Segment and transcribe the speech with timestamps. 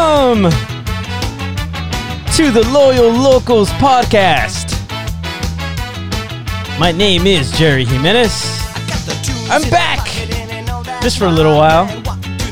[0.00, 0.44] Welcome
[2.36, 4.70] to the Loyal Locals podcast.
[6.78, 8.30] My name is Jerry Jimenez.
[9.50, 10.06] I'm back
[11.02, 11.88] just for a little while.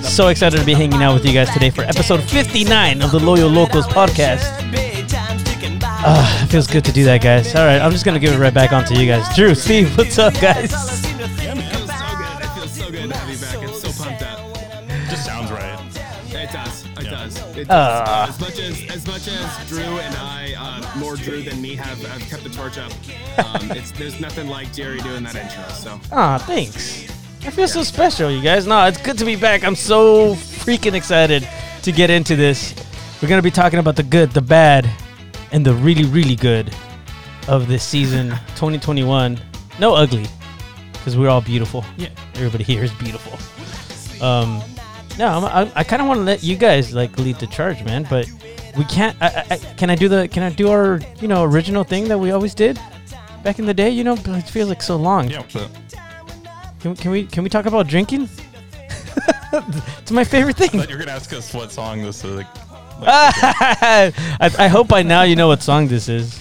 [0.03, 3.21] So excited to be hanging out with you guys today for episode 59 of the
[3.21, 4.43] Loyal Locals podcast.
[5.79, 7.55] Ah, it feels good to do that, guys.
[7.55, 9.25] All right, I'm just gonna give it right back on to you guys.
[9.37, 10.96] Drew, Steve, what's up, guys?
[17.69, 21.75] Uh, as much as as much as Drew and I, uh, more Drew than me,
[21.75, 22.93] have, have kept the torch up.
[23.39, 25.69] Um, it's there's nothing like Jerry doing that intro.
[25.75, 27.09] So Ah, thanks.
[27.45, 28.67] I feel so special, you guys.
[28.67, 29.65] No, it's good to be back.
[29.65, 31.47] I'm so freaking excited
[31.83, 32.75] to get into this.
[33.21, 34.89] We're gonna be talking about the good, the bad,
[35.53, 36.73] and the really, really good
[37.49, 39.41] of this season 2021.
[39.79, 40.27] No ugly,
[40.93, 41.85] because we're all beautiful.
[41.97, 42.09] Yeah.
[42.35, 43.39] Everybody here is beautiful.
[44.27, 44.63] Um,
[45.19, 47.83] no, I'm, I, I kind of want to let you guys like lead the charge,
[47.85, 48.07] man.
[48.09, 48.29] But
[48.77, 49.17] we can't.
[49.21, 50.29] I, I, I- can I do the?
[50.29, 52.79] Can I do our you know original thing that we always did
[53.43, 53.91] back in the day?
[53.91, 55.31] You know, it feels like so long.
[55.31, 55.43] Yeah.
[55.49, 55.69] So,
[56.81, 58.29] Can, can we can we talk about drinking?
[59.53, 60.71] it's my favorite thing.
[60.73, 62.37] but you're gonna ask us what song this is.
[62.37, 62.47] Like,
[63.03, 66.39] I, I hope by now you know what song this is.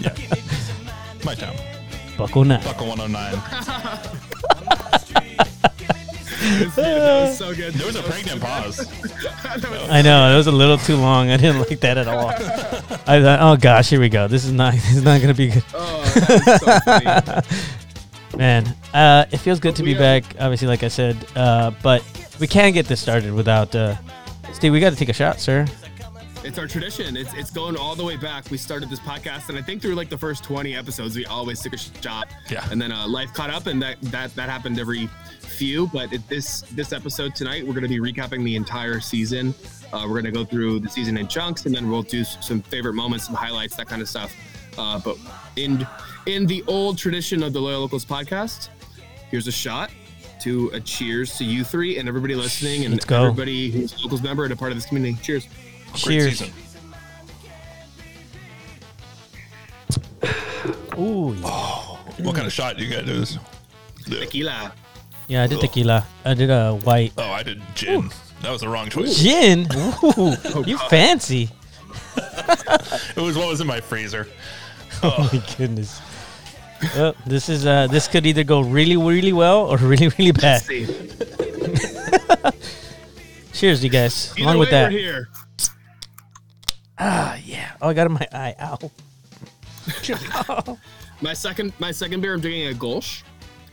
[0.00, 0.14] yeah.
[1.24, 1.56] My town.
[2.16, 2.62] Buckle nut.
[2.64, 4.92] Buckle 109.
[6.46, 7.74] that was so good.
[7.74, 8.80] There was a pregnant pause.
[9.90, 11.30] I know it was a little too long.
[11.30, 12.28] I didn't like that at all.
[13.06, 14.28] I thought, oh gosh, here we go.
[14.28, 17.42] This is not this is not gonna be good, Oh,
[18.32, 18.66] so man.
[18.92, 20.24] Uh, it feels good to be back.
[20.38, 22.02] Obviously, like I said, uh, but
[22.38, 23.96] we can't get this started without uh,
[24.52, 24.72] Steve.
[24.72, 25.66] We got to take a shot, sir.
[26.46, 27.16] It's our tradition.
[27.16, 28.48] It's it's going all the way back.
[28.52, 31.60] We started this podcast, and I think through like the first 20 episodes, we always
[31.60, 32.28] took a shot.
[32.48, 32.64] Yeah.
[32.70, 35.08] And then uh, life caught up, and that that that happened every
[35.40, 35.88] few.
[35.88, 39.56] But it, this this episode tonight, we're going to be recapping the entire season.
[39.92, 42.62] Uh, we're going to go through the season in chunks, and then we'll do some
[42.62, 44.32] favorite moments, some highlights, that kind of stuff.
[44.78, 45.18] Uh, but
[45.56, 45.84] in
[46.26, 48.68] in the old tradition of the Loyal Locals podcast,
[49.32, 49.90] here's a shot.
[50.42, 54.44] To a cheers to you three and everybody listening, and everybody who's a locals member
[54.44, 55.18] and a part of this community.
[55.20, 55.48] Cheers.
[56.02, 56.38] Great Cheers.
[56.38, 56.52] season.
[60.98, 61.44] Ooh, yeah.
[62.24, 63.08] What kind of shot do you got?
[63.08, 63.38] Is
[64.04, 64.72] Tequila.
[65.28, 65.42] yeah.
[65.42, 66.06] I did tequila.
[66.24, 68.10] I did a white oh, I did gin.
[68.42, 69.18] That was the wrong choice.
[69.18, 69.66] gin.
[69.74, 71.50] Ooh, you fancy.
[72.16, 74.26] It was what was in my freezer.
[75.02, 76.00] Oh my goodness.
[76.96, 80.62] Well, this is uh this could either go really really well or really really bad.
[83.52, 84.32] Cheers, you guys.
[84.36, 85.26] Either Along with way, that.
[86.98, 87.06] We're.
[87.06, 87.72] Ah, yeah.
[87.80, 88.54] Oh, I got it in my eye.
[88.60, 88.90] Ow.
[91.22, 93.22] My second, my second beer, I'm drinking a Kölsch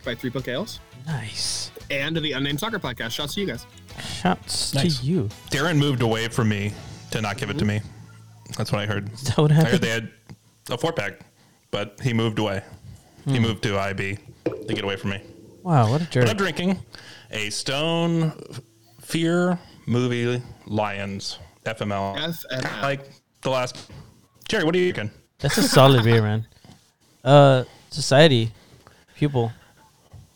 [0.02, 1.70] by Three Punk Ales Nice.
[1.90, 3.10] and the Unnamed Soccer Podcast.
[3.10, 3.66] Shouts to you guys.
[4.00, 5.00] Shouts Nice.
[5.00, 5.28] to you.
[5.50, 6.72] Darren moved away from me
[7.10, 7.82] to not give it to me.
[8.56, 9.12] That's what I heard.
[9.12, 9.82] Is that what I heard happened?
[9.82, 10.10] they had
[10.70, 11.20] a four pack,
[11.70, 12.62] but he moved away.
[13.26, 15.20] He moved to IB to get away from me.
[15.62, 16.78] Wow, what a But I'm drinking
[17.30, 18.32] a Stone
[19.02, 22.16] Fear movie Lions FML.
[22.18, 22.82] FML.
[22.82, 23.10] Like
[23.42, 23.90] the last.
[24.48, 25.14] Jerry, what are you drinking?
[25.38, 26.46] That's a solid beer, man.
[27.24, 28.50] Uh, society,
[29.14, 29.50] people,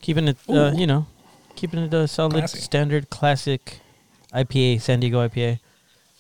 [0.01, 1.05] keeping it, uh, you know,
[1.55, 2.61] keeping it a solid, Classy.
[2.61, 3.81] standard, classic
[4.33, 5.61] IPA, San Diego IPA.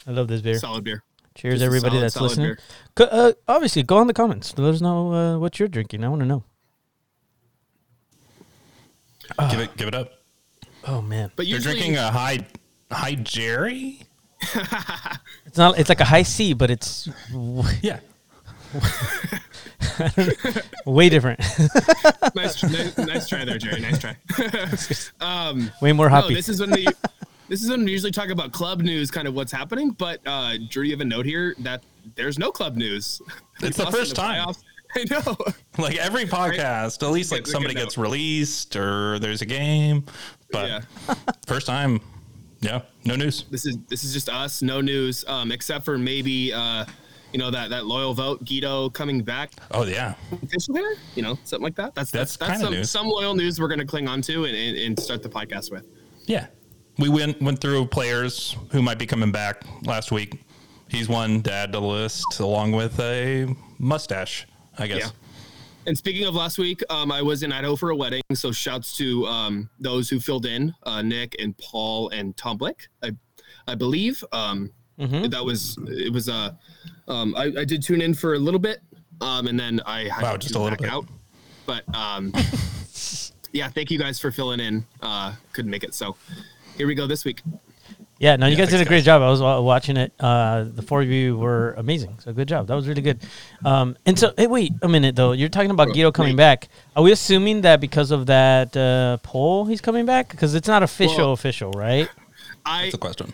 [0.06, 0.58] I love this beer.
[0.58, 1.02] Solid beer.
[1.36, 2.46] Cheers, Just everybody solid, that's solid listening.
[2.48, 2.58] beer.
[2.96, 4.58] Co- uh, obviously, go in the comments.
[4.58, 6.04] Let us know uh, what you're drinking.
[6.04, 6.44] I want to know.
[9.50, 10.12] Give it, give it up.
[10.86, 12.46] Oh man, But You're usually, drinking a high,
[12.90, 14.02] high Jerry.
[15.46, 15.78] it's not.
[15.78, 18.00] It's like a high C, but it's w- Yeah.
[20.86, 21.40] way different.
[22.34, 23.80] nice, nice, nice try there, Jerry.
[23.80, 24.16] Nice try.
[25.20, 26.94] um, way more no, this is when the.
[27.48, 29.90] This is when we usually talk about club news, kind of what's happening.
[29.92, 31.82] But uh, Drew, you have a note here that
[32.14, 33.22] there's no club news.
[33.62, 34.46] It's the lost in first time.
[34.46, 34.62] playoffs.
[34.96, 35.36] I know.
[35.82, 40.04] Like every podcast, at least like Good- somebody gets released or there's a game.
[40.50, 41.14] But Yeah.
[41.46, 42.00] first time,
[42.60, 43.44] yeah, no news.
[43.50, 46.84] this is this is just us, no news, um, except for maybe uh,
[47.32, 51.38] you know that that loyal vote, Guido coming back Oh yeah, official there, you know,
[51.44, 51.94] something like that.
[51.94, 52.90] That's that's That's that's, some, news.
[52.90, 55.86] some loyal news we're gonna cling on to and, and, and start the podcast with.
[56.26, 56.46] yeah.
[57.00, 60.42] We went went through players who might be coming back last week.
[60.88, 64.98] He's one to add to the list along with a mustache, I guess.
[64.98, 65.10] Yeah.
[65.88, 68.94] And speaking of last week, um, I was in Idaho for a wedding, so shouts
[68.98, 73.12] to um, those who filled in, uh, Nick and Paul and Tom Blick, I,
[73.66, 74.22] I believe.
[74.32, 74.70] Um,
[75.00, 75.30] Mhm.
[75.30, 76.50] That was it was uh,
[77.06, 78.80] um, I, I did tune in for a little bit,
[79.20, 80.90] um, and then I had Wow, to just a little bit.
[80.90, 81.06] out.
[81.66, 82.32] But um,
[83.52, 84.84] yeah, thank you guys for filling in.
[85.00, 86.16] Uh, couldn't make it, so
[86.76, 87.42] here we go this week.
[88.20, 89.04] Yeah, no, you Yeah, guys did a great guys.
[89.04, 89.22] job.
[89.22, 90.12] I was watching it.
[90.18, 92.16] Uh, the four of you were amazing.
[92.18, 92.66] So good job.
[92.66, 93.20] That was really good.
[93.64, 95.30] Um, and so, hey, wait a minute though.
[95.32, 96.36] You're talking about Guido coming wait.
[96.38, 96.68] back.
[96.96, 100.30] Are we assuming that because of that uh, poll, he's coming back?
[100.30, 102.08] Because it's not official, Well- official, right?
[102.66, 103.32] I That's the question.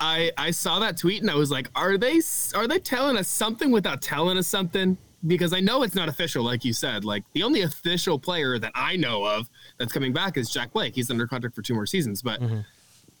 [0.00, 2.20] I I saw that tweet and I was like, are they
[2.54, 4.96] are they telling us something without telling us something?
[5.26, 7.04] Because I know it's not official, like you said.
[7.04, 10.94] Like the only official player that I know of that's coming back is Jack Blake.
[10.94, 12.40] He's under contract for two more seasons, but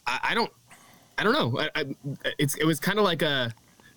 [0.06, 0.50] I, I don't
[1.20, 1.60] I don't know.
[1.60, 1.84] I, I,
[2.38, 3.52] it's it was kind of like a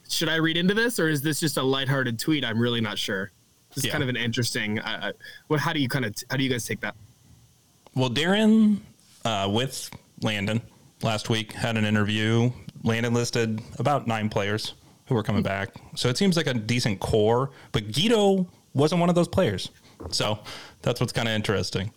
[0.10, 2.44] should I read into this or is this just a lighthearted tweet?
[2.44, 3.32] I'm really not sure.
[3.70, 3.92] This is Yeah.
[3.94, 4.80] kind of an interesting.
[4.80, 5.14] Uh,
[5.48, 5.60] what?
[5.62, 6.96] How do you kind of how do you guys take that?
[7.96, 8.80] Well, Darren
[9.24, 9.90] uh, with
[10.22, 10.62] Landon
[11.02, 12.52] last week had an interview.
[12.84, 14.74] Landon listed about nine players
[15.08, 15.70] who were coming back.
[15.96, 19.70] So it seems like a decent core, but Guido wasn't one of those players.
[20.12, 20.40] So
[20.82, 21.92] that's what's kind of interesting.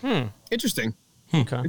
[0.00, 0.24] Hmm.
[0.50, 0.94] Interesting.
[1.34, 1.62] Okay.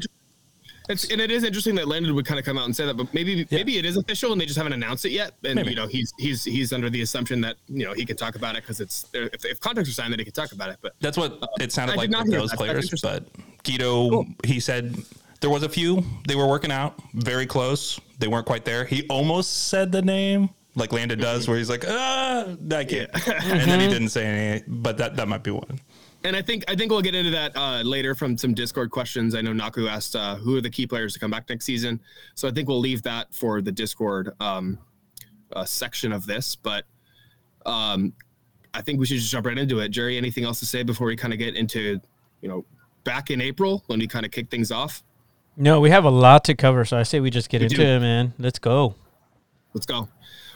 [0.89, 2.95] It's, and it is interesting that Landon would kind of come out and say that,
[2.95, 5.33] but maybe maybe it is official and they just haven't announced it yet.
[5.43, 5.71] And Maybe.
[5.71, 8.55] you know, he's he's he's under the assumption that you know he can talk about
[8.55, 10.77] it because it's if, if contracts are signed, that he can talk about it.
[10.81, 12.57] But That's what it uh, sounded I like with those that.
[12.57, 13.01] Players.
[13.01, 13.25] But
[13.63, 14.95] Guido, he said
[15.41, 17.99] there was a few they were working out very close.
[18.19, 18.85] They weren't quite there.
[18.85, 21.51] He almost said the name like Landon does, mm-hmm.
[21.51, 23.09] where he's like, ah, I can't.
[23.13, 23.89] and then he mm-hmm.
[23.89, 24.81] didn't say anything.
[24.81, 25.79] But that that might be one.
[26.25, 29.36] And I think I think we'll get into that uh, later from some Discord questions.
[29.36, 32.01] I know Naku asked uh, who are the key players to come back next season,
[32.33, 34.80] so I think we'll leave that for the Discord um,
[35.54, 36.56] uh, section of this.
[36.56, 36.86] But
[37.66, 38.13] um,
[38.74, 39.89] I think we should just jump right into it.
[39.89, 42.01] Jerry, anything else to say before we kind of get into
[42.42, 42.66] you know
[43.04, 45.04] back in April when we kind of kick things off?
[45.57, 47.77] No, we have a lot to cover, so I say we just get We into
[47.77, 47.83] do.
[47.83, 48.33] it, man.
[48.39, 48.95] Let's go.
[49.74, 50.10] Let's go.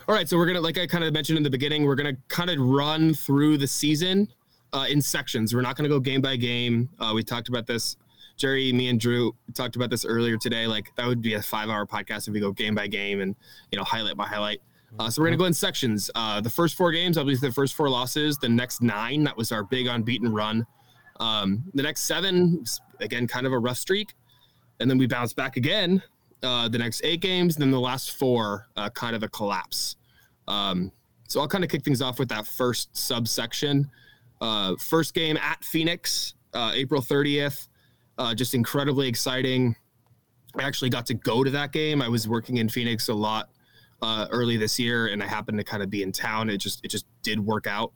[0.07, 2.17] All right, so we're gonna, like I kind of mentioned in the beginning, we're gonna
[2.29, 4.27] kind of run through the season
[4.73, 5.53] uh, in sections.
[5.53, 6.89] We're not gonna go game by game.
[6.99, 7.97] Uh, we talked about this,
[8.37, 10.67] Jerry, me, and Drew talked about this earlier today.
[10.67, 13.35] Like that would be a five-hour podcast if we go game by game and
[13.71, 14.61] you know highlight by highlight.
[14.97, 16.09] Uh, so we're gonna go in sections.
[16.15, 18.37] Uh, the first four games, obviously the first four losses.
[18.37, 20.65] The next nine, that was our big unbeaten run.
[21.19, 22.63] Um, the next seven,
[22.99, 24.13] again, kind of a rough streak,
[24.79, 26.01] and then we bounce back again.
[26.41, 29.97] Uh, the next eight games, then the last four, uh, kind of a collapse.
[30.47, 30.91] Um,
[31.27, 33.91] so I'll kind of kick things off with that first subsection.
[34.41, 37.67] Uh, first game at Phoenix, uh, April 30th.
[38.17, 39.75] Uh, just incredibly exciting.
[40.57, 42.01] I actually got to go to that game.
[42.01, 43.49] I was working in Phoenix a lot
[44.01, 46.49] uh, early this year, and I happened to kind of be in town.
[46.49, 47.93] It just it just did work out.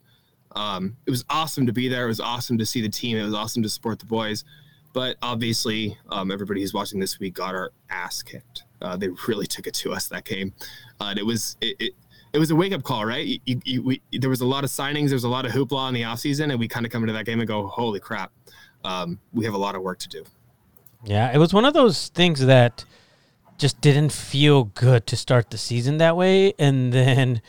[0.54, 2.04] Um, it was awesome to be there.
[2.04, 3.16] It was awesome to see the team.
[3.16, 4.44] It was awesome to support the boys.
[4.92, 8.62] But obviously, um, everybody who's watching this week got our ass kicked.
[8.80, 10.52] Uh, they really took it to us that game,
[11.00, 11.92] uh, and it was it, it,
[12.34, 13.40] it was a wake up call, right?
[13.46, 15.88] You, you, we, there was a lot of signings, there was a lot of hoopla
[15.88, 18.32] in the offseason, and we kind of come into that game and go, "Holy crap,
[18.84, 20.24] um, we have a lot of work to do."
[21.04, 22.84] Yeah, it was one of those things that
[23.56, 27.40] just didn't feel good to start the season that way, and then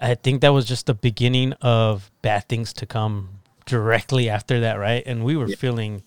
[0.00, 3.28] I think that was just the beginning of bad things to come
[3.66, 5.02] directly after that, right?
[5.04, 6.02] And we were feeling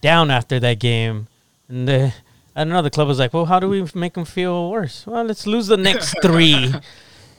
[0.00, 1.28] down after that game,
[1.68, 2.14] and the,
[2.56, 2.80] I don't know.
[2.80, 5.06] The club was like, "Well, how do we make them feel worse?
[5.06, 6.72] Well, let's lose the next three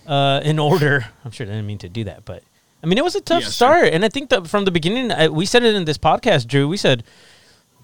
[0.08, 2.44] uh, in order." I'm sure they didn't mean to do that, but
[2.84, 3.52] I mean, it was a tough Yeah, sure.
[3.52, 6.48] start, and I think that from the beginning, I, we said it in this podcast,
[6.48, 6.68] Drew.
[6.68, 7.04] We said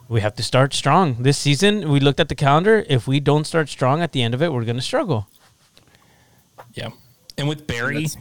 [0.07, 1.89] we have to start strong this season.
[1.89, 2.85] We looked at the calendar.
[2.89, 5.27] If we don't start strong at the end of it, we're going to struggle.
[6.73, 6.89] Yeah.
[7.37, 8.17] And with Barry That's-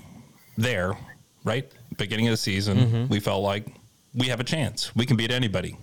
[0.56, 0.96] there,
[1.44, 1.70] right?
[1.98, 3.08] Beginning of the season, Mm-hmm.
[3.08, 3.66] we felt like
[4.14, 4.94] we have a chance.
[4.96, 5.76] We can beat anybody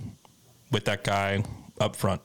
[0.71, 1.43] with that guy
[1.79, 2.21] up front.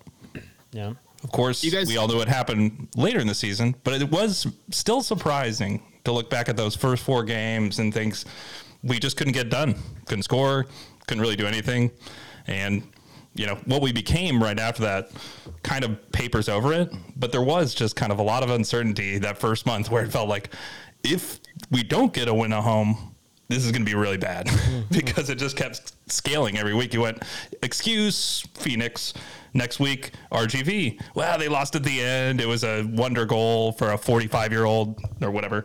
[0.72, 0.94] Yeah.
[1.24, 4.10] Of course, You guys- we all know what happened later in the season, but it
[4.10, 8.24] was still surprising to look back at those first four games and things
[8.82, 9.76] we just couldn't get done.
[10.06, 10.66] Couldn't score,
[11.06, 11.92] couldn't really do anything.
[12.48, 12.82] And,
[13.34, 15.10] you know, what we became right after that
[15.62, 16.92] kind of papers over it.
[17.16, 20.10] But there was just kind of a lot of uncertainty that first month where it
[20.10, 20.50] felt like
[21.04, 21.38] if
[21.70, 23.14] we don't get a win at home,
[23.48, 24.48] this is going to be really bad
[24.90, 26.92] because it just kept scaling every week.
[26.94, 27.22] You went,
[27.62, 29.14] excuse Phoenix.
[29.54, 31.00] Next week, RGV.
[31.14, 32.40] Well, they lost at the end.
[32.40, 35.64] It was a wonder goal for a 45 year old or whatever.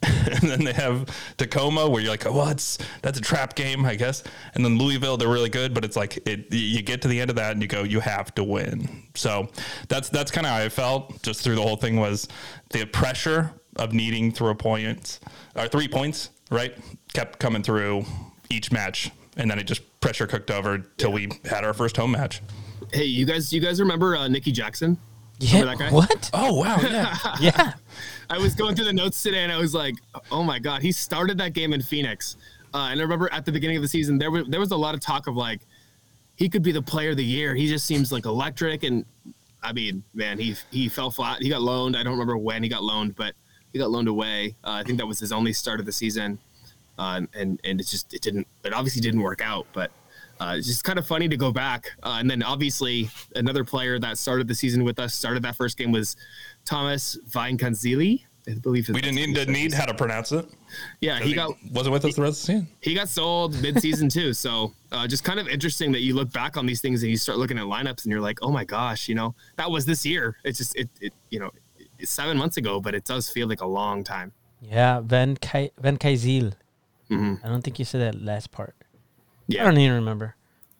[0.02, 3.84] and then they have Tacoma, where you're like, oh, well, it's, that's a trap game,
[3.84, 4.22] I guess.
[4.54, 7.30] And then Louisville, they're really good, but it's like it, you get to the end
[7.30, 9.02] of that and you go, you have to win.
[9.14, 9.48] So
[9.88, 12.28] that's that's kind of how I felt just through the whole thing was
[12.70, 15.18] the pressure of needing through points
[15.56, 16.76] or three points, right?
[17.12, 18.04] Kept coming through
[18.50, 22.12] each match, and then it just pressure cooked over till we had our first home
[22.12, 22.40] match.
[22.92, 24.98] Hey, you guys, you guys remember uh, Nikki Jackson?
[25.40, 25.60] Yeah.
[25.60, 25.94] Remember that guy?
[25.94, 26.30] What?
[26.32, 27.72] Oh wow, yeah, yeah.
[28.28, 29.94] I was going through the notes today and I was like,
[30.32, 32.36] oh my god, he started that game in Phoenix.
[32.74, 34.76] Uh, and I remember at the beginning of the season, there was there was a
[34.76, 35.60] lot of talk of like
[36.36, 37.54] he could be the player of the year.
[37.54, 39.04] He just seems like electric, and
[39.62, 41.40] I mean, man, he he fell flat.
[41.40, 41.96] He got loaned.
[41.96, 43.34] I don't remember when he got loaned, but
[43.72, 44.56] he got loaned away.
[44.64, 46.38] Uh, I think that was his only start of the season,
[46.98, 48.46] uh, and and it just it didn't.
[48.64, 49.90] It obviously didn't work out, but.
[50.40, 53.98] Uh, it's just kind of funny to go back, uh, and then obviously another player
[53.98, 56.16] that started the season with us started that first game was
[56.64, 58.24] Thomas Vancaeyezeele.
[58.48, 60.46] I believe we didn't need to need how to pronounce it.
[61.00, 62.68] Yeah, he got wasn't with us the rest of the season.
[62.80, 66.56] He got sold mid-season too, so uh, just kind of interesting that you look back
[66.56, 69.08] on these things and you start looking at lineups and you're like, oh my gosh,
[69.08, 70.36] you know, that was this year.
[70.44, 71.50] It's just it, it you know,
[71.98, 74.32] it's seven months ago, but it does feel like a long time.
[74.62, 76.54] Yeah, Van Kai- Van Kaizil.
[77.10, 77.44] Mm-hmm.
[77.44, 78.74] I don't think you said that last part.
[79.48, 80.36] Yeah, I don't even remember.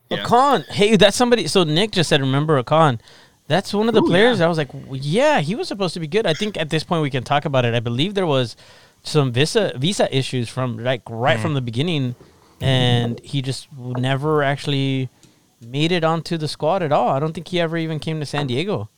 [0.08, 0.18] Yeah.
[0.18, 0.66] Akan.
[0.68, 1.48] Hey, that's somebody.
[1.48, 3.00] So Nick just said, remember Akan.
[3.48, 4.38] That's one of the Ooh, players.
[4.38, 4.44] yeah.
[4.44, 6.26] I was like, yeah, he was supposed to be good.
[6.26, 7.74] I think at this point we can talk about it.
[7.74, 8.56] I believe there was
[9.02, 11.42] some visa visa issues from like right hmm.
[11.42, 12.14] from the beginning,
[12.60, 15.08] and he just never actually
[15.64, 17.08] made it onto the squad at all.
[17.08, 18.90] I don't think he ever even came to San Diego,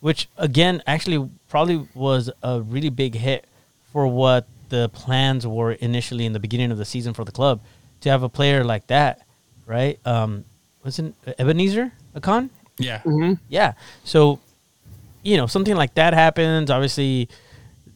[0.00, 3.46] which again actually probably was a really big hit
[3.90, 7.60] for what the plans were initially in the beginning of the season for the club
[8.04, 9.26] to have a player like that,
[9.66, 9.98] right?
[10.06, 10.44] Um,
[10.84, 12.50] wasn't Ebenezer Akan?
[12.78, 13.02] Yeah,
[13.48, 13.72] Yeah.
[14.04, 14.38] So,
[15.22, 16.70] you know, something like that happens.
[16.70, 17.28] Obviously,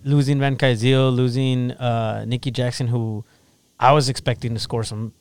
[0.05, 3.25] losing Van Kajil, losing uh, Nicky Jackson, who
[3.79, 5.13] I was expecting to score some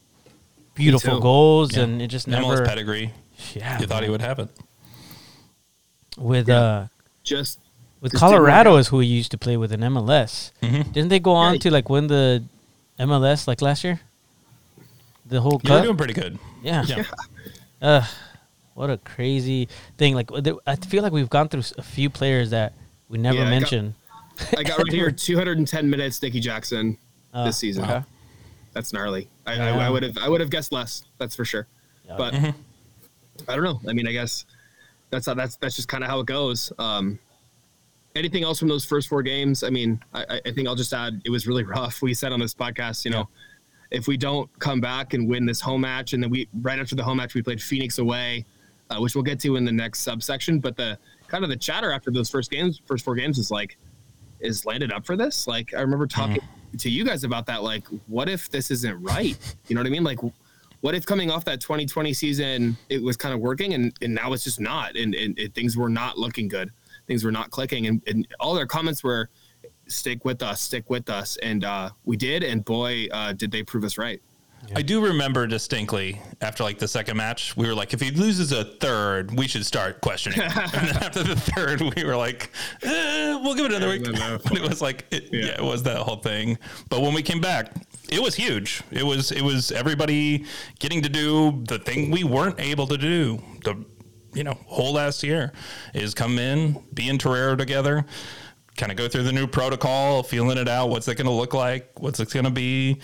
[0.75, 1.83] beautiful goals, Yeah.
[1.83, 2.65] and it just MLS never.
[2.65, 3.11] pedigree.
[3.55, 4.49] Yeah, You thought he would have it.
[6.17, 6.59] with Yeah.
[6.59, 6.87] uh
[7.23, 7.59] just
[8.01, 8.77] with Just Colorado out.
[8.79, 10.51] is who he used to play with in MLS.
[10.63, 10.91] Mhm.
[10.93, 11.59] Didn't they go on Yeah.
[11.59, 12.43] to like win the
[12.99, 13.99] MLS like last year?
[15.27, 15.83] The whole You're cup.
[15.83, 16.39] doing pretty good.
[16.63, 16.83] Yeah.
[16.87, 17.03] Yeah.
[17.81, 18.05] Uh,
[18.73, 19.67] what a crazy
[19.97, 20.13] thing!
[20.15, 20.29] Like
[20.65, 22.73] I feel like we've gone through a few players that
[23.09, 23.93] we never Yeah, I got- mentioned.
[24.57, 26.21] I got right here 210 minutes.
[26.21, 26.97] Nicky Jackson
[27.33, 27.83] Uh, this season.
[27.85, 28.03] okay.
[28.73, 29.27] That's gnarly.
[29.45, 29.75] I, Yeah.
[29.77, 31.03] I, I would have I would have guessed less.
[31.17, 31.67] That's for sure.
[32.05, 32.15] Yeah.
[32.17, 32.33] But
[33.47, 33.81] I don't know.
[33.89, 34.45] I mean, I guess
[35.09, 36.71] that's how that's that's just kind of how it goes.
[36.79, 37.17] Um,
[38.15, 39.63] anything else from those first four games?
[39.63, 42.01] I mean, I, I- I think I'll just add it was really rough.
[42.01, 43.27] We said on this podcast, you know,
[43.91, 46.95] if we don't come back and win this home match, and then we right after
[46.95, 48.45] the home match we played Phoenix away,
[48.89, 50.59] uh, which we'll get to in the next subsection.
[50.59, 53.77] But the kind of the chatter after those first games, first four games, is like,
[54.39, 55.47] is landed up for this?
[55.47, 56.41] Like I remember talking
[56.77, 57.63] to you guys about that.
[57.63, 59.37] Like, what if this isn't right?
[59.67, 60.03] You know what I mean?
[60.03, 60.19] Like,
[60.81, 64.33] what if coming off that 2020 season, it was kind of working and, and now
[64.33, 66.69] it's just not, and, and, and things were not looking good.
[67.07, 69.29] Things were not clicking, and, and all their comments were,
[69.87, 73.63] "Stick with us, stick with us," and uh, we did, and boy, uh, did they
[73.63, 74.21] prove us right.
[74.75, 78.51] I do remember distinctly after like the second match, we were like, if he loses
[78.51, 80.41] a third, we should start questioning.
[80.41, 82.51] and then after the third, we were like,
[82.83, 84.01] eh, we'll give it another week.
[84.01, 85.45] No, no, And it was like, it, yeah.
[85.45, 85.51] Yeah.
[85.59, 86.57] it was that whole thing.
[86.89, 87.71] But when we came back,
[88.09, 88.81] it was huge.
[88.91, 90.45] It was it was everybody
[90.79, 93.41] getting to do the thing we weren't able to do.
[93.63, 93.85] The
[94.33, 95.51] you know whole last year
[95.93, 98.05] is come in, be in Torero together,
[98.77, 100.89] kind of go through the new protocol, feeling it out.
[100.89, 101.99] What's it going to look like?
[101.99, 102.99] What's it going to be?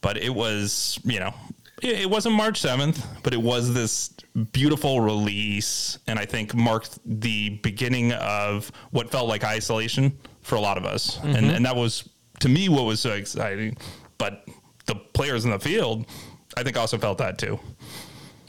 [0.00, 1.34] But it was, you know,
[1.82, 4.10] it, it wasn't March 7th, but it was this
[4.52, 5.98] beautiful release.
[6.06, 10.84] And I think marked the beginning of what felt like isolation for a lot of
[10.84, 11.18] us.
[11.22, 12.08] And, and that was,
[12.40, 13.76] to me, what was so exciting.
[14.18, 14.46] But
[14.86, 16.06] the players in the field,
[16.56, 17.58] I think, also felt that too.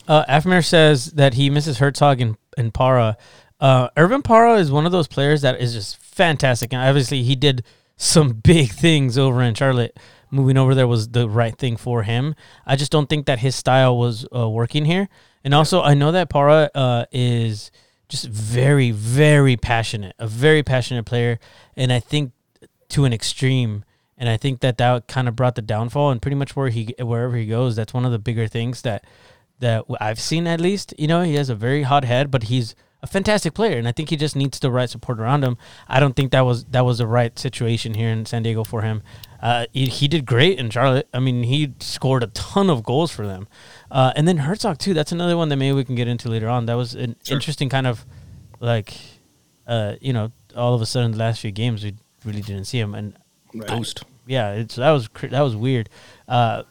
[0.08, 3.18] Uh, Afmir says that he misses Herzog and, and Parra.
[3.60, 6.74] Uh, Irvin Parra is one of those players that is just fantastic.
[6.74, 7.64] And obviously, he did
[7.96, 9.98] some big things over in Charlotte.
[10.30, 12.36] Moving over there was the right thing for him.
[12.66, 15.08] I just don't think that his style was uh, working here.
[15.46, 17.72] And also, I know that Parra uh, is
[18.10, 21.40] just very, very passionate, a very passionate player.
[21.78, 22.34] And I think
[22.90, 23.86] to an extreme.
[24.18, 26.12] And I think that that kind of brought the downfall.
[26.12, 29.06] And pretty much where he wherever he goes, that's one of the bigger things that
[29.60, 30.94] that I've seen at least.
[30.98, 33.92] You know, he has a very hot head, but he's a fantastic player, and I
[33.92, 35.58] think he just needs the right support around him.
[35.88, 38.82] I don't think that was that was the right situation here in San Diego for
[38.82, 39.04] him.
[39.42, 41.08] Uh, he, he did great in Charlotte.
[41.14, 43.48] I mean, he scored a ton of goals for them,
[43.92, 44.94] uh, and then Herzog too.
[44.96, 46.66] That's another one that maybe we can get into later on.
[46.66, 47.36] That was an Sure.
[47.38, 48.04] interesting kind of
[48.60, 48.96] like,
[49.68, 51.94] uh, you know, all of a sudden the last few games we
[52.26, 53.14] really didn't see him, and
[53.54, 53.68] Right.
[53.70, 54.04] Ghost.
[54.26, 55.90] yeah, it's that was cr- that was weird.
[56.28, 56.64] Uh,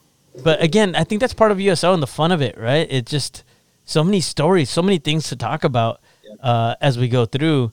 [0.43, 2.85] but again, I think that's part of USL and the fun of it, right?
[2.91, 3.43] It just
[3.85, 6.01] so many stories, so many things to talk about
[6.39, 7.71] uh, as we go through.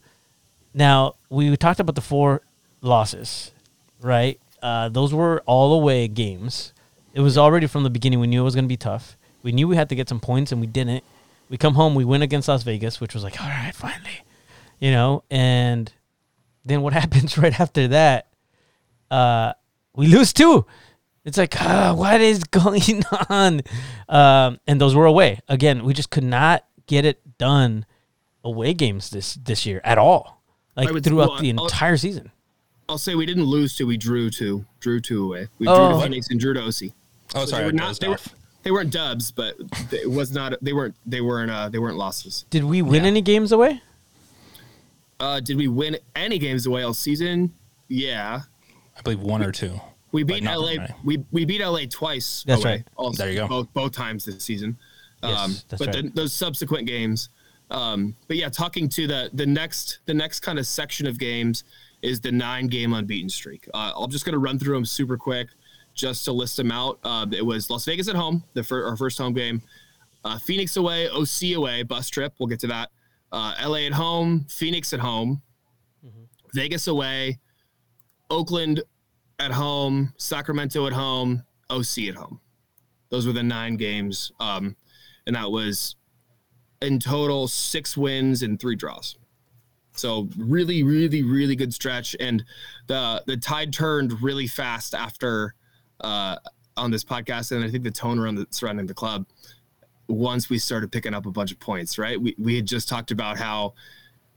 [0.73, 2.43] Now we talked about the four
[2.81, 3.53] losses,
[4.01, 4.41] right?
[4.63, 6.73] Uh, those were all away games.
[7.13, 8.19] It was already from the beginning.
[8.21, 9.17] We knew it was going to be tough.
[9.43, 11.05] We knew we had to get some points, and we didn't.
[11.49, 14.23] We come home, we win against Las Vegas, which was like, all right, finally,
[14.81, 15.23] you know.
[15.31, 15.93] And
[16.65, 18.29] then what happens right after that?
[19.11, 19.53] uh,
[19.95, 20.67] we lose two.
[21.25, 23.63] It's like, ah, what is going on?
[24.09, 25.41] Um, and those were away.
[25.49, 27.87] Again, we just could not get it done
[28.45, 30.43] away games this this year at all,
[30.77, 32.31] like would- throughout well, the I'll- entire season.
[32.89, 35.49] I'll say we didn't lose to, we drew to, drew two away.
[35.59, 35.89] We Oh.
[35.93, 36.93] drew to Phoenix and drew to OC.
[37.35, 38.19] Oh, So sorry, they were not, they, were,
[38.63, 39.57] they weren't dubs, but
[39.91, 42.45] it was not, they weren't, they weren't, uh, they weren't losses.
[42.51, 43.09] Did we win Yeah.
[43.09, 43.81] any games away?
[45.19, 47.55] Uh, did we win any games away all season?
[47.89, 48.43] Yeah.
[48.99, 49.81] I believe one or two.
[50.13, 50.75] We beat LA.
[50.77, 50.95] very.
[51.03, 52.45] We we beat LA twice.
[52.47, 52.87] That's away, right.
[52.97, 53.49] Also, There you go.
[53.49, 54.77] Both both times this season.
[55.23, 55.93] Yes, um, that's but right.
[56.05, 57.31] then those subsequent games.
[57.75, 61.65] Um, but yeah, talking to the the next the next kind of section of games
[62.03, 63.69] is the nine game unbeaten streak.
[63.75, 65.49] Uh, I'm just gonna run through them super quick,
[65.93, 67.01] just to list them out.
[67.03, 69.61] Uh, it was Las Vegas at home, the fir- our first home game.
[70.25, 72.33] Uh, Phoenix away, OC away, bus trip.
[72.39, 72.91] We'll get to that.
[73.33, 75.43] Uh, LA at home, Phoenix at home,
[76.55, 77.41] Vegas away,
[78.31, 78.83] Oakland
[79.41, 82.41] at home, Sacramento at home, OC at home.
[83.11, 84.77] Those were the nine games, um,
[85.27, 85.97] and that was
[86.85, 89.17] in total six wins and three draws.
[89.93, 92.45] So really, really, really good stretch, and
[92.89, 95.55] the the tide turned really fast after
[96.01, 96.37] uh,
[96.77, 99.27] on this podcast, and I think the tone around the surrounding the club
[100.09, 101.97] once we started picking up a bunch of points.
[101.97, 103.75] Right, we we had just talked about how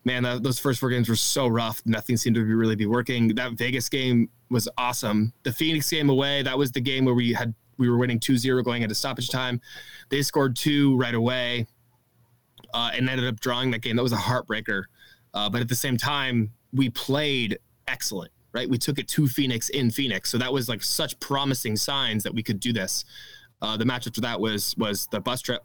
[0.05, 1.81] man, that, those first four games were so rough.
[1.85, 3.35] Nothing seemed to be really be working.
[3.35, 5.33] That Vegas game was awesome.
[5.43, 8.63] The Phoenix game away, that was the game where we had we were winning 2-0
[8.63, 9.61] going into stoppage time.
[10.09, 11.67] They scored two right away
[12.73, 13.95] uh, and ended up drawing that game.
[13.95, 14.83] That was a heartbreaker.
[15.33, 18.31] Uh, but at the same time, we played excellent.
[18.53, 22.23] Right, we took it to Phoenix in Phoenix, so that was like such promising signs
[22.23, 23.05] that we could do this.
[23.61, 25.63] Uh, the match after that was was the bus trip.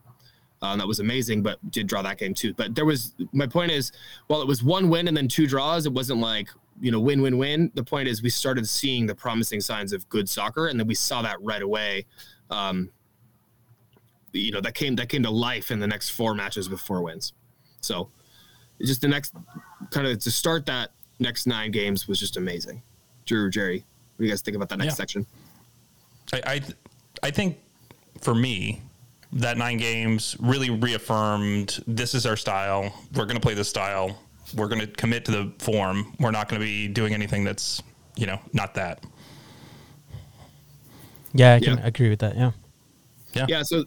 [0.63, 2.55] Um, that was amazing, but did draw that game too.
[2.55, 3.93] But there was my point is,
[4.29, 6.49] while it was one win and then two draws, it wasn't like
[6.81, 7.71] you know win win win.
[7.75, 10.95] The point is, we started seeing the promising signs of good soccer, and then we
[10.95, 12.07] saw that right away.
[12.51, 12.91] Um,
[14.33, 17.03] you know that came that came to life in the next four matches with four
[17.03, 17.33] wins.
[17.81, 18.11] So,
[18.81, 19.35] just the next
[19.91, 22.83] kind of to start that next nine games was just amazing.
[23.27, 23.85] Drew, Jerry,
[24.17, 24.95] what do you guys think about that next Yeah.
[24.95, 25.27] section?
[26.33, 26.61] I, I
[27.25, 27.59] I think
[28.21, 28.83] for me,
[29.33, 32.93] that nine games really reaffirmed this is our style.
[33.15, 34.19] We're going to play this style.
[34.55, 36.15] We're going to commit to the form.
[36.21, 37.83] We're not going to be doing anything that's
[38.17, 39.05] you know not that.
[41.35, 41.87] Yeah, I can Yeah.
[41.87, 42.37] agree with that.
[42.37, 42.51] Yeah.
[43.35, 43.47] Yeah.
[43.49, 43.85] Yeah, so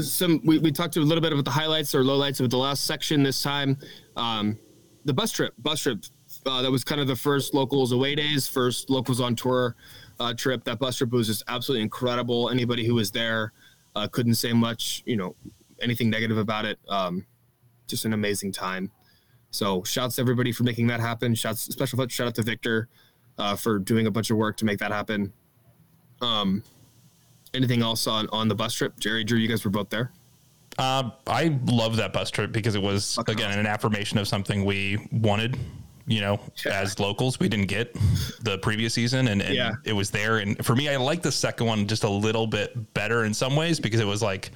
[0.00, 2.84] some we, we talked a little bit about the highlights or lowlights of the last
[2.84, 3.78] section this time.
[4.16, 4.58] Um,
[5.04, 6.04] the bus trip, bus trip,
[6.44, 9.76] uh, that was kind of the first locals away days, first locals on tour
[10.20, 10.64] uh, trip.
[10.64, 12.50] That bus trip was just absolutely incredible.
[12.50, 13.52] Anybody who was there
[13.94, 15.36] uh, couldn't say much, you know,
[15.80, 16.78] anything negative about it.
[16.88, 17.26] Um,
[17.86, 18.90] just an amazing time.
[19.50, 21.34] So shouts to everybody for making that happen.
[21.34, 22.88] Shouts special shout out to Victor
[23.38, 25.32] uh, for doing a bunch of work to make that happen.
[26.20, 26.62] Um,
[27.56, 28.98] anything else on on the bus trip?
[29.00, 30.12] Jerry, Drew, you guys were both there.
[30.78, 33.32] Uh, I love that bus trip because it was Okay.
[33.32, 35.56] again an affirmation of something we wanted.
[36.08, 36.80] You know, Yeah.
[36.82, 37.96] as locals, we didn't get
[38.40, 39.72] the previous season, and, and Yeah.
[39.84, 40.38] it was there.
[40.38, 43.56] And for me, I like the second one just a little bit better in some
[43.56, 44.52] ways because it was like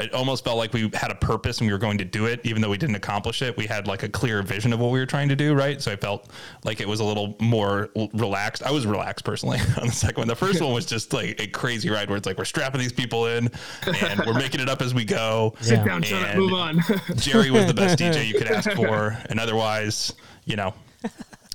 [0.00, 2.40] it almost felt like we had a purpose and we were going to do it,
[2.44, 3.56] even though we didn't accomplish it.
[3.56, 5.80] We had like a clear vision of what we were trying to do, right?
[5.80, 6.30] So I felt
[6.64, 8.62] like it was a little more relaxed.
[8.62, 10.28] I was relaxed personally on the second one.
[10.28, 12.92] The first one was just like a crazy ride where it's like we're strapping these
[12.92, 13.48] people in
[13.86, 15.54] and we're making it up as we go.
[15.60, 16.80] Sit Down, shut up, And- move on.
[17.16, 20.12] Jerry was the best DJ you could ask for, and otherwise,
[20.44, 20.74] you know,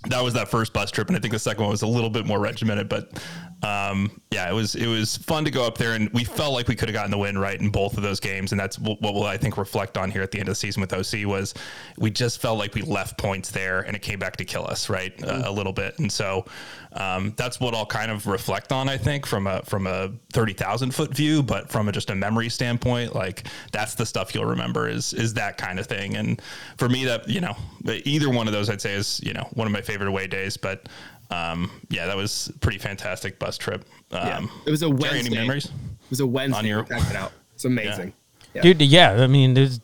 [0.09, 2.09] that was that first bus trip, and I think the second one was a little
[2.09, 3.21] bit more regimented, but
[3.63, 6.67] um, yeah, it was it was fun to go up there, and we felt like
[6.67, 9.01] we could have gotten the win right in both of those games, and that's what,
[9.01, 11.53] we'll I think reflect on here at the end of the season with OC was
[11.97, 14.89] we just felt like we left points there, and it came back to kill us
[14.89, 15.19] right?
[15.23, 16.45] A, a little bit, and so
[16.93, 20.53] um, that's what I'll kind of reflect on, I think, from a from a thirty
[20.53, 24.45] thousand foot view, but from a, just a memory standpoint, like that's the stuff you'll
[24.45, 26.41] remember is is that kind of thing, and
[26.77, 29.67] for me, that you know, either one of those I'd say is you know one
[29.67, 30.87] of my favorite away days, but
[31.33, 33.85] um, yeah, that was pretty fantastic bus trip.
[34.11, 34.47] Um, Yeah.
[34.67, 35.19] It was a Wednesday.
[35.19, 35.65] any memories?
[35.65, 35.71] It
[36.09, 36.59] was a Wednesday.
[36.59, 37.31] On your- Check it out.
[37.55, 38.13] It's amazing.
[38.53, 38.61] Yeah.
[38.61, 39.79] Dude, yeah, I mean, it's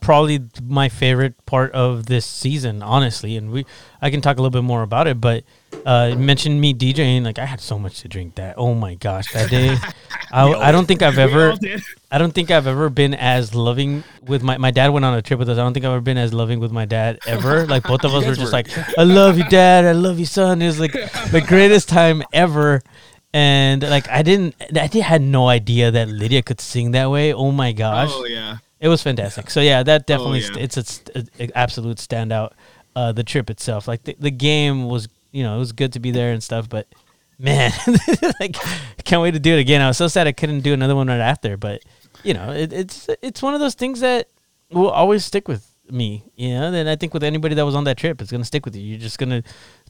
[0.00, 3.36] probably my favorite part of this season, honestly.
[3.36, 3.66] And we,
[4.00, 5.42] I can talk a little bit more about it, but
[5.84, 7.24] uh, mentioned me DJing.
[7.24, 8.54] Like, I had so much to drink that.
[8.56, 9.76] Oh my gosh, that day.
[10.32, 11.54] I, I don't think I've ever.
[12.10, 14.58] I don't think I've ever been as loving with my.
[14.58, 15.58] My dad went on a trip with us.
[15.58, 17.66] I don't think I've ever been as loving with my dad ever.
[17.76, 19.84] Like both of us were just like, "I love you, dad.
[19.84, 22.82] I love you, son." It was like the greatest time ever.
[23.32, 27.34] And like I didn't, I did, had no idea that Lydia could sing that way.
[27.34, 28.08] Oh my gosh!
[28.12, 28.58] Oh yeah.
[28.80, 29.50] It was fantastic.
[29.50, 30.46] So yeah, that definitely yeah.
[30.46, 32.52] st- it's a st- a- a absolute standout.
[32.94, 36.00] Uh, the trip itself, like the, the game was, you know, it was good to
[36.00, 36.66] be there and stuff.
[36.66, 36.88] But
[37.38, 37.70] man,
[38.40, 38.56] like
[39.04, 39.82] can't wait to do it again.
[39.82, 41.58] I was so sad I couldn't do another one right after.
[41.58, 41.82] But
[42.24, 44.28] you know, it, it's it's one of those things that
[44.70, 46.24] will always stick with me.
[46.36, 48.64] You know, then I think with anybody that was on that trip, it's gonna stick
[48.64, 48.82] with you.
[48.82, 49.42] You're just gonna,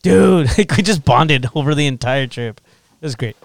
[0.03, 0.49] dude.
[0.59, 2.61] Like we just bonded over the entire trip.
[3.01, 3.37] It was great.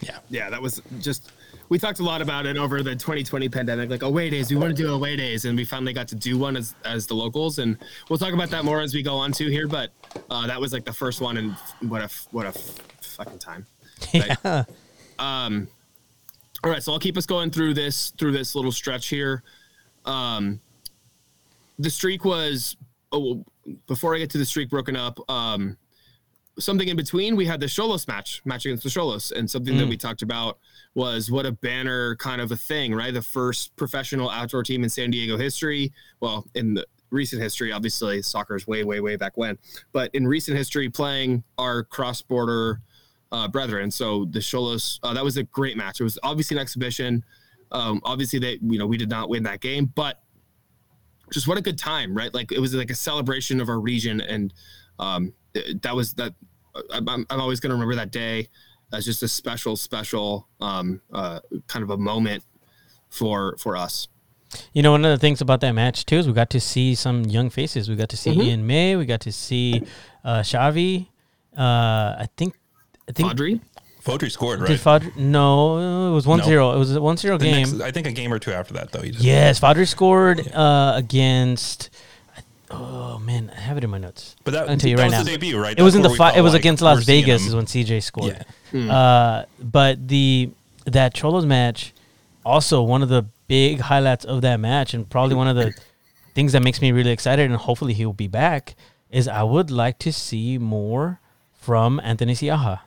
[0.00, 0.18] Yeah.
[0.30, 1.30] Yeah, that was just.
[1.68, 4.50] We talked a lot about it over the 2020 pandemic, like away days.
[4.50, 7.06] We want to do away days, and we finally got to do one as as
[7.06, 7.58] the locals.
[7.58, 7.76] And
[8.08, 9.68] we'll talk about that more as we go on to here.
[9.68, 9.90] But
[10.30, 13.66] uh, that was like the first one, and what a what a fucking time.
[14.14, 14.38] Right?
[14.44, 14.64] Yeah.
[15.18, 15.66] Um,
[16.62, 19.42] all right, so I'll keep us going through this through this little stretch here.
[20.04, 20.60] Um,
[21.78, 22.76] the streak was
[23.12, 23.44] oh,
[23.86, 25.18] before I get to the streak broken up.
[25.30, 25.76] Um,
[26.58, 29.88] something in between, we had the Xolos match, match against the Xolos, and something that
[29.88, 30.58] we talked about
[30.94, 33.14] was what a banner kind of a thing, right?
[33.14, 35.92] The first professional outdoor team in San Diego history.
[36.20, 39.58] Well, in the recent history, obviously, soccer is way, way, way back when,
[39.92, 42.80] but in recent history, playing our cross border
[43.30, 43.90] uh, brethren.
[43.90, 46.00] So the Xolos, uh, that was a great match.
[46.00, 47.24] It was obviously an exhibition.
[47.70, 50.22] Um, obviously, they, you know, we did not win that game, but
[51.32, 52.32] just what a good time, right?
[52.32, 54.52] Like it was like a celebration of our region, and
[54.98, 55.34] um,
[55.82, 56.34] that was that.
[56.92, 58.48] I'm, I'm I'm always going to remember that day
[58.92, 62.42] as just a special, special um, uh, kind of a moment
[63.10, 64.08] for for us.
[64.72, 66.94] You know, one of the things about that match too is we got to see
[66.94, 67.88] some young faces.
[67.88, 68.44] We got to see Mhm.
[68.44, 68.96] Ian May.
[68.96, 69.82] We got to see
[70.24, 71.08] uh, Xavi.
[71.56, 71.60] Uh,
[72.24, 72.54] I think.
[73.08, 73.30] I think.
[73.30, 73.60] Audrey,
[74.02, 75.16] Fodry scored, Did right?
[75.16, 76.72] No, it was 1 0.
[76.74, 77.68] It was a 1 0 game.
[77.70, 79.02] next- I think a game or two after that, though.
[79.02, 79.20] He did.
[79.20, 81.90] Yes, Fadri scored uh, against.
[82.70, 84.36] Oh man, I have it in my notes.
[84.44, 85.22] But that, I'll tell you that right was now.
[85.24, 85.78] the debut, right?
[85.78, 87.46] It was in the where fi- It was like against Las Vegas.
[87.46, 88.44] Is when CJ scored.
[88.72, 88.92] Yeah.
[88.94, 90.50] Uh, but the
[90.84, 91.94] that Xolos match,
[92.44, 95.72] also one of the big highlights of that match, and probably one of the
[96.34, 98.74] things that makes me really excited, and hopefully he will be back.
[99.10, 101.20] Is I would like to see more
[101.54, 102.80] from Anthony Siaha.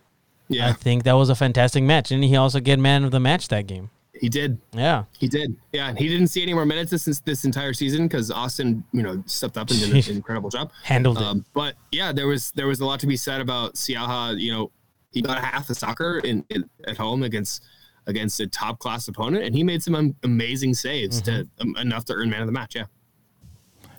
[0.48, 0.70] Yeah.
[0.70, 3.48] I think that was a fantastic match, and he also get man of the match
[3.48, 3.89] that game.
[4.22, 4.60] He did.
[4.72, 5.56] Yeah, He did.
[5.74, 9.24] Yeah, he didn't see any more minutes this this entire season because Austin, you know,
[9.26, 10.72] stepped up and did an incredible job.
[10.84, 11.24] handled it.
[11.24, 14.40] Um, but yeah, there was there was a lot to be said about Siaha.
[14.40, 14.72] You know,
[15.12, 17.64] he got half the soccer in, in at home against
[18.06, 22.14] against a top class opponent, and he made some amazing saves to um, enough to
[22.14, 22.76] earn man of the match.
[22.76, 22.86] Yeah,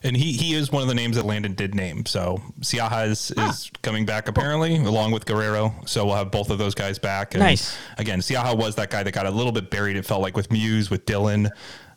[0.04, 2.06] And he, he is one of the names that Landon did name.
[2.06, 3.50] So Siaha is, ah.
[3.50, 5.74] is coming back apparently, along with Guerrero.
[5.86, 7.34] So we'll have both of those guys back.
[7.34, 7.76] And Nice.
[7.98, 9.96] Again, Siaha was that guy that got a little bit buried.
[9.96, 11.50] It felt like with Muse, with Dylan,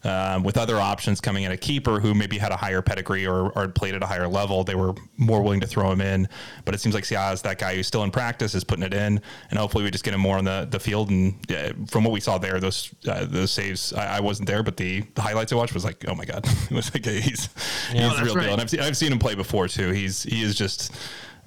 [0.05, 3.49] um, with other options coming in a keeper who maybe had a higher pedigree or,
[3.49, 4.63] or played at a higher level.
[4.63, 6.29] They were more willing to throw him in.
[6.63, 8.93] But it seems like Siaha is that guy who's still in practice, is putting it
[8.93, 11.09] in, and hopefully we just get him more on the, the field.
[11.09, 14.63] And uh, from what we saw there, those uh, those saves, I, I wasn't there,
[14.63, 17.49] but the, the highlights I watched was like, oh my god, it was like he's
[17.91, 18.43] he's the real right.
[18.43, 18.53] deal.
[18.53, 19.89] And I've seen I've seen him play before too.
[19.89, 20.95] He's he is just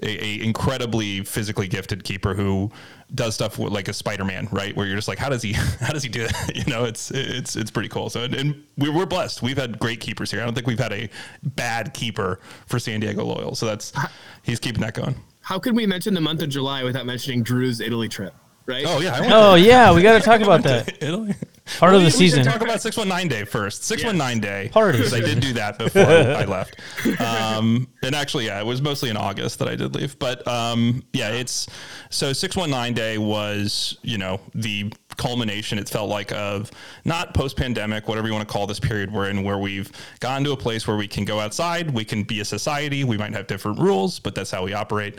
[0.02, 2.70] a, a incredibly physically gifted keeper who
[3.14, 4.76] does stuff with, like a Spider-Man, right?
[4.76, 6.52] Where you're just like, how does he how does he do that?
[6.54, 8.10] You know, it's it's it's pretty cool.
[8.10, 9.42] So and, and we're, we're blessed.
[9.42, 10.40] We've had great keepers here.
[10.40, 11.08] I don't think we've had a
[11.42, 13.54] bad keeper for San Diego Loyal.
[13.54, 13.92] So that's
[14.42, 15.14] he's keeping that going.
[15.42, 18.34] how could we mention the month of July without mentioning Drew's Italy trip?
[18.68, 18.84] Right?
[18.86, 20.86] Oh yeah, I went oh yeah, we got to talk about that.
[20.86, 21.34] to Italy.
[21.78, 22.44] Part of the we season.
[22.44, 23.84] Talk about six one nine day first.
[23.84, 24.98] Six one nine day Party.
[24.98, 26.80] because I did do that before I left.
[27.20, 30.18] Um, and actually, yeah, it was mostly in August that I did leave.
[30.18, 31.66] But um, yeah, it's
[32.10, 35.78] so six one nine day was you know the culmination.
[35.78, 36.70] It felt like of
[37.04, 40.44] not post pandemic, whatever you want to call this period we're in, where we've gotten
[40.44, 43.04] to a place where we can go outside, we can be a society.
[43.04, 45.18] We might have different rules, but that's how we operate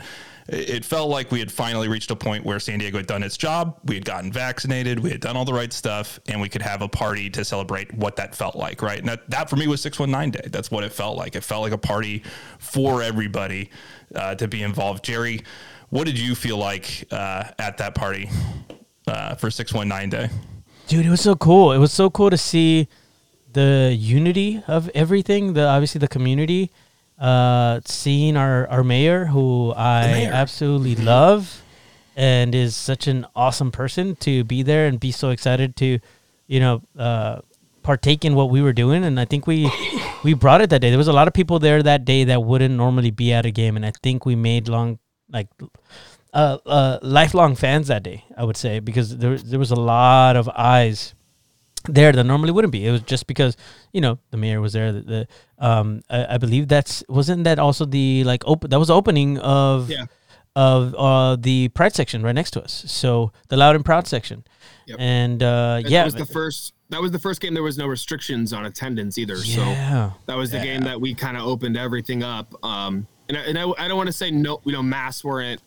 [0.50, 3.36] it felt like we had finally reached a point where San Diego had done its
[3.36, 3.78] job.
[3.84, 4.98] We had gotten vaccinated.
[4.98, 7.94] We had done all the right stuff, and we could have a party to celebrate
[7.94, 8.98] what that felt like, right?
[8.98, 10.48] And that, that for me was 619 Day.
[10.50, 11.36] That's what it felt like.
[11.36, 12.24] It felt like a party
[12.58, 13.70] for everybody
[14.14, 15.04] uh, to be involved.
[15.04, 15.42] Jerry,
[15.90, 18.28] what did you feel like uh, at that party
[19.10, 20.30] uh, for 619 Day?
[20.86, 21.72] Dude, it was so cool.
[21.72, 22.88] It was so cool to see
[23.52, 25.54] the unity of everything.
[25.54, 26.70] The obviously the community.
[27.18, 30.32] Uh, seeing our our mayor, who I mayor.
[30.32, 31.62] absolutely love,
[32.16, 35.98] and is such an awesome person to be there and be so excited to,
[36.46, 37.40] you know, uh,
[37.82, 39.04] partake in what we were doing.
[39.04, 39.70] And I think we
[40.24, 40.88] we brought it that day.
[40.88, 43.50] There was a lot of people there that day that wouldn't normally be at a
[43.50, 44.98] game, and I think we made long
[45.30, 45.48] like
[46.32, 48.24] uh, uh, lifelong fans that day.
[48.36, 51.14] I would say because there there was a lot of eyes
[51.88, 52.86] there that normally wouldn't be.
[52.86, 53.56] It was just because
[53.92, 54.92] you know the mayor was there.
[54.92, 58.88] The, the um, I, I believe that's wasn't that also the like open that was
[58.88, 60.04] the opening of Yeah.
[60.56, 62.84] of uh the pride section right next to us.
[62.86, 64.44] So the loud and proud section,
[64.86, 64.96] Yep.
[65.00, 66.74] and uh, yeah, That was the first.
[66.90, 67.54] That was the first game.
[67.54, 69.36] There was no restrictions on attendance either.
[69.36, 70.10] Yeah.
[70.10, 72.52] So that was the game that we kind of opened everything up.
[72.64, 74.60] Um, and I, and I, I don't want to say no.
[74.64, 75.60] You know, masks weren't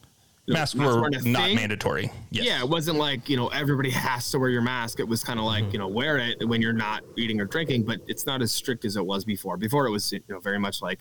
[0.47, 1.56] masks were not thing.
[1.56, 2.12] mandatory.
[2.29, 2.45] Yes.
[2.45, 4.99] Yeah, it wasn't like you know everybody has to wear your mask.
[4.99, 5.73] It was kind of like mm-hmm.
[5.73, 8.86] you know wear it when you're not eating or drinking, but it's not as strict
[8.86, 9.58] as it was before.
[9.58, 10.99] Before it was you know very much like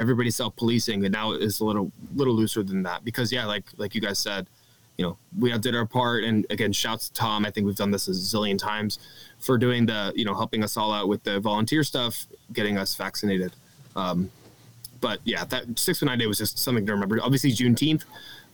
[0.00, 3.64] everybody self policing, and now it's a little little looser than that because yeah, like
[3.76, 4.48] like you guys said,
[4.96, 7.46] you know we did our part, and again, shouts to Tom.
[7.46, 8.98] I think we've done this a zillion times
[9.38, 12.94] for doing the you know helping us all out with the volunteer stuff, getting us
[12.94, 13.52] vaccinated.
[13.94, 14.30] Um,
[15.02, 17.18] but yeah, that six one nine day was just something to remember.
[17.22, 18.04] Obviously, Juneteenth,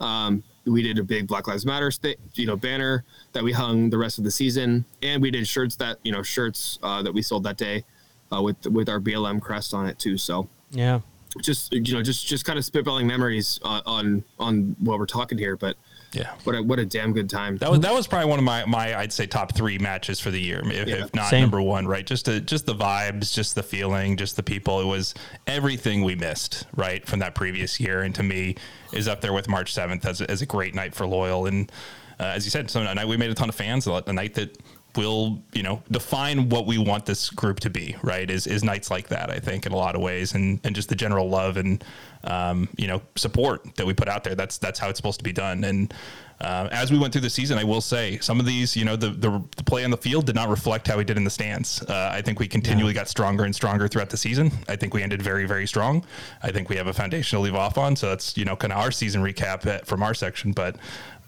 [0.01, 3.91] um, we did a big Black Lives Matter, st- you know, banner that we hung
[3.91, 7.13] the rest of the season, and we did shirts that you know shirts uh, that
[7.13, 7.85] we sold that day
[8.33, 10.19] uh, with with our BLM crest on it too.
[10.19, 11.01] So yeah,
[11.43, 15.39] just you know, just just kind of spitballing memories uh, on on what we're talking
[15.39, 15.77] here, but
[16.13, 16.33] yeah.
[16.45, 17.59] What a what a damn good time.
[17.59, 20.31] That was that was probably one of my my I'd say top three matches for
[20.31, 21.05] the year, if, yeah.
[21.05, 21.43] if not Same.
[21.43, 21.87] number one.
[21.87, 22.07] Right.
[22.07, 24.81] Just the just the vibes, just the feeling, just the people.
[24.81, 25.15] It was
[25.47, 28.57] everything we missed right from that previous year, and to me
[28.93, 31.47] is up there with March seventh as a, as a great night for Loyal.
[31.47, 31.71] And
[32.19, 33.87] uh, as you said, so a night we made a ton of fans.
[33.87, 34.57] A night that
[34.97, 38.91] will you know define what we want this group to be right is is nights
[38.91, 41.57] like that i think in a lot of ways and and just the general love
[41.57, 41.85] and
[42.25, 45.25] um, you know support that we put out there that's that's how it's supposed to
[45.25, 45.95] be done and
[46.41, 48.95] uh, as we went through the season, I will say some of these, you know,
[48.95, 51.31] the, the, the play on the field did not reflect how we did in the
[51.31, 51.83] stands.
[51.83, 53.01] Uh, I think we continually yeah.
[53.01, 54.53] got stronger and stronger throughout the season.
[54.69, 56.05] I think we ended very, very strong.
[56.43, 57.97] I think we have a foundation to leave off on.
[57.97, 60.53] So that's, you know, kind of our season recap at, from our section.
[60.53, 60.77] But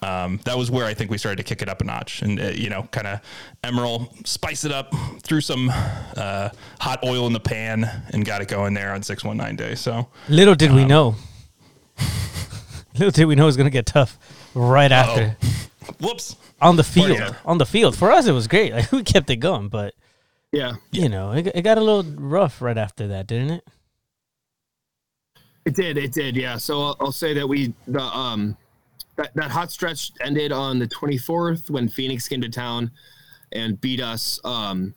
[0.02, 2.40] um, that was where I think we started to kick it up a notch and,
[2.40, 3.20] uh, you know, kind of
[3.62, 5.70] Emeril, spice it up, threw some
[6.16, 9.74] uh, hot oil in the pan and got it going there on 619 day.
[9.74, 11.16] So little did um, we know.
[12.94, 14.18] little did we know it was going to get tough
[14.54, 15.10] right Uh-oh.
[15.10, 15.36] after.
[16.00, 16.36] Whoops.
[16.62, 17.36] On the field.
[17.44, 17.96] On the field.
[17.96, 18.72] For us, it was great.
[18.72, 19.94] Like, we kept it going, but.
[20.52, 20.74] Yeah.
[20.90, 23.68] You know, it, it got a little rough right after that, didn't it?
[25.64, 25.96] It did.
[25.96, 26.36] It did.
[26.36, 26.56] Yeah.
[26.56, 28.56] So I'll, I'll say that we, the, um,
[29.20, 32.90] that, that hot stretch ended on the 24th when Phoenix came to town
[33.52, 34.40] and beat us.
[34.44, 34.94] Um,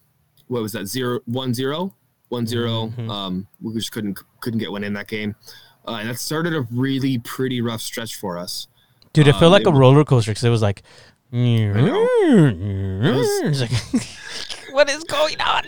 [0.47, 0.87] what was that?
[0.87, 1.93] Zero, one, zero,
[2.29, 2.87] one, zero.
[2.87, 3.09] Mm-hmm.
[3.09, 5.35] Um, we just couldn't, couldn't get one in that game.
[5.85, 8.67] Uh, and that started a really pretty rough stretch for us.
[9.11, 10.83] Dude, it felt um, like a roller coaster because it was like,
[13.43, 13.71] was, like
[14.71, 15.65] what is going on?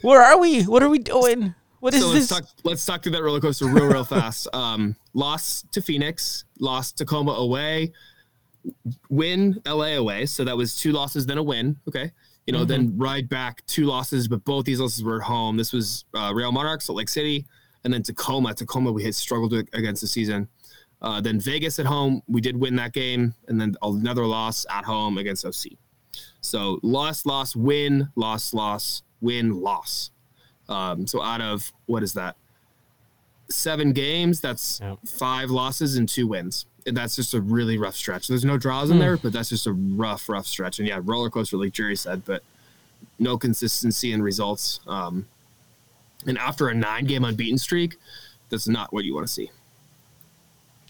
[0.00, 0.62] Where are we?
[0.62, 1.54] What are we doing?
[1.80, 2.28] What is so let's?
[2.28, 4.48] Talk, let's talk through that roller coaster real, real fast.
[4.58, 7.92] Um, lost to Phoenix, lost Tacoma away,
[9.08, 10.26] win LA away.
[10.26, 11.76] So that was two losses, then a win.
[11.86, 12.10] Okay.
[12.46, 12.68] You know, mm-hmm.
[12.68, 15.56] then ride back two losses, but both these losses were at home.
[15.56, 17.46] This was uh, Real Monarchs, Salt Lake City,
[17.84, 18.54] and then Tacoma.
[18.54, 20.48] Tacoma, we had struggled against the season.
[21.00, 24.84] Uh, then Vegas at home, we did win that game, and then another loss at
[24.84, 25.72] home against OC.
[26.40, 30.10] So loss, loss, win, loss, loss, win, loss.
[30.68, 32.36] Um, so out of what is that?
[33.50, 34.98] Seven games, that's yep.
[35.06, 36.66] five losses and two wins.
[36.86, 38.28] And that's just a really rough stretch.
[38.28, 39.00] There's no draws in mm.
[39.00, 40.78] there, but that's just a rough, rough stretch.
[40.78, 42.42] And yeah, roller coaster, like Jerry said, but
[43.18, 44.80] no consistency in results.
[44.86, 45.26] Um,
[46.26, 47.96] and after a nine game unbeaten streak,
[48.48, 49.50] that's not what you want to see.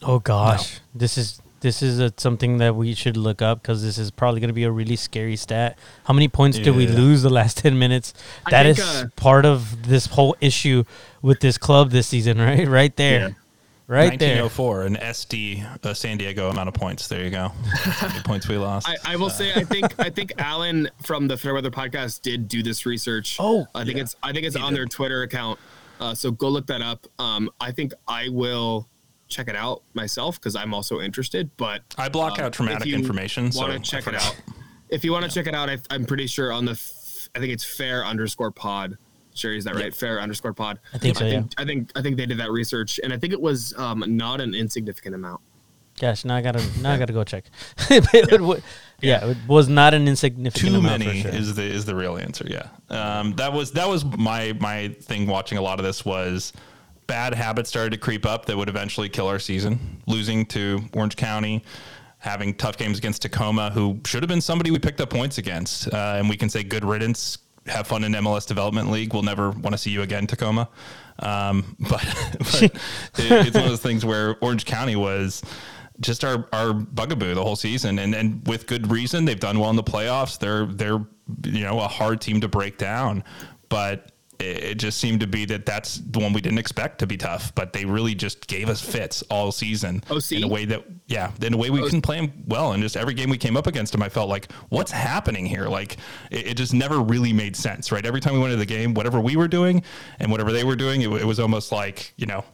[0.02, 1.00] Oh gosh, no.
[1.00, 4.40] this is this is a, something that we should look up because this is probably
[4.40, 5.78] going to be a really scary stat.
[6.04, 6.64] How many points yeah.
[6.64, 8.14] did we lose the last ten minutes?
[8.46, 10.84] I that think, is uh, part of this whole issue
[11.22, 12.66] with this club this season, right?
[12.66, 13.20] Right there.
[13.20, 13.34] Yeah.
[13.90, 14.86] Right 1904, there.
[14.86, 17.08] an SD uh, San Diego amount of points.
[17.08, 17.52] There you go.
[18.24, 18.86] points we lost.
[18.86, 22.62] I, I will say, I think, I think Alan from the Fairweather podcast did do
[22.62, 23.38] this research.
[23.40, 24.02] Oh, I think yeah.
[24.02, 24.80] it's, I think it's he on did.
[24.80, 25.58] their Twitter account.
[26.00, 27.06] Uh, so go look that up.
[27.18, 28.86] Um, I think I will
[29.28, 31.50] check it out myself because I'm also interested.
[31.56, 33.50] But I block um, out traumatic information.
[33.54, 34.36] Want to so check it out?
[34.88, 35.34] If you want to yeah.
[35.34, 38.50] check it out, I, am pretty sure on the f- I think it's fair underscore
[38.50, 38.96] pod.
[39.34, 39.94] Sherry, is that right?
[39.94, 40.80] Fair underscore pod.
[40.92, 41.26] I think so.
[41.26, 41.62] I think, yeah.
[41.62, 44.40] I think I think they did that research, and I think it was um, not
[44.40, 45.40] an insignificant amount.
[46.00, 47.44] Gosh, now I gotta now I gotta go check.
[47.90, 48.62] it would,
[49.00, 49.24] yeah.
[49.24, 49.30] yeah.
[49.30, 50.74] it was not an insignificant.
[50.74, 51.30] Too many sure.
[51.32, 52.46] is the is the real answer.
[52.48, 55.26] Yeah, um, that was that was my my thing.
[55.26, 56.52] Watching a lot of this was
[57.08, 60.00] bad habits started to creep up that would eventually kill our season.
[60.06, 61.64] Losing to Orange County,
[62.18, 65.92] having tough games against Tacoma, who should have been somebody we picked up points against.
[65.92, 67.38] Uh, and we can say good riddance.
[67.66, 69.12] Have fun in MLS Development League.
[69.12, 70.68] We'll never want to see you again, Tacoma.
[71.18, 72.72] Um, but, but it,
[73.18, 75.42] it's one of those things where Orange County was
[76.00, 79.24] just our, our bugaboo the whole season, and and with good reason.
[79.24, 80.38] They've done well in the playoffs.
[80.38, 81.04] They're they're
[81.44, 83.24] you know a hard team to break down,
[83.68, 87.16] but it just seemed to be that that's the one we didn't expect to be
[87.16, 90.32] tough, but they really just gave us fits all season OC?
[90.32, 92.72] in a way that, yeah, in a way we can play them well.
[92.72, 95.66] And just every game we came up against them, I felt like, what's happening here?
[95.66, 95.96] Like
[96.30, 98.04] it, it, just never really made sense, right?
[98.06, 99.82] Every time we went to the game, whatever we were doing
[100.20, 102.44] and whatever they were doing, it, it was almost like, you know,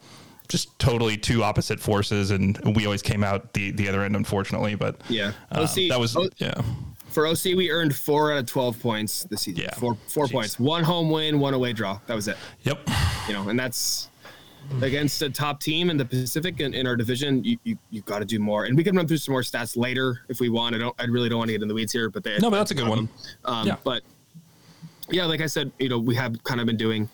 [0.48, 4.74] just totally two opposite forces, and we always came out the the other end, unfortunately.
[4.74, 5.32] But Yeah.
[5.50, 6.54] uh, that was O- yeah.
[7.14, 9.62] For OC, we earned four out of twelve points this season.
[9.62, 9.74] Yeah.
[9.74, 10.32] Four four Jeez.
[10.32, 10.58] points.
[10.58, 12.00] One home win, one away draw.
[12.06, 12.36] That was it.
[12.64, 12.88] Yep.
[13.28, 14.10] You know, and that's
[14.82, 17.44] against a top team in the Pacific in, in our division.
[17.44, 19.76] You you you got to do more, and we can run through some more stats
[19.76, 20.74] later if we want.
[20.74, 20.94] I don't.
[20.98, 22.72] I really don't want to get in the weeds here, but they, No, but that's
[22.72, 23.08] a good one.
[23.44, 23.76] Um, Yeah.
[23.84, 24.02] But
[25.10, 27.08] yeah, like I said, you know, we have kind of been doing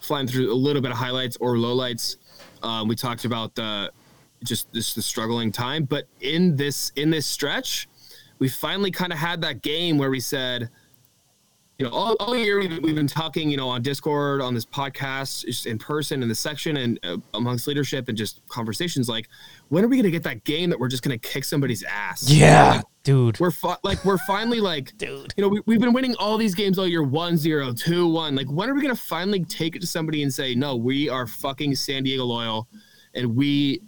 [0.00, 2.16] flying through a little bit of highlights or lowlights.
[2.62, 3.90] Um, we talked about the
[4.44, 7.88] just this the struggling time, but in this in this stretch,
[8.38, 10.68] we finally kind of had that game where we said,
[11.78, 14.64] you know, all, all year we've, we've been talking, you know, on Discord, on this
[14.64, 19.28] podcast, just in person in the section and uh, amongst leadership and just conversations like,
[19.68, 21.82] when are we going to get that game that we're just going to kick somebody's
[21.84, 22.30] ass?
[22.30, 23.38] Yeah, dude.
[23.38, 25.34] We're fi- like we're finally like Dude.
[25.36, 27.38] you know we, we've been winning all these games all year 1-0
[27.84, 31.08] 2-1 like when are we gonna finally take it to somebody and say no we
[31.08, 32.66] are fucking san diego loyal
[33.14, 33.82] and we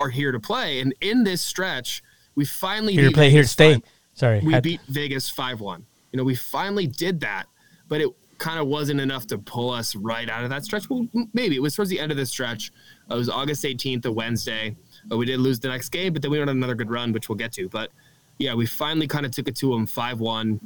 [0.00, 2.02] are here to play and in this stretch
[2.34, 3.74] we finally Here beat play, here to stay.
[3.74, 3.82] five-
[4.14, 4.40] Sorry.
[4.40, 7.46] we had- beat vegas 5-1 you know we finally did that
[7.88, 10.90] but it kind of wasn't enough to pull us right out of that stretch.
[10.90, 11.54] Well maybe.
[11.54, 12.72] It was towards the end of the stretch.
[13.10, 14.74] It was august 18th a wednesday.
[15.10, 17.12] Uh, we did lose the next game but then we went on another good run
[17.12, 17.68] which we'll get to.
[17.68, 17.90] But
[18.38, 20.60] yeah, we finally kind of took it to them five one.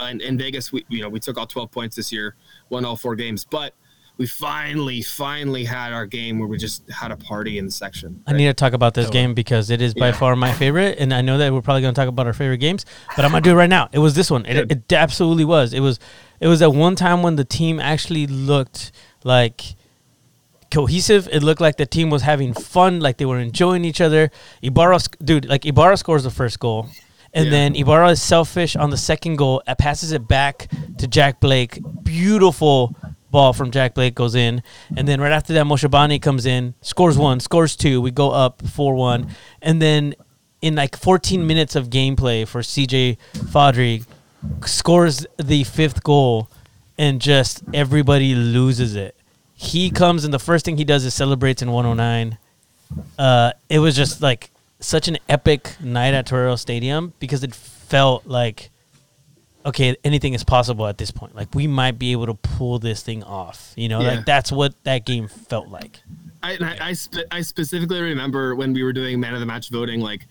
[0.00, 2.34] Uh, in, in Vegas, we you know we took all twelve points this year,
[2.70, 3.74] won all four games, but
[4.20, 8.22] we finally finally had our game where we just had a party in the section.
[8.26, 9.22] I need to talk about this Totally.
[9.24, 10.12] game because it is by Yeah.
[10.12, 12.58] far my favorite, and I know that we're probably going to talk about our favorite
[12.58, 12.84] games,
[13.16, 13.88] but I'm gonna do it right now.
[13.92, 14.44] It was this one.
[14.44, 15.72] It, it absolutely was.
[15.72, 15.98] It was.
[16.38, 18.92] It was at one time when the team actually looked
[19.24, 19.74] like
[20.70, 21.26] cohesive.
[21.32, 24.30] It looked like the team was having fun, like they were enjoying each other.
[24.60, 26.88] Ibarra, dude, like Ibarra scores the first goal,
[27.32, 27.50] and Yeah.
[27.52, 29.62] then Ibarra is selfish on the second goal.
[29.78, 31.78] Passes it back to Jack Blake.
[32.04, 32.94] Beautiful
[33.30, 34.62] ball from Jack Blake goes in,
[34.96, 38.00] and then right after that, Moshobane comes in, scores one, scores two.
[38.00, 39.28] We go up four one,
[39.62, 40.14] and then
[40.62, 44.04] in like 14 minutes of gameplay for CJ Fodrey
[44.66, 46.50] scores the fifth goal
[46.98, 49.16] and just everybody loses it.
[49.54, 52.38] He comes and the first thing he does is celebrates in 109.
[53.18, 58.26] Uh, it was just like such an epic night at Torero Stadium because it felt
[58.26, 58.69] like
[59.66, 61.34] okay, anything is possible at this point.
[61.34, 63.72] Like we might be able to pull this thing off.
[63.76, 64.16] You know, Yeah.
[64.16, 66.00] like that's what that game felt like.
[66.42, 69.68] I I, I, spe- I specifically remember when we were doing man of the match
[69.70, 70.26] voting, like,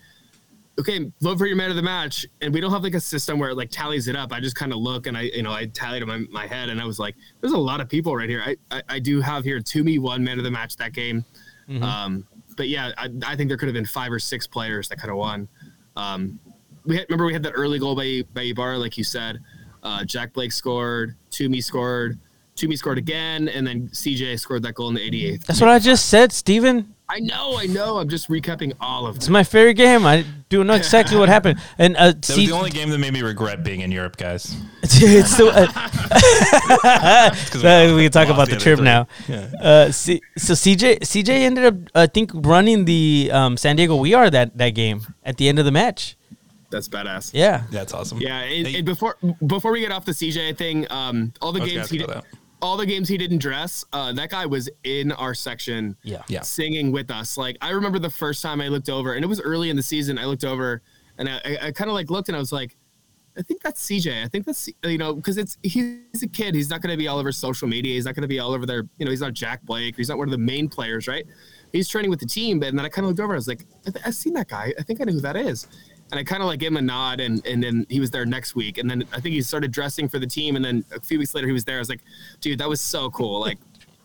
[0.78, 3.38] okay, vote for your man of the match, and we don't have like a system
[3.38, 4.32] where it like tallies it up.
[4.32, 6.68] I just kind of look and I, you know, I tallied in my, my head,
[6.70, 8.42] and I was like, there's a lot of people right here.
[8.44, 11.24] I, I, I do have here Tumi one man of the match that game,
[11.82, 14.98] um, but yeah, I, I think there could have been five or six players that
[14.98, 15.46] could have won.
[15.96, 16.40] Um,
[16.84, 19.38] we had, remember we had that early goal by by Ibarra, like you said.
[19.82, 22.18] Uh, Jack Blake scored, Tumi scored,
[22.56, 25.46] Tumi scored again, and then CJ scored that goal in the 88th.
[25.46, 26.94] That's what I just said, Steven.
[27.08, 27.96] I know, I know.
[27.98, 29.18] I'm just recapping all of it.
[29.18, 30.06] It's my favorite game.
[30.06, 31.58] I do know exactly what happened.
[31.78, 34.16] And uh, That see, was the only game that made me regret being in Europe,
[34.16, 34.54] guys.
[34.82, 35.66] it's so, uh,
[37.50, 38.84] 'Cause Uh, we can talk about the other trip three.
[38.84, 39.06] now.
[39.28, 39.50] Yeah.
[39.60, 44.14] Uh, C- so CJ CJ ended up I think running the um, San Diego We
[44.14, 46.16] Are that that game at the end of the match.
[46.70, 47.30] That's badass.
[47.34, 47.64] Yeah.
[47.70, 48.18] That's awesome.
[48.20, 51.90] Yeah, and, and before before we get off the CJ thing, um, all the games
[51.90, 52.24] he did, that.
[52.62, 56.22] all the games he didn't dress, uh, that guy was in our section, Yeah.
[56.28, 56.42] Yeah.
[56.42, 57.36] singing with us.
[57.36, 59.82] Like I remember the first time I looked over, and it was early in the
[59.82, 60.18] season.
[60.18, 60.80] I looked over,
[61.18, 62.76] and I, I, I kind of like looked, and I was like,
[63.38, 64.24] I think that's CJ.
[64.24, 66.54] I think that's you know because it's he's a kid.
[66.54, 67.94] He's not going to be all over social media.
[67.94, 68.84] He's not going to be all over there.
[68.98, 69.96] You know, he's not Jack Blake.
[69.96, 71.24] He's not one of the main players, right?
[71.72, 73.32] He's training with the team, and then I kind of looked over.
[73.32, 74.74] And I was like, I I've seen that guy.
[74.78, 75.68] I think I know who that is.
[76.10, 78.26] And I kind of like gave him a nod, and and then he was there
[78.26, 81.00] next week, and then I think he started dressing for the team, and then a
[81.00, 81.76] few weeks later he was there.
[81.76, 82.00] I was like,
[82.40, 83.40] dude, that was so cool.
[83.40, 83.58] Like,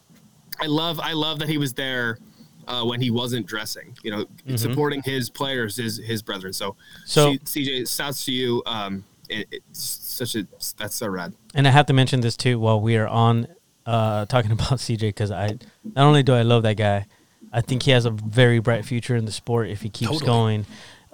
[0.61, 2.19] I love I love that he was there
[2.67, 3.97] uh, when he wasn't dressing.
[4.03, 6.53] You know, supporting his players, his his brethren.
[6.53, 8.61] So, So- C- CJ, shouts to you.
[8.65, 11.33] Um, it, it's such a that's so rad.
[11.55, 13.47] And I have to mention this too while we are on
[13.87, 17.07] uh, talking about CJ because I not only do I love that guy,
[17.51, 20.25] I think he has a very bright future in the sport if he keeps Totally.
[20.27, 20.65] going.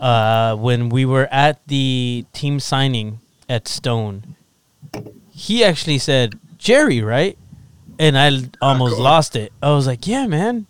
[0.01, 4.35] Uh, when we were at the team signing at Stone,
[5.31, 7.37] he actually said Jerry, right?
[7.99, 9.03] And I l- almost cool.
[9.03, 9.53] lost it.
[9.61, 10.65] I was like, "Yeah, man,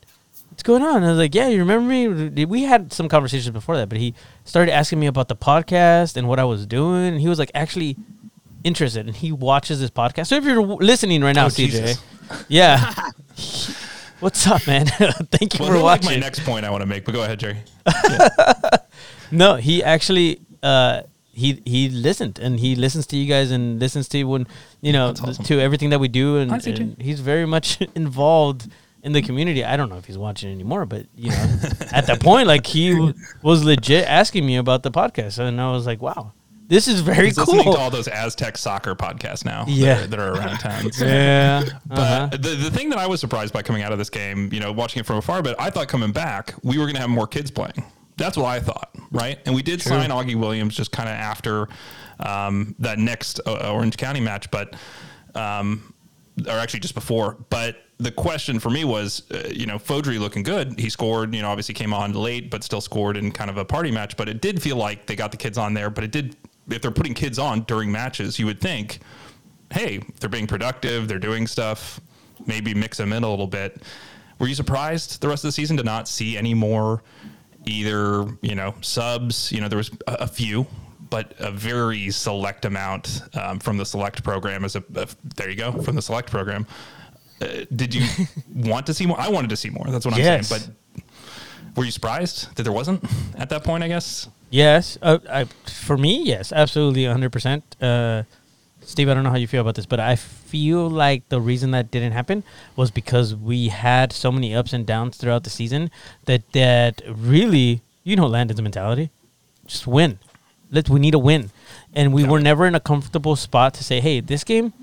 [0.50, 2.44] what's going on?" I was like, "Yeah, you remember me?
[2.46, 4.14] We had some conversations before that, but he
[4.44, 7.14] started asking me about the podcast and what I was doing.
[7.14, 7.98] And he was like, actually."
[8.64, 10.28] interested and he watches this podcast.
[10.28, 12.04] So if you're listening right now, Oh, CJ, Jesus.
[12.48, 12.94] yeah,
[14.20, 14.86] what's up, man?
[15.32, 17.24] Thank you Well, for that's like my next point I want to make, but go
[17.24, 17.58] ahead, Jerry.
[19.32, 21.04] no, he actually uh,
[21.34, 24.48] he he listened and he listens to you guys and listens to when
[24.82, 25.44] you know awesome.
[25.46, 28.70] to everything that we do and, and he's very much involved
[29.04, 29.64] in the community.
[29.64, 31.38] I don't know if he's watching anymore, but you know,
[31.92, 35.72] at that point, like he w- was legit asking me about the podcast, and I
[35.72, 36.34] was like, wow,
[36.72, 37.74] this is very He's listening cool.
[37.74, 39.66] to all those Aztec soccer podcasts now.
[39.68, 39.96] Yeah.
[39.96, 40.92] that are, that are around town.
[40.94, 41.06] So.
[41.08, 42.28] yeah, But uh-huh.
[42.32, 44.72] the, the thing that I was surprised by coming out of this game, you know,
[44.72, 47.28] watching it from afar, but I thought coming back, we were going to have more
[47.28, 47.84] kids playing.
[48.22, 49.40] That's what I thought, right?
[49.46, 51.68] And we did sign Augie Williams just kind of after
[52.20, 54.76] um, that next uh, Orange County match, but,
[55.34, 55.94] um,
[56.46, 57.38] or actually just before.
[57.50, 60.80] But the question for me was, uh, you know, Fodrey looking good.
[60.80, 63.66] He scored, you know, obviously came on late, but still scored in kind of a
[63.66, 64.16] party match.
[64.18, 66.36] But it did feel like they got the kids on there, but it did,
[66.70, 69.00] if they're putting kids on during matches, you would think,
[69.72, 72.00] hey, they're being productive, they're doing stuff,
[72.46, 73.82] maybe mix them in a little bit.
[74.40, 77.04] Were you surprised the rest of the season to not see any more
[77.66, 79.52] either, you know, subs?
[79.52, 80.66] You know, there was a, a few,
[81.10, 85.56] but a very select amount um, from the select program as a, a there you
[85.56, 86.66] go, from the select program.
[87.42, 88.06] Uh, did you
[88.56, 89.20] want to see more?
[89.20, 89.86] I wanted to see more.
[89.90, 90.48] That's what I'm Yes.
[90.48, 90.62] saying.
[90.96, 91.06] But
[91.76, 93.04] were you surprised that there wasn't
[93.36, 94.28] at that point, I guess?
[94.50, 95.46] Yes, uh, I,
[95.86, 97.64] for me, yes, absolutely, hundred percent.
[98.92, 101.72] Steve, I don't know how you feel about this, but I feel like the reason
[101.72, 102.44] that didn't happen
[102.76, 105.90] was because we had so many ups and downs throughout the season
[106.26, 109.10] that that really, you know, Landon's mentality,
[109.66, 110.20] just win.
[110.70, 111.52] Let we need a win,
[111.94, 114.74] and we were never in a comfortable spot to say, hey, this game,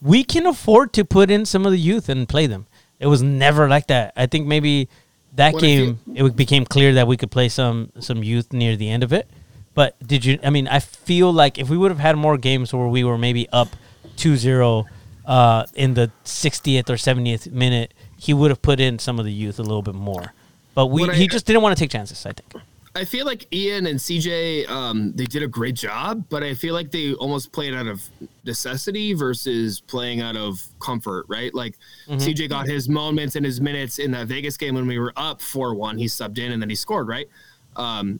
[0.00, 2.66] we can afford to put in some of the youth and play them.
[3.00, 4.12] It was never like that.
[4.16, 4.88] I think maybe
[5.34, 8.88] that What game it became clear that we could play some some youth near the
[8.88, 9.28] end of it.
[9.76, 10.38] But did you?
[10.42, 13.18] I mean, I feel like if we would have had more games where we were
[13.18, 13.68] maybe up
[14.16, 14.84] 2-0
[15.26, 19.32] uh, in the 60th or 70th minute, he would have put in some of the
[19.32, 20.32] youth a little bit more.
[20.74, 22.24] But we I- he just didn't want to take chances.
[22.26, 22.54] I think.
[22.94, 26.72] I feel like Ian and CJ, um, they did a great job, but I feel
[26.72, 28.02] like they almost played out of
[28.46, 31.52] necessity versus playing out of comfort, right?
[31.54, 31.76] Like
[32.08, 35.42] CJ got his moments and his minutes in that Vegas game when we were up
[35.42, 35.98] 4 1.
[35.98, 37.28] He subbed in and then he scored, right?
[37.76, 38.18] Um,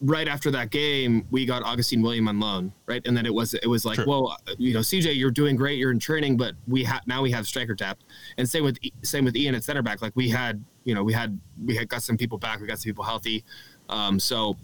[0.00, 3.04] right after that game, we got Augustine William on loan, right?
[3.06, 4.06] And then it was it was like, Sure.
[4.06, 7.30] well, you know, CJ, you're doing great, you're in training, but we have now we
[7.32, 8.04] have striker tapped,
[8.36, 10.02] and same with same with Ian at center back.
[10.02, 12.78] Like we had, you know, we had we had got some people back, we got
[12.78, 13.44] some people healthy,
[13.88, 14.56] um, so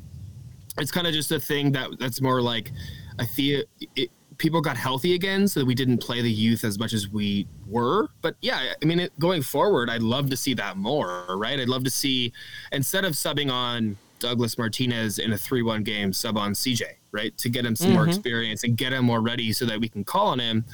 [0.79, 2.73] it's kind of just a thing that that's more like
[3.19, 3.63] I feel
[3.97, 7.09] it, people got healthy again, so that we didn't play the youth as much as
[7.09, 8.09] we were.
[8.21, 11.61] But yeah, I mean, it, going forward, I'd love to see that more, right?
[11.61, 12.33] I'd love to see
[12.73, 17.49] instead of subbing on Douglas Martinez in a three-one game, sub on CJ, right, to
[17.49, 20.29] get him some more experience and get him more ready, so that we can call
[20.29, 20.65] on him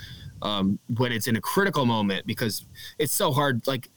[0.42, 2.66] um, when it's in a critical moment because
[2.98, 3.88] it's so hard, like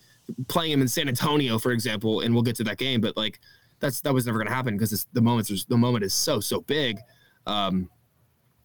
[0.47, 3.39] playing him in San Antonio, for example, and we'll get to that game, but like
[3.79, 6.61] that's that was never going to happen because the moments the moment is so so
[6.61, 6.99] big.
[7.45, 7.89] Um,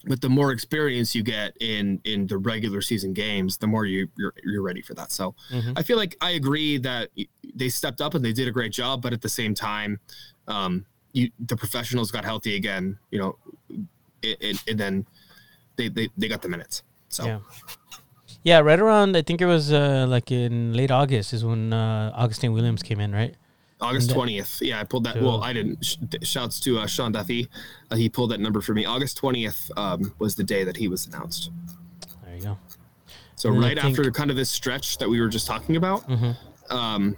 [0.04, 4.08] but the more experience you get in in the regular season games, the more you
[4.16, 5.10] you're, you're ready for that.
[5.10, 5.34] So
[5.76, 7.10] I feel like I agree that
[7.54, 9.98] they stepped up and they did a great job, but at the same time,
[10.48, 13.36] um, you the professionals got healthy again, you know,
[13.70, 15.06] and, and, and then
[15.76, 16.82] they, they they got the minutes.
[17.08, 17.38] So Yeah.
[18.44, 22.12] Yeah, right around I think it was uh, like in late August is when uh,
[22.14, 23.34] Augustine Williams came in, right?
[23.80, 24.58] August twentieth.
[24.60, 25.14] Yeah, I pulled that.
[25.14, 25.84] So- Well, I didn't.
[25.84, 27.48] Sh- shouts to uh, Sean Duffy.
[27.90, 28.84] Uh, he pulled that number for me.
[28.84, 31.50] August twentieth um, was the day that he was announced.
[32.24, 32.58] There you go.
[33.36, 34.00] So And right think- Mm-hmm.
[34.00, 36.04] after kind of this stretch that we were just talking about.
[36.70, 37.16] Um,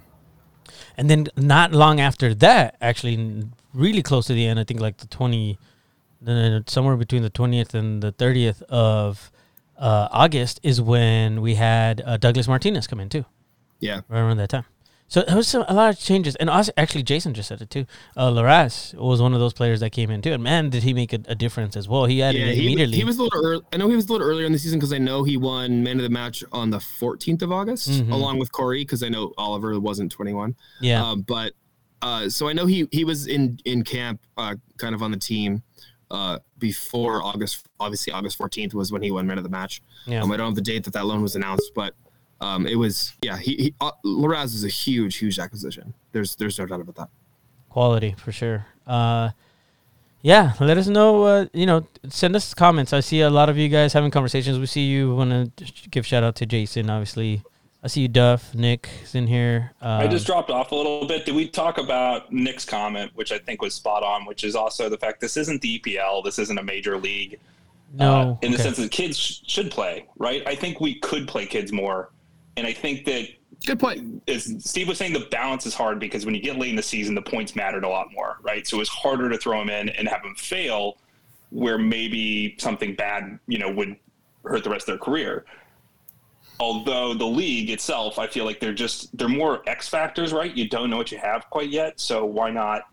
[0.97, 4.97] And then not long after that, actually, really close to the end, I think like
[4.97, 5.57] the twenty,
[6.67, 9.31] somewhere between the twentieth and the thirtieth of
[9.77, 13.25] uh, August is when we had uh, Douglas Martinez come in too,
[13.79, 14.65] yeah, right around that time.
[15.11, 17.69] So it was some, a lot of changes, and also, actually Jason just said it
[17.69, 17.85] too.
[18.15, 20.93] Uh, Laras was one of those players that came in too, and man, did he
[20.93, 22.05] make a, a difference as well.
[22.05, 22.53] He added yeah.
[22.53, 22.95] He, immediately.
[22.97, 23.61] he was a little early.
[23.73, 25.83] I know he was a little earlier in the season because I know he won
[25.83, 28.09] man of the match on the fourteenth of August Mhm.
[28.13, 30.55] along with Corey because I know Oliver wasn't twenty one.
[30.79, 31.51] yeah, Um, but
[32.01, 35.17] uh, so I know he he was in in camp, uh, kind of on the
[35.17, 35.61] team
[36.09, 37.67] uh, before August.
[37.81, 39.81] Obviously, August fourteenth was when he won man of the match.
[40.07, 40.21] yeah.
[40.21, 41.95] Um, I don't have the date that that loan was announced, but
[42.41, 43.37] um, it was yeah.
[43.37, 45.93] He, he uh, Laraz is a huge huge acquisition.
[46.11, 47.09] There's there's no doubt about that.
[47.69, 48.65] quality for sure.
[48.85, 49.29] Uh,
[50.23, 51.23] yeah, let us know.
[51.23, 52.93] Uh, you know, send us comments.
[52.93, 54.59] I see a lot of you guys having conversations.
[54.59, 55.15] We see you.
[55.15, 57.41] Want to give shout out to Jason, obviously.
[57.83, 58.53] I see you, Duff.
[58.53, 59.71] Nick is in here.
[59.81, 61.25] Uh, I just dropped off a little bit.
[61.25, 64.87] Did we talk about Nick's comment, which I think was spot on, which is also
[64.87, 67.39] the fact this isn't the EPL, this isn't a major league.
[67.95, 70.43] no uh, in the sense that kids sh- should play, right?
[70.45, 72.11] I think we could play kids more,
[72.57, 73.27] and I think that
[73.65, 74.23] Good point.
[74.27, 76.81] as Steve was saying, the balance is hard because when you get late in the
[76.83, 78.65] season, the points mattered a lot more, right?
[78.65, 80.97] So it was harder to throw them in and have them fail,
[81.51, 83.95] where maybe something bad, you know, would
[84.43, 85.45] hurt the rest of their career.
[86.59, 90.55] although the league itself, I feel like they're just they're more X factors, right?
[90.55, 92.83] You don't know what you have quite yet, so why not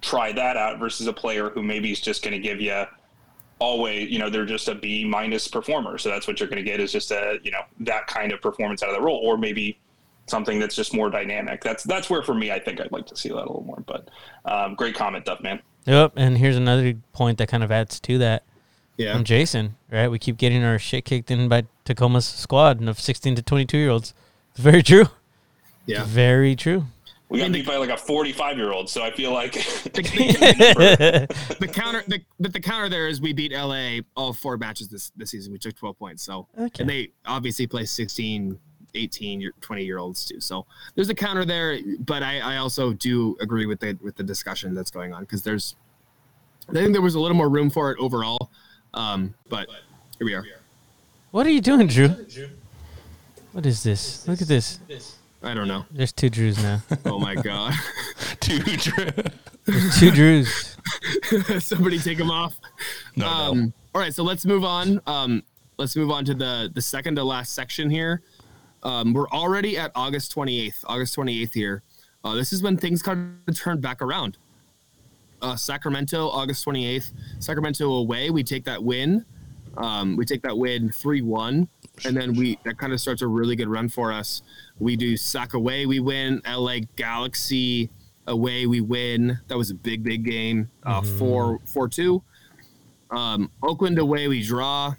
[0.00, 2.84] try that out versus a player who maybe is just going to give you
[3.60, 6.68] always, you know, they're just a B minus performer, so that's what you're going to
[6.68, 9.38] get is just a you know that kind of performance out of the role, or
[9.38, 9.78] maybe
[10.26, 11.62] something that's just more dynamic.
[11.62, 13.82] That's that's where for me, I think I'd like to see that a little more.
[13.86, 14.08] But
[14.44, 15.60] um, great comment, Duff man.
[15.86, 18.44] Yep, and here's another point that kind of adds to that.
[18.96, 19.14] Yeah.
[19.14, 20.08] From Jason, right?
[20.08, 23.88] We keep getting our shit kicked in by Tacoma's squad of 16 to 22 year
[23.88, 24.12] olds.
[24.50, 25.06] It's very true.
[25.86, 26.04] Yeah.
[26.04, 26.84] Very true.
[27.30, 31.28] We got beat by like a 45 year old, so I feel like the,
[31.60, 35.12] the counter, the, but the counter there is we beat LA all four matches this
[35.16, 35.52] this season.
[35.52, 36.22] We took 12 points.
[36.24, 36.82] So, Okay.
[36.82, 38.58] and they obviously play 16,
[38.94, 40.40] 18, year- 20 year olds too.
[40.40, 40.66] So
[40.96, 44.74] there's a counter there, but I, I also do agree with the with the discussion
[44.74, 45.76] that's going on because there's,
[46.68, 48.50] I think there was a little more room for it overall.
[48.92, 49.68] Um, but
[50.18, 50.44] here we are.
[51.30, 52.08] What are you doing, Drew?
[53.52, 54.26] What is this?
[54.26, 54.80] Look at this.
[55.42, 55.86] I don't know.
[55.90, 56.82] There's two Drews now.
[57.06, 57.74] Oh my god.
[58.40, 59.12] two Drews.
[59.64, 60.76] There's two Drews.
[61.64, 62.58] Somebody take them off.
[63.16, 63.30] No, no.
[63.30, 65.00] Um, all right, so let's move on.
[65.06, 65.42] Um,
[65.78, 68.22] let's move on to the the second to last section here.
[68.82, 70.84] Um, we're already at August 28th.
[70.86, 71.82] August 28th here.
[72.24, 74.38] Uh, this is when things kind of turn back around.
[75.42, 77.12] Uh, Sacramento, August 28th.
[77.38, 78.30] Sacramento away.
[78.30, 79.24] We take that win.
[79.76, 81.68] Um, we take that win 3 1.
[82.04, 84.42] And then we that kind of starts a really good run for us.
[84.78, 86.40] We do Sac away, we win.
[86.48, 87.90] LA Galaxy
[88.26, 89.38] away, we win.
[89.48, 90.70] That was a big, big game.
[90.84, 92.22] Uh, 4 4 2.
[93.10, 94.94] Um, Oakland away, we draw.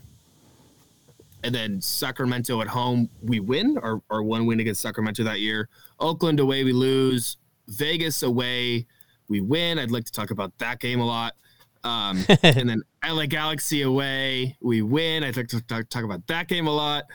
[1.44, 5.70] And then Sacramento at home, we win, Our, or one win against Sacramento that year.
[6.00, 7.38] Oakland away, we lose.
[7.68, 8.86] Vegas away,
[9.28, 9.80] we win.
[9.80, 11.34] I'd like to talk about that game a lot.
[11.84, 15.24] Um, and then LA Galaxy away, we win.
[15.24, 17.06] Like to talk, talk about that game a lot.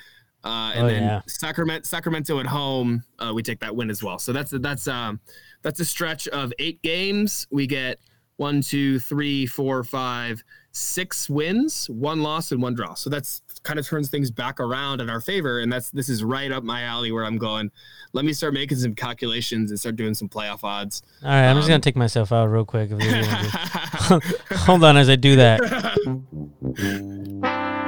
[0.44, 1.22] Uh, and Oh, then yeah.
[1.26, 4.18] Sacramento, Sacramento at home, uh, we take that win as well.
[4.18, 5.20] So that's that's um
[5.62, 7.46] that's a stretch of eight games.
[7.50, 7.98] We get
[8.36, 12.94] one, two, three, four, five, six wins, one loss, and one draw.
[12.94, 15.58] So that's kind of turns things back around in our favor.
[15.58, 17.70] And that's this is right up my alley where I'm going.
[18.12, 21.02] Let me start making some calculations and start doing some playoff odds.
[21.22, 22.90] All right, I'm just gonna take myself out real quick.
[22.92, 24.36] If you want to.
[24.56, 25.60] Hold on as I do that.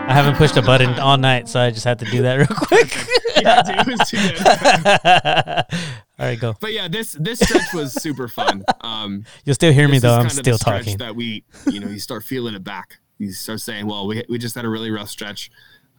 [0.08, 2.46] I haven't pushed a button all night, so I just had to do that real
[2.48, 2.94] quick.
[3.40, 4.46] Yeah, dude, it was too good.
[6.18, 6.56] all right, go.
[6.58, 8.64] But yeah, this this stretch was super fun.
[8.80, 10.12] Um, You'll still hear me though.
[10.12, 10.98] I'm kind of the still talking.
[10.98, 12.98] That we, you know, you start feeling it back.
[13.18, 15.50] You start saying, "Well, we we just had a really rough stretch."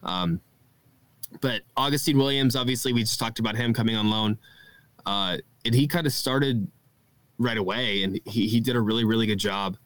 [0.02, 0.40] Um,
[1.40, 4.38] but Augustine Williams, obviously, we just talked about him coming on loan,
[5.06, 6.66] uh, and he kind of started
[7.38, 9.76] right away, and he he did a really really good job,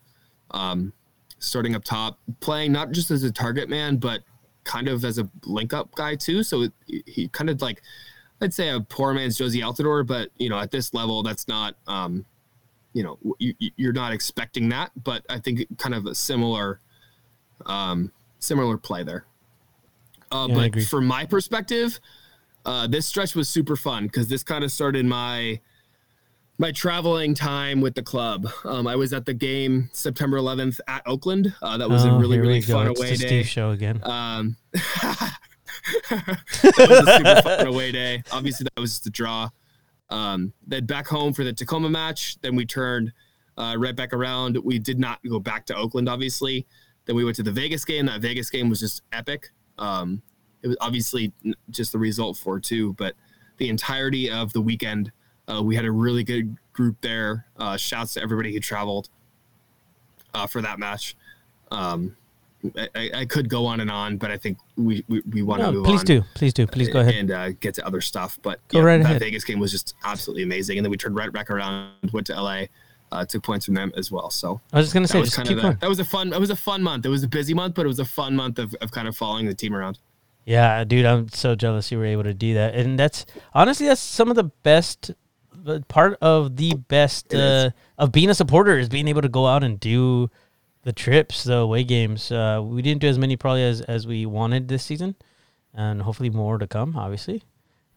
[0.52, 0.92] um,
[1.38, 4.22] starting up top, playing not just as a target man, but
[4.62, 6.42] kind of as a link up guy too.
[6.42, 6.72] So it,
[7.06, 7.82] he kind of like.
[8.40, 11.76] I'd say a poor man's Jozy Altidore, but you know, at this level, that's not
[11.86, 12.26] um,
[12.92, 16.78] you know you- you're not expecting that but i think kind of a similar
[17.66, 19.24] um similar play there
[20.32, 21.98] uh Yeah, but from my perspective
[22.66, 25.60] uh this stretch was super fun because this kind of started my
[26.58, 31.02] my traveling time with the club um i was at the game september 11th at
[31.06, 32.74] oakland uh that was a Oh, really we really go.
[32.74, 34.00] fun It's away the day Steve show again.
[34.04, 35.38] um, that
[36.88, 38.22] was a super fun away day.
[38.32, 39.48] Obviously, that was just a draw.
[40.10, 42.36] Um, then back home for the Tacoma match.
[42.40, 43.12] Then we turned
[43.58, 44.56] uh, right back around.
[44.62, 46.66] We did not go back to Oakland, obviously.
[47.06, 48.06] Then we went to the Vegas game.
[48.06, 49.50] That Vegas game was just epic.
[49.78, 50.22] Um,
[50.62, 51.32] it was obviously
[51.70, 53.14] just the result for two, but
[53.58, 55.12] the entirety of the weekend,
[55.52, 57.46] uh, we had a really good group there.
[57.58, 59.08] Uh, shouts to everybody who traveled
[60.32, 61.16] uh, for that match.
[61.70, 62.16] Um,
[62.78, 65.66] I- I, could go on and on, but I think we we, we want to
[65.66, 67.14] No, move please on do, please do, please go ahead.
[67.14, 68.38] and uh, get to other stuff.
[68.40, 69.20] But Go yeah, right that ahead.
[69.20, 72.40] Vegas game was just absolutely amazing, and then we turned right back around, went to
[72.40, 72.64] LA,
[73.12, 74.30] uh, took points from them as well.
[74.30, 75.76] So I was just gonna say, was just kind keep of going.
[75.80, 76.32] that was a fun.
[76.32, 77.06] It was a fun month.
[77.06, 79.16] It was a busy month, but it was a fun month of, of kind of
[79.16, 79.98] following the team around.
[80.44, 83.24] Yeah, dude, I'm so jealous you were able to do that, and that's
[83.54, 85.10] honestly that's some of the best
[85.66, 89.46] uh, part of the best uh, of being a supporter is being able to go
[89.46, 90.30] out and do
[90.82, 92.30] the trips, the away games.
[92.30, 95.14] Uh, we didn't do as many probably as as we wanted this season,
[95.72, 97.42] and hopefully more to come, obviously.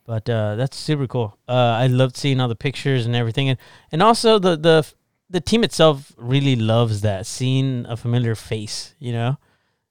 [0.08, 1.38] But uh, that's super cool.
[1.48, 1.52] Uh,
[1.84, 3.60] I loved seeing all the pictures and everything, and
[3.92, 4.88] and also the the
[5.30, 9.38] the team itself really loves that seeing a familiar face, you know.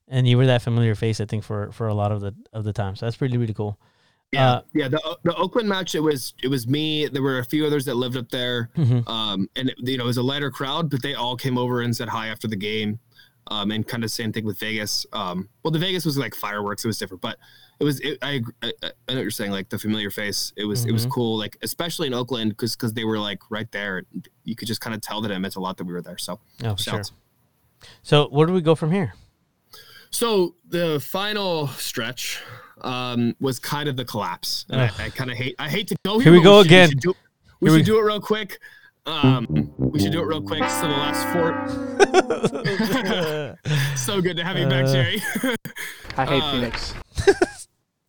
[0.08, 2.64] And you were that familiar face, I think, for for a lot of the of
[2.64, 2.96] the time.
[2.96, 3.78] So that's really really cool.
[4.32, 4.88] Yeah, Uh, yeah.
[4.88, 7.06] The the Oakland match, it was it was me.
[7.08, 9.06] There were a few others that lived up there, Mhm.
[9.08, 11.82] um, and it, you know it was a lighter crowd, but they all came over
[11.82, 12.98] and said hi after the game,
[13.48, 15.04] um, and kind of same thing with Vegas.
[15.12, 17.36] Um, well, the Vegas was like fireworks; it was different, but
[17.78, 18.00] it was.
[18.00, 19.50] It, I, I I know what you're saying.
[19.50, 20.52] Like the familiar face.
[20.56, 20.80] It was.
[20.80, 20.88] Mm-hmm.
[20.88, 21.10] It was mm-hmm.
[21.10, 21.38] cool.
[21.38, 24.04] Like especially in Oakland because because they were like right there.
[24.44, 26.18] You could just kind of tell that it meant a lot that we were there.
[26.18, 27.02] So oh sure.
[28.02, 29.14] So where do we go from here?
[30.10, 32.42] So the final stretch
[32.80, 34.64] um, was kind of the collapse.
[34.70, 35.54] And I, I kind of hate.
[35.58, 36.32] I hate to go here.
[36.32, 36.88] Here we go we again.
[36.88, 37.14] we should, do,
[37.60, 37.82] we should we...
[37.82, 38.58] do it real quick.
[39.06, 40.68] Um, we should do it real quick.
[40.68, 41.54] So the last four.
[43.96, 45.22] so good to have you back, uh, Jerry.
[46.16, 46.94] I hate uh, Phoenix.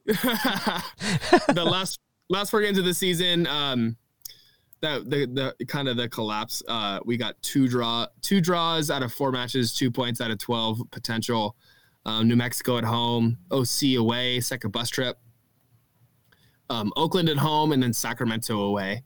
[1.54, 2.00] the last
[2.30, 3.98] last four games of the season, um,
[4.80, 6.64] that the the kind of the collapse.
[6.66, 10.38] Uh, we got two draw two draws out of four matches, two points out of
[10.38, 11.58] twelve potential.
[12.06, 15.20] Um, New Mexico at home, OC away, second bus trip.
[16.70, 19.04] Um, Oakland at home, and then Sacramento away.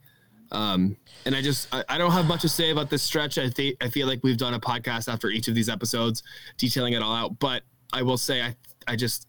[0.52, 3.40] Um, and I just I, I, don't have much to say about this stretch.
[3.40, 6.22] I think I feel like we've done a podcast after each of these episodes,
[6.58, 7.40] detailing it all out.
[7.40, 8.56] But I will say I
[8.88, 9.28] I just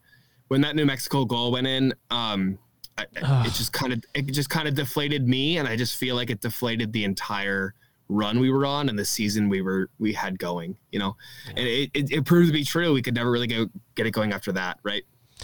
[0.53, 2.59] when that New Mexico goal went in, um,
[2.99, 3.07] I,
[3.47, 6.29] it just kind of it just kind of deflated me, and I just feel like
[6.29, 7.75] it deflated the entire
[8.11, 10.77] run we were on and the season we were we had going.
[10.91, 11.53] You know, yeah.
[11.57, 12.93] and it, it, it proved to be true.
[12.93, 15.03] We could never really go get it going after that, right?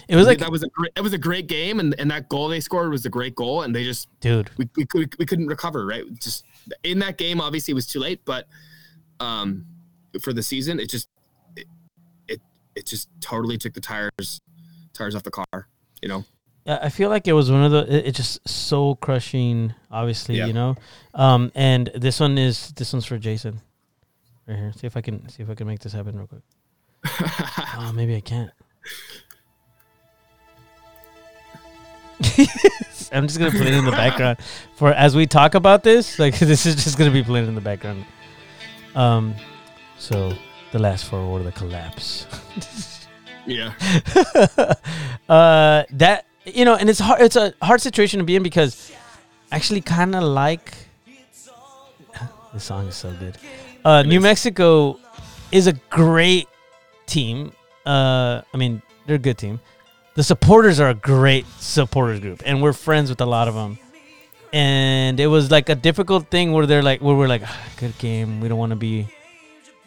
[0.08, 2.28] It was like that was a great, it was a great game, and, and that
[2.28, 5.24] goal they scored was a great goal, and they just dude we we, we, we
[5.24, 6.04] couldn't recover right.
[6.20, 6.44] Just
[6.84, 8.46] in that game, obviously it was too late, but
[9.20, 9.64] um,
[10.20, 11.08] for the season, it just
[11.56, 11.66] it,
[12.28, 12.42] it
[12.74, 14.42] it just totally took the tires
[14.98, 15.68] tires off the car.
[16.02, 16.24] You know.
[16.66, 17.96] Yeah, I feel like it was one of the.
[17.96, 19.74] it's it just so crushing.
[19.90, 20.46] Obviously, yeah.
[20.46, 20.76] you know.
[21.14, 23.60] Um, and this one is this one's for Jason.
[24.46, 24.72] Right here.
[24.76, 26.42] See if I can see if I can make this happen real quick.
[27.76, 28.50] oh, maybe I can't.
[33.12, 34.38] I'm just gonna play it in the background
[34.74, 36.18] for as we talk about this.
[36.18, 38.04] Like this is just gonna be playing in the background.
[38.94, 39.34] Um,
[39.98, 40.32] so
[40.72, 42.26] the last four were the collapse.
[43.48, 43.72] Yeah.
[45.28, 47.20] uh, that you know, and it's hard.
[47.20, 48.92] It's a hard situation to be in because
[49.50, 50.74] I actually kind of like.
[52.52, 53.36] the song is so good.
[53.84, 54.98] Uh, New Mexico
[55.50, 56.48] is a great
[57.06, 57.52] team.
[57.84, 59.60] Uh, I mean, they're a good team
[60.18, 63.78] the supporters are a great supporters group, and we're friends with a lot of them.
[64.52, 67.96] And it was like a difficult thing where they're like, where we're like, ah, good
[67.98, 68.40] game.
[68.40, 69.06] We don't want to be,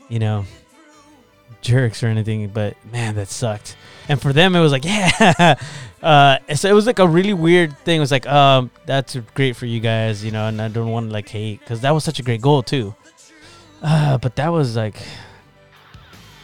[0.07, 0.45] you know,
[1.61, 3.75] jerks or anything, but man, that sucked.
[4.09, 5.55] And for them, it was like, yeah.
[6.01, 7.97] Uh, so it was like a really weird thing.
[7.97, 11.09] It was like, um, that's great for you guys, you know, and I don't want
[11.09, 12.95] to like hate because that was such a great goal too.
[13.81, 14.95] Uh, but that was like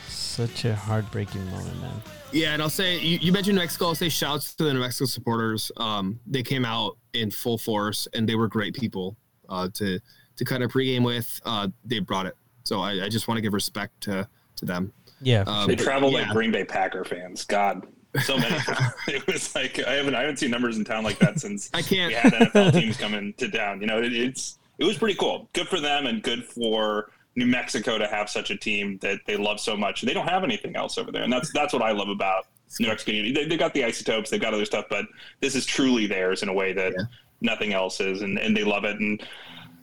[0.08, 2.02] such a heartbreaking moment, man.
[2.32, 3.88] Yeah, and I'll say you, you, mentioned New Mexico.
[3.88, 5.72] I'll say shouts to the New Mexico supporters.
[5.78, 9.18] Um, they came out in full force, and they were great people
[9.50, 10.00] uh, to
[10.36, 11.40] to kind of pregame with.
[11.46, 14.94] Uh, they brought it, so I, I just want to give respect to to them.
[15.22, 16.22] Yeah, um, they travel yeah.
[16.22, 17.46] like Green Bay Packer fans.
[17.46, 17.86] God,
[18.24, 18.56] so many.
[19.08, 21.82] it was like I haven't I haven't seen numbers in town like that since I
[21.82, 22.10] can't.
[22.10, 23.82] We had NFL teams coming to town.
[23.82, 25.50] You know, it, it's it was pretty cool.
[25.54, 29.38] Good for them, and good for New Mexico to have such a team that they
[29.38, 30.02] love so much.
[30.02, 32.46] They don't have anything else over there, and that's that's what I love about
[32.80, 33.12] New Mexico.
[33.12, 35.06] They, they got the isotopes, they've got other stuff, but
[35.42, 37.06] this is truly theirs in a way that yeah.
[37.42, 39.00] nothing else is, and, and they love it.
[39.00, 39.22] And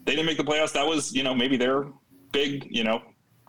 [0.05, 0.73] they didn't make the playoffs.
[0.73, 1.87] That was you know maybe their
[2.31, 3.01] big you know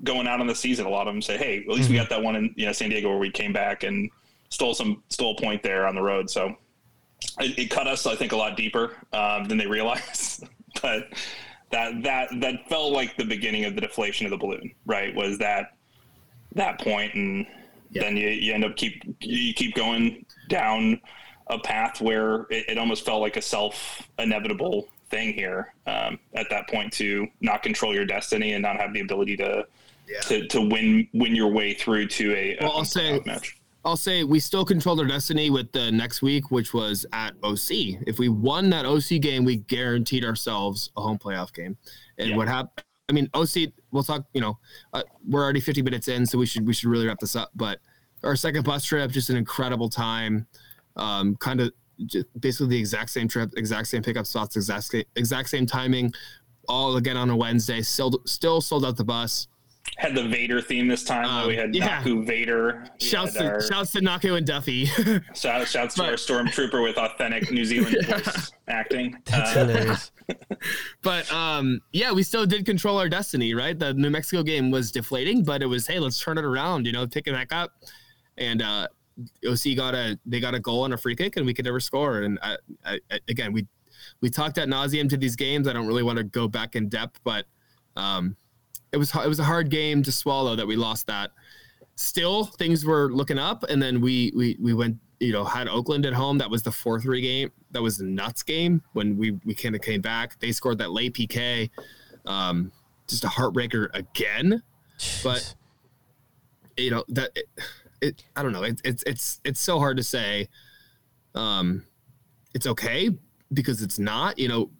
[0.05, 0.86] going out on the season.
[0.86, 1.92] A lot of them say, hey, at least mm-hmm.
[1.92, 4.11] we got that one in you know San Diego where we came back and
[4.49, 6.30] stole some stole a point there on the road.
[6.30, 6.57] So
[7.40, 10.44] it, it cut us, I think, a lot deeper um, than they realized,
[10.82, 11.09] but
[11.70, 15.14] that that that felt like the beginning of the deflation of the balloon, right?
[15.14, 15.76] Was that
[16.55, 17.47] that point, and
[17.90, 18.03] yeah.
[18.03, 21.01] then you, you end up keep you keep going down
[21.49, 26.51] a path where it, it almost felt like a self inevitable thing here um, at
[26.51, 29.64] that point to not control your destiny and not have the ability to
[30.09, 30.20] yeah.
[30.20, 33.59] to, to win win your way through to a, well, a I'll say, match.
[33.84, 38.02] I'll say we still controlled our destiny with the next week, which was at OC.
[38.07, 41.76] If we won that OC game, we guaranteed ourselves a home playoff game.
[42.18, 42.36] And yeah.
[42.36, 42.84] what happened?
[43.09, 43.72] I mean, OC.
[43.92, 44.26] We'll talk.
[44.34, 44.59] You know,
[44.92, 47.50] uh, we're already 50 minutes in, so we should we should really wrap this up.
[47.54, 47.78] But
[48.24, 50.46] our second bus trip, just an incredible time.
[50.96, 51.72] Um, kind of
[52.40, 56.12] basically the exact same trip, exact same pickup spots, exact exact same timing.
[56.68, 57.82] All again on a Wednesday.
[57.82, 59.46] Still still sold out the bus
[59.97, 61.24] had the Vader theme this time.
[61.24, 61.99] Um, we had yeah.
[61.99, 62.87] Naku Vader.
[62.99, 64.84] shouts to, our, shouts to Naku and Duffy.
[65.34, 68.18] shout, shouts to our stormtrooper with authentic New Zealand yeah.
[68.18, 69.16] voice acting.
[69.24, 70.12] That's uh, hilarious.
[71.03, 73.78] but um, yeah, we still did control our destiny, right?
[73.78, 76.87] The New Mexico game was deflating, but it was hey, let's turn it around.
[76.87, 77.72] You know, pick it back up,
[78.37, 78.89] and uh,
[79.49, 81.80] OC got a they got a goal on a free kick, and we could never
[81.80, 82.22] score.
[82.22, 83.66] And I, I, again, we
[84.20, 85.68] we talked at nauseum to these games.
[85.68, 87.47] I don't really want to go back in depth, but
[87.97, 88.37] um,
[88.97, 91.30] it was it was a hard game to swallow that we lost that.
[91.94, 96.05] Still, things were looking up, and then we we we went you know, had Oakland
[96.05, 96.38] at home.
[96.38, 97.53] That was the four three game.
[97.70, 100.38] That was the nuts game when we we kind of came back.
[100.40, 101.70] They scored that late PK.
[102.26, 102.72] Um,
[103.09, 104.62] just a heartbreaker again.
[105.22, 105.55] But
[106.76, 107.47] you know that it,
[108.01, 108.62] it I don't know.
[108.62, 110.49] It, it's it's it's so hard to say.
[111.34, 111.84] Um,
[112.55, 113.11] it's okay
[113.53, 114.38] because it's not.
[114.38, 114.70] You know,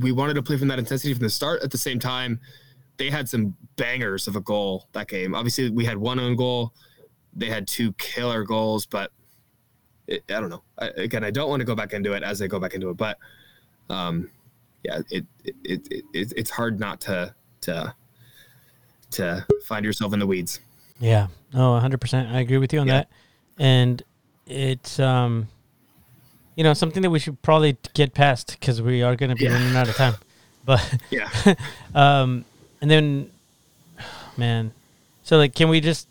[0.00, 1.62] we wanted to play from that intensity from the start.
[1.62, 2.40] At the same time,
[2.98, 5.34] they had some bangers of a goal that game.
[5.34, 6.72] Obviously, we had one own goal.
[7.34, 9.12] They had two killer goals, but
[10.06, 10.62] it, I don't know.
[10.78, 12.88] I, again, I don't want to go back into it as I go back into
[12.90, 13.18] it, but
[13.90, 14.30] um,
[14.84, 17.94] yeah, it, it, it, it it's hard not to to
[19.12, 20.60] to find yourself in the weeds.
[20.98, 21.28] Yeah.
[21.52, 22.32] No, 100%.
[22.32, 22.94] I agree with you on Yeah.
[22.94, 23.08] that.
[23.58, 24.02] And
[24.46, 25.48] it's um
[26.56, 29.44] you know, something that we should probably get past cuz we are going to be
[29.44, 29.52] Yeah.
[29.52, 30.14] running out of time.
[30.64, 31.28] But Yeah.
[31.94, 32.44] um
[32.80, 33.30] and then
[34.36, 34.72] man.
[35.22, 36.08] So like can we just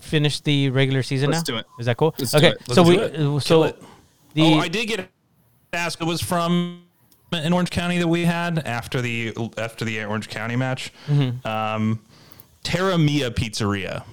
[0.00, 1.54] finish the regular season Let's now?
[1.54, 1.66] do it.
[1.78, 2.14] Is that cool?
[2.18, 2.54] Let's do okay.
[2.72, 3.16] So we it.
[3.16, 3.82] uh, so it.
[4.34, 5.08] the oh, I did get
[5.72, 6.00] asked.
[6.00, 6.82] It was from
[7.32, 10.92] in Orange County that we had after the after the Orange County match.
[11.06, 11.46] Mm-hmm.
[11.46, 12.00] Um,
[12.62, 14.04] Terra Mia Pizzeria.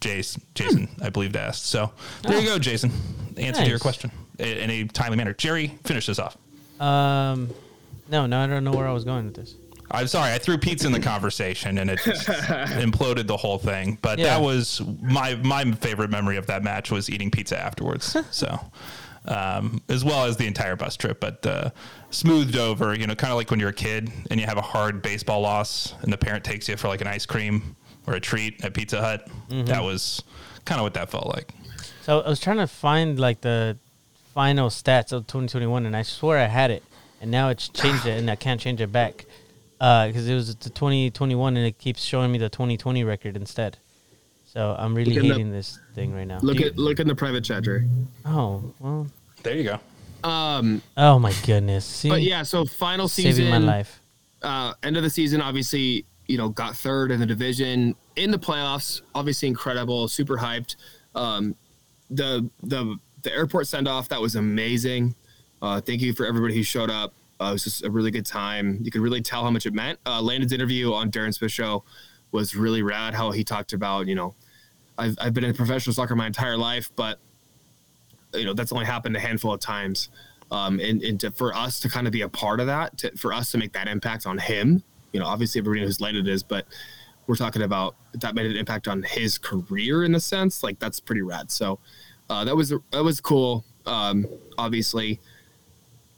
[0.00, 1.64] Jason, Jason, I believe asked.
[1.64, 1.90] So
[2.22, 2.92] there you go, Jason.
[3.38, 5.32] Answer to your question in in a timely manner.
[5.32, 6.36] Jerry, finish this off.
[6.80, 7.48] um
[8.10, 9.54] no, no, I don't know where I was going with this.
[9.94, 13.98] I'm sorry, I threw pizza in the conversation and it just imploded the whole thing.
[14.02, 14.26] But Yeah.
[14.26, 18.16] that was my my favorite memory of that match was eating pizza afterwards.
[18.30, 18.58] so,
[19.26, 21.70] um, as well as the entire bus trip, but uh,
[22.10, 22.94] smoothed over.
[22.94, 25.40] You know, kind of like when you're a kid and you have a hard baseball
[25.40, 27.76] loss, and the parent takes you for like an ice cream
[28.06, 29.26] or a treat at Pizza Hut.
[29.48, 29.64] Mm-hmm.
[29.66, 30.22] That was
[30.66, 31.52] kind of what that felt like.
[32.02, 33.78] So I was trying to find like the
[34.34, 36.82] final stats of 2021, and I swear I had it,
[37.22, 39.24] and now it's changed it, and I can't change it back
[39.78, 43.78] because it was the 2021, and it keeps showing me the 2020 record instead.
[44.44, 46.38] So I'm really Look in the- hating this thing right now.
[46.40, 47.88] Look Do at look in the private chat, Jerry.
[48.24, 49.06] oh well.
[49.42, 49.80] There you go.
[50.28, 51.84] Um, Oh my goodness.
[51.84, 54.00] See, but yeah, so final season, saving my life.
[54.42, 58.38] uh, end of the season, obviously, you know, got third in the division in the
[58.38, 59.02] playoffs.
[59.14, 60.76] Obviously, incredible, super hyped.
[61.14, 61.56] Um,
[62.10, 65.14] the the the airport send off that was amazing.
[65.60, 67.12] Uh, thank you for everybody who showed up.
[67.44, 68.78] Uh, it was just a really good time.
[68.82, 69.98] You could really tell how much it meant.
[70.06, 71.84] Uh, Landon's interview on Darren Smith show
[72.32, 73.14] was really rad.
[73.14, 74.34] How he talked about, you know,
[74.96, 77.18] I've, I've been in professional soccer my entire life, but
[78.32, 80.08] you know that's only happened a handful of times.
[80.50, 83.16] Um, and and to, for us to kind of be a part of that, to,
[83.16, 84.82] for us to make that impact on him,
[85.12, 86.66] you know, obviously everybody knows who Landon is, but
[87.26, 90.62] we're talking about that made an impact on his career in a sense.
[90.62, 91.50] Like that's pretty rad.
[91.50, 91.78] So
[92.28, 93.64] uh, that was that was cool.
[93.86, 94.26] Um,
[94.58, 95.20] obviously,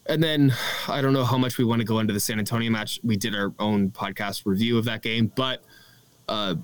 [0.09, 0.55] and then
[0.89, 3.01] I don't know how much we want to go into the San Antonio match.
[3.05, 5.63] We did our own podcast review of that game, but
[6.29, 6.55] uh,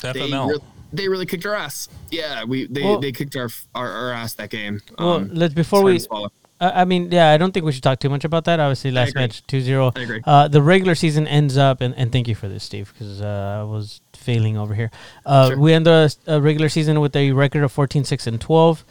[0.00, 0.58] they re-
[0.92, 1.88] they really kicked our ass.
[2.10, 4.80] Yeah, we they, Well- they kicked our, our our ass that game.
[4.98, 5.98] Well, Um, let's before we.
[5.98, 6.30] to.
[6.60, 8.60] I I mean, yeah, I don't think we should talk too much about that.
[8.60, 10.22] Obviously, last match 2-0.
[10.24, 13.58] Uh, the regular season ends up, and, and thank you for this, Steve, because uh,
[13.60, 14.90] I was failing over here.
[15.26, 15.58] Uh, Sure.
[15.58, 18.84] We end the uh, regular season with a record of 14, 6, and 12.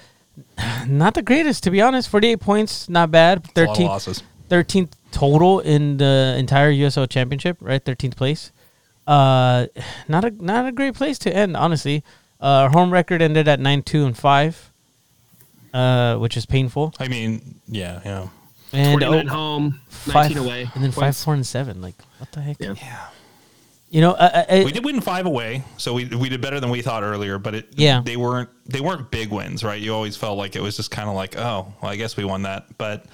[0.88, 2.10] Not the greatest, to be honest.
[2.10, 3.38] 48 points, not bad.
[3.56, 4.24] A lot of 13th, losses.
[4.50, 7.84] 13th total in the entire USL championship, right?
[7.84, 8.52] 13th place.
[9.08, 9.68] Uh,
[10.08, 12.04] not a not a great place to end, honestly.
[12.42, 14.72] Uh, our home record ended at 9, 2, and 5,
[15.74, 16.94] uh, which is painful.
[17.00, 18.28] I mean, yeah, yeah.
[18.74, 20.68] And 29 oh, home, five, away.
[20.74, 21.82] and then five four and seven.
[21.82, 22.60] Like what the heck?
[22.60, 23.08] Yeah.
[23.96, 26.70] You know, I, I, We did win five away, so we we did better than
[26.70, 27.40] we thought earlier.
[27.40, 28.02] But it Yeah.
[28.04, 29.82] they weren't they weren't big wins, right?
[29.82, 32.26] You always felt like it was just kind of like, oh, well, I guess we
[32.26, 33.06] won that, but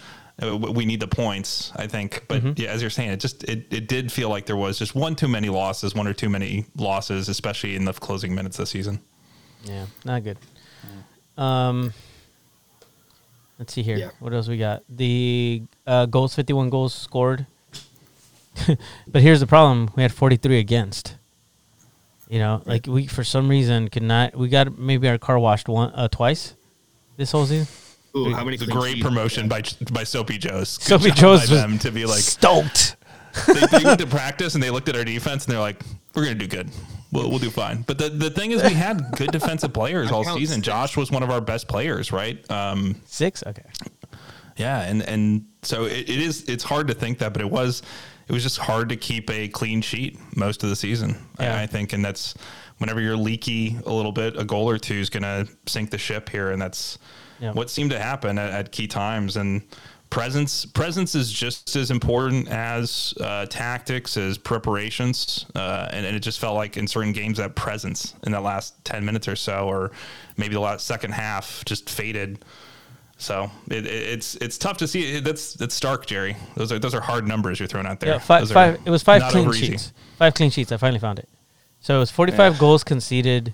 [0.41, 2.25] uh, we need the points, I think.
[2.27, 2.53] But Mm-hmm.
[2.63, 5.13] yeah, as you're saying, it just it, it did feel like there was just one
[5.15, 8.99] too many losses, one or too many losses, especially in the closing minutes this season.
[9.63, 10.39] yeah, not good.
[11.37, 11.93] Um,
[13.59, 13.97] let's see here.
[13.97, 14.09] Yeah.
[14.19, 14.81] What else we got?
[14.89, 17.45] The uh, goals, fifty-one goals scored.
[19.07, 21.15] but here's the problem: we had forty-three against.
[22.29, 24.35] You know, like we for some reason could not.
[24.35, 26.55] We got maybe our car washed one uh, twice
[27.17, 27.67] this whole season.
[28.15, 30.77] Ooh, how many It's a great promotion by by Soapy Joe's.
[30.77, 32.97] Good Soapy job Joe's was them to be like stoked.
[33.47, 35.81] they, they went to practice and they looked at our defense and they're like,
[36.15, 36.69] "We're gonna do good.
[37.11, 40.23] We'll, we'll do fine." But the, the thing is, we had good defensive players all
[40.23, 40.39] counts.
[40.39, 40.61] season.
[40.61, 42.49] Josh was one of our best players, right?
[42.51, 43.43] Um, Six.
[43.45, 43.63] Okay.
[44.57, 46.43] yeah, and and so it, it is.
[46.49, 47.81] It's hard to think that, but it was
[48.31, 51.17] it was just hard to keep a clean sheet most of the season.
[51.37, 51.57] Yeah.
[51.57, 52.33] I, I think, and that's
[52.77, 56.29] whenever you're leaky a little bit, a goal or two is gonna sink the ship
[56.29, 56.97] here, and that's
[57.41, 57.51] Yeah.
[57.51, 59.61] what seemed to happen at, at key times and.
[60.09, 66.19] Presence, presence is just as important as uh, tactics, as preparations, uh, and, and it
[66.19, 69.69] just felt like in certain games that presence in that last ten minutes or so,
[69.69, 69.91] or
[70.35, 72.43] maybe the last second half, just faded
[73.21, 75.19] So it, it, it's it's tough to see.
[75.19, 76.35] That's that's stark, Jerry.
[76.55, 78.13] Those are those are hard numbers you're throwing out there.
[78.13, 78.79] Yeah, five, five.
[78.83, 79.67] It was five clean over easy.
[79.67, 79.93] sheets.
[80.17, 80.71] Five clean sheets.
[80.71, 81.29] I finally found it.
[81.81, 82.59] So it was forty-five Yeah.
[82.59, 83.53] goals conceded.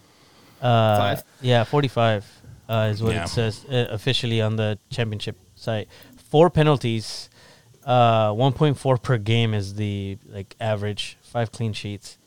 [0.61, 1.23] Uh, Five?
[1.41, 2.25] Yeah, forty-five
[2.69, 3.25] uh, is what Yeah.
[3.25, 5.89] it says uh, officially on the championship site.
[6.29, 7.29] Four penalties.
[7.85, 11.17] Uh, one point four per game is the like average.
[11.21, 12.17] Five clean sheets.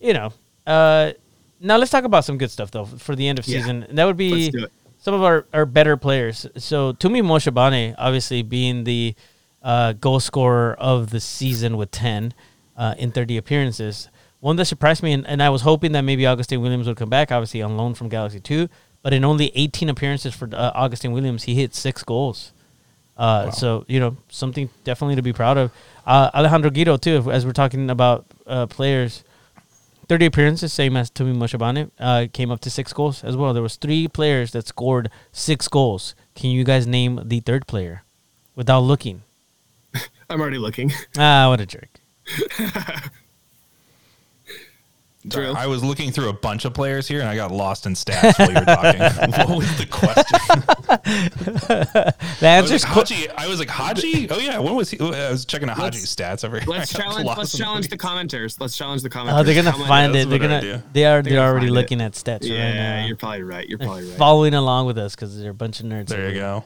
[0.00, 0.32] You know.
[0.66, 1.12] Uh,
[1.60, 3.60] now let's talk about some good stuff though for the end of Yeah.
[3.60, 3.86] season.
[3.90, 4.72] That would be Let's do it.
[5.02, 6.46] Some of our, our better players.
[6.56, 9.16] So Tumi Moshobane, obviously being the
[9.60, 12.32] uh, goal scorer of the season with 10
[12.76, 14.08] uh, in 30 appearances.
[14.38, 17.10] One that surprised me, and, and I was hoping that maybe Augustine Williams would come
[17.10, 18.68] back, obviously on loan from Galaxy 2.
[19.02, 22.52] But in only 18 appearances for uh, Augustine Williams, he hit six goals.
[23.16, 25.72] Uh, So, you know, something definitely to be proud of.
[26.06, 29.24] Uh, Alejandro Guido, too, as we're talking about uh, players.
[30.12, 33.54] 30 appearances, same as Tumi Moshobane, uh, came up to six goals as well.
[33.54, 36.14] There was three players that scored six goals.
[36.34, 38.02] Can you guys name the third player
[38.54, 39.22] without looking?
[40.28, 40.92] I'm already looking.
[41.16, 41.88] Ah, what a jerk.
[45.26, 45.52] Drew.
[45.52, 48.38] I was looking through a bunch of players here, and I got lost in stats
[48.38, 49.00] while you were talking.
[49.48, 50.38] what was the question?
[52.42, 53.30] The I was like, Haji.
[53.30, 54.28] I was like Haji.
[54.30, 54.98] Oh yeah, when was he?
[54.98, 56.68] I was checking out Haji's stats over here.
[56.68, 57.26] Let's challenge.
[57.26, 58.60] Let's in the challenge the commenters.
[58.60, 59.38] Let's challenge the commenters.
[59.38, 60.28] Oh, they're gonna find it.
[60.28, 60.82] They're gonna.
[60.92, 61.22] They are.
[61.22, 61.80] They're They're already find it.
[61.80, 63.68] looking at stats right Yeah, you're probably right.
[63.68, 64.18] You're probably right.
[64.18, 66.08] Following along with us because they're a bunch of nerds.
[66.08, 66.64] There you go.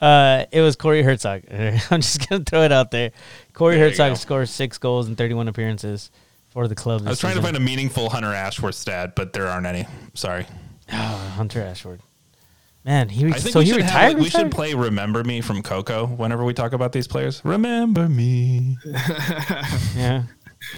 [0.00, 1.90] Uh, it was Corey Hertzog.
[1.90, 3.12] I'm just gonna throw it out there.
[3.52, 6.10] Corey There Hertzog scores six goals in 31 appearances
[6.58, 7.02] for the club.
[7.06, 9.86] I was trying to find a meaningful Hunter Ashworth stat, but there aren't any.
[10.14, 10.44] Sorry.
[10.92, 12.00] oh, Hunter Ashworth.
[12.84, 13.92] Man, he I think so we he should retired.
[13.92, 17.40] have, like, we should play "Remember Me" from Coco whenever we talk about these players.
[17.44, 18.76] Remember me,
[19.96, 20.24] Yeah.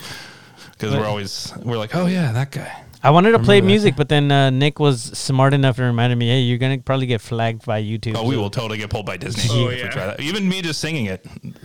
[0.72, 2.85] because we're always we're like, oh yeah, that guy.
[3.03, 3.66] I wanted to play that.
[3.66, 7.07] music, but then uh, Nick was smart enough and reminded me, "Hey, you're gonna probably
[7.07, 9.78] get flagged by YouTube." Oh, we will totally get pulled by Disney Oh, if we
[9.80, 9.88] yeah.
[9.90, 10.20] try that.
[10.20, 11.24] Even me just singing it.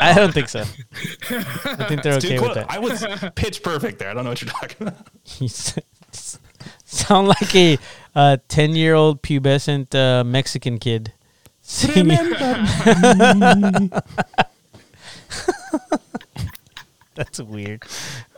[0.00, 0.60] I don't think so.
[1.30, 2.54] I think they're Too okay with close.
[2.54, 2.70] that.
[2.70, 3.04] I was
[3.34, 4.08] pitch perfect there.
[4.10, 5.06] I don't know what you're talking about.
[5.38, 5.78] You s-
[6.84, 7.78] sound like a
[8.14, 11.12] uh, ten-year-old pubescent uh, Mexican kid
[11.60, 12.08] singing.
[17.14, 17.82] That's weird.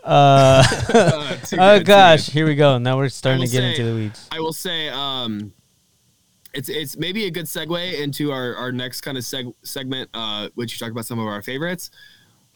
[0.06, 0.62] Uh,
[1.58, 2.78] oh gosh, here we go.
[2.78, 4.28] Now we're starting to get say- into the weeds.
[4.30, 5.52] I will say, um,
[6.54, 10.48] it's it's maybe a good segue into our, our next kind of seg- segment, uh,
[10.54, 11.90] which you talk about some of our favorites.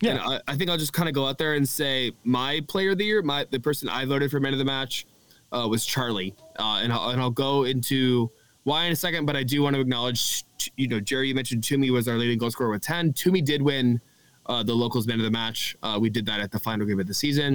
[0.00, 0.12] Yeah.
[0.12, 2.92] And I, I think I'll just kind of go out there and say my player
[2.92, 5.06] of the year, my the person I voted for man of the match,
[5.52, 6.34] uh, was Charlie.
[6.58, 8.30] Uh, and I'll, and I'll go into
[8.62, 10.44] why in a second, but I do want to acknowledge,
[10.76, 13.12] you know, Jerry, you mentioned Tumi was our leading goal scorer with ten.
[13.12, 14.00] Tumi did win
[14.50, 15.76] uh, the locals man of the match.
[15.82, 17.54] Uh, we did that at the final game of the season.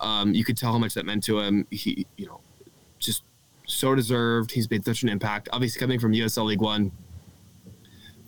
[0.00, 1.66] Um, you could tell how much that meant to him.
[1.70, 2.40] He, you know,
[2.98, 3.22] just
[3.66, 4.50] so deserved.
[4.50, 5.48] He's made such an impact.
[5.52, 6.90] Obviously, coming from USL League One,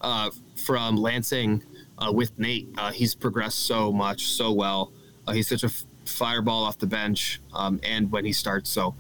[0.01, 0.31] uh,
[0.67, 1.63] from Lansing
[1.99, 4.93] uh, with Nate, uh, he's progressed so much, so well.
[5.27, 8.95] Uh, he's such a f- fireball off the bench, um, and when he starts, so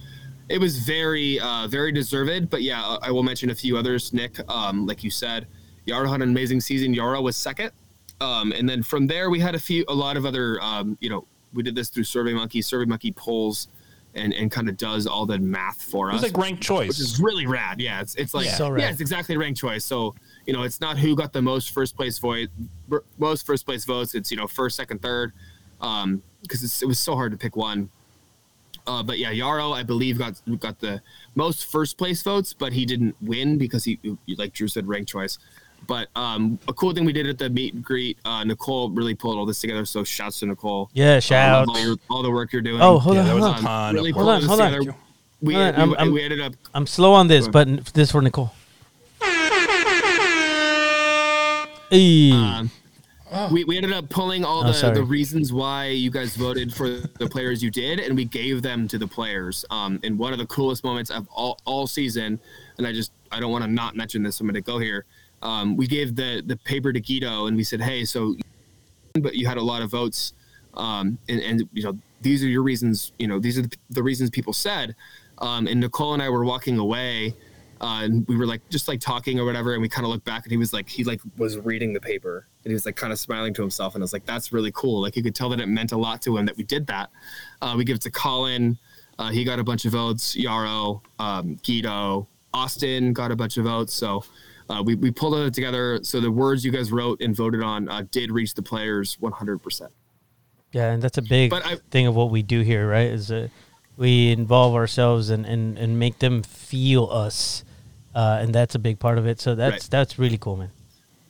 [0.49, 2.49] it was very, uh, very deserved.
[2.51, 4.13] But yeah, I- I will mention a few others.
[4.13, 5.47] Nick, um, like you said,
[5.87, 6.95] Yara had an amazing season.
[6.95, 7.73] Yara was second,
[8.21, 11.11] um, and then from there we had a few, a lot of other, um, you
[11.11, 12.62] know, we did this through Survey Monkey.
[12.62, 13.69] Survey Monkey pulls
[14.17, 16.89] and and kind of does all the math for It us was like ranked choice.
[16.89, 17.81] which is really rad.
[17.81, 18.55] Yeah, it's it's like Yeah.
[18.55, 19.85] So yeah, it's exactly ranked choice.
[19.85, 20.15] So
[20.47, 22.49] you know, it's not who got the most first place vote,
[23.19, 24.15] most first place votes.
[24.15, 25.33] It's you know first, second, third,
[25.81, 27.89] um, because it was so hard to pick one.
[28.87, 31.01] Uh, but yeah, Yarrow, I believe, got got the
[31.35, 33.99] most first place votes, but he didn't win because he,
[34.37, 35.39] like Drew said, ranked choice.
[35.87, 39.14] But um, a cool thing we did at the meet and greet, uh, Nicole really
[39.14, 39.85] pulled all this together.
[39.85, 40.91] So shouts to Nicole.
[40.95, 41.66] Yeah, shout.
[41.68, 42.80] love all, your, all the work you're doing.
[42.80, 43.95] Oh, hold Yeah, on, hold on.
[43.95, 44.72] really Hold on, hold on.
[44.72, 44.97] together.
[45.41, 48.11] We, Hold on, we, I'm- I'm- we ended up I'm slow on this, but this
[48.11, 48.53] for Nicole.
[51.91, 52.32] Hey.
[52.32, 52.70] Um,
[53.53, 54.95] we, we ended up pulling all Oh, the, sorry.
[54.95, 58.89] the reasons why you guys voted for the players you did, and we gave them
[58.89, 59.64] to the players.
[59.70, 62.41] Um, and one of the coolest moments of all, all season,
[62.78, 64.41] and I just I don't want to not mention this.
[64.41, 65.05] I'm going to go here.
[65.45, 68.35] Um, we gave the the paper to Guido, and we said, hey, so
[69.21, 70.33] but you had a lot of votes,
[70.75, 73.13] um, and and you know these are your reasons.
[73.19, 74.97] You know these are the, the reasons people said.
[75.39, 77.35] Um, and Nicole and I were walking away,
[77.81, 80.25] uh, and we were like just like talking or whatever, and we kind of looked
[80.25, 82.97] back, and he was like he like was reading the paper, and he was like
[82.97, 85.03] kind of smiling to himself, and I was like that's really cool.
[85.03, 87.11] Like you could tell that it meant a lot to him that we did that.
[87.61, 88.79] Uh, we give it to Colin.
[89.19, 90.35] Uh, he got a bunch of votes.
[90.35, 93.93] Yarrow, um, Guido, Austin got a bunch of votes.
[93.95, 94.25] So
[94.71, 96.01] uh, we, we pulled it together.
[96.03, 99.89] So the words you guys wrote and voted on uh, did reach the players 100%.
[100.73, 103.09] Yeah, and that's a big I- thing of what we do here, right?
[103.09, 103.51] Is that
[103.97, 107.62] we involve ourselves and, and, and make them feel us
[108.15, 109.41] uh, and that's a big part of it.
[109.41, 109.89] So that's Right.
[109.91, 110.71] that's really cool, man.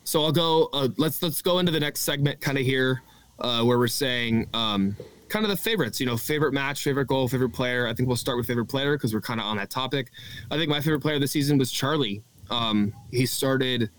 [0.04, 0.68] So I'll go.
[0.74, 3.00] Uh, let's let's go into the next segment, kind of here,
[3.38, 4.94] uh, where we're saying um,
[5.30, 5.98] kind of the favorites.
[5.98, 7.86] You know, favorite match, favorite goal, favorite player.
[7.88, 10.10] I think we'll start with favorite player because we're kind of on that topic.
[10.50, 12.22] I think my favorite player this season was Charlie.
[12.50, 13.90] Um, he started.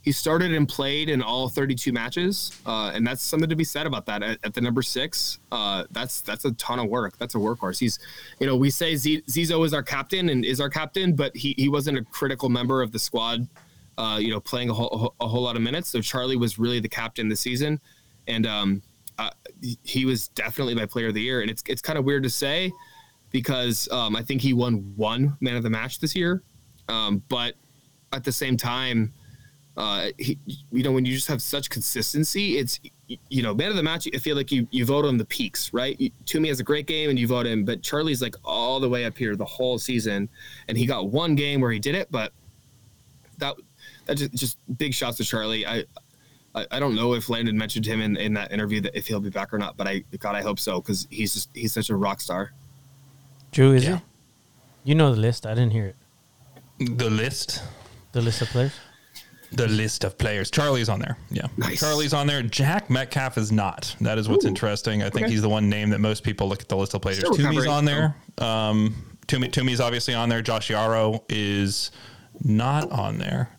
[0.00, 3.86] He started and played in all 32 matches, uh, and that's something to be said
[3.86, 4.22] about that.
[4.22, 7.18] At, at the number six, uh, that's that's a ton of work.
[7.18, 7.78] That's a workhorse.
[7.78, 7.98] He's,
[8.40, 11.54] you know, we say Z- Zizo is our captain and is our captain, but he
[11.58, 13.48] he wasn't a critical member of the squad
[13.98, 15.88] uh, you know, playing a whole, a whole lot of minutes.
[15.88, 17.80] So Charlie was really the captain this season,
[18.28, 18.82] and um,
[19.18, 19.30] uh,
[19.82, 21.42] he was definitely my player of the year.
[21.42, 22.72] And it's it's kind of weird to say
[23.30, 26.44] because um, I think he won one man of the match this year,
[26.88, 27.54] um, but
[28.12, 29.12] at the same time,
[29.76, 30.38] uh, he,
[30.72, 32.80] you know, when you just have such consistency, it's
[33.30, 34.08] you know, man of the match.
[34.12, 35.98] I feel like you you vote on the peaks, right?
[36.00, 38.88] You, Tumi has a great game and you vote him, but Charlie's like all the
[38.88, 40.28] way up here the whole season,
[40.66, 42.32] and he got one game where he did it, but
[43.38, 43.54] that
[44.06, 45.64] that just, just big shots to Charlie.
[45.64, 45.84] I,
[46.54, 49.20] I I don't know if Landon mentioned him in, in that interview that if he'll
[49.20, 51.88] be back or not, but I God I hope so because he's just he's such
[51.90, 52.52] a rock star.
[53.52, 53.96] Drew, is Yeah.
[53.98, 54.02] it?
[54.84, 55.46] You know the list.
[55.46, 55.94] I didn't hear
[56.80, 56.98] it.
[56.98, 57.62] The list.
[58.18, 58.72] The list of players.
[59.52, 60.50] The list of players.
[60.50, 61.16] Charlie's on there.
[61.30, 61.46] Yeah.
[61.56, 61.78] Nice.
[61.78, 62.42] Charlie's on there.
[62.42, 63.94] Jack Metcalf is not.
[64.00, 64.48] That is what's Ooh.
[64.48, 65.02] interesting.
[65.02, 65.30] I think Okay.
[65.32, 67.18] he's the one name that most people look at the list of players.
[67.20, 68.16] Still Tumi's on there.
[68.38, 70.42] Um, Tumi, Tumi's obviously on there.
[70.42, 71.92] Josh Yarrow is
[72.42, 73.50] not on there.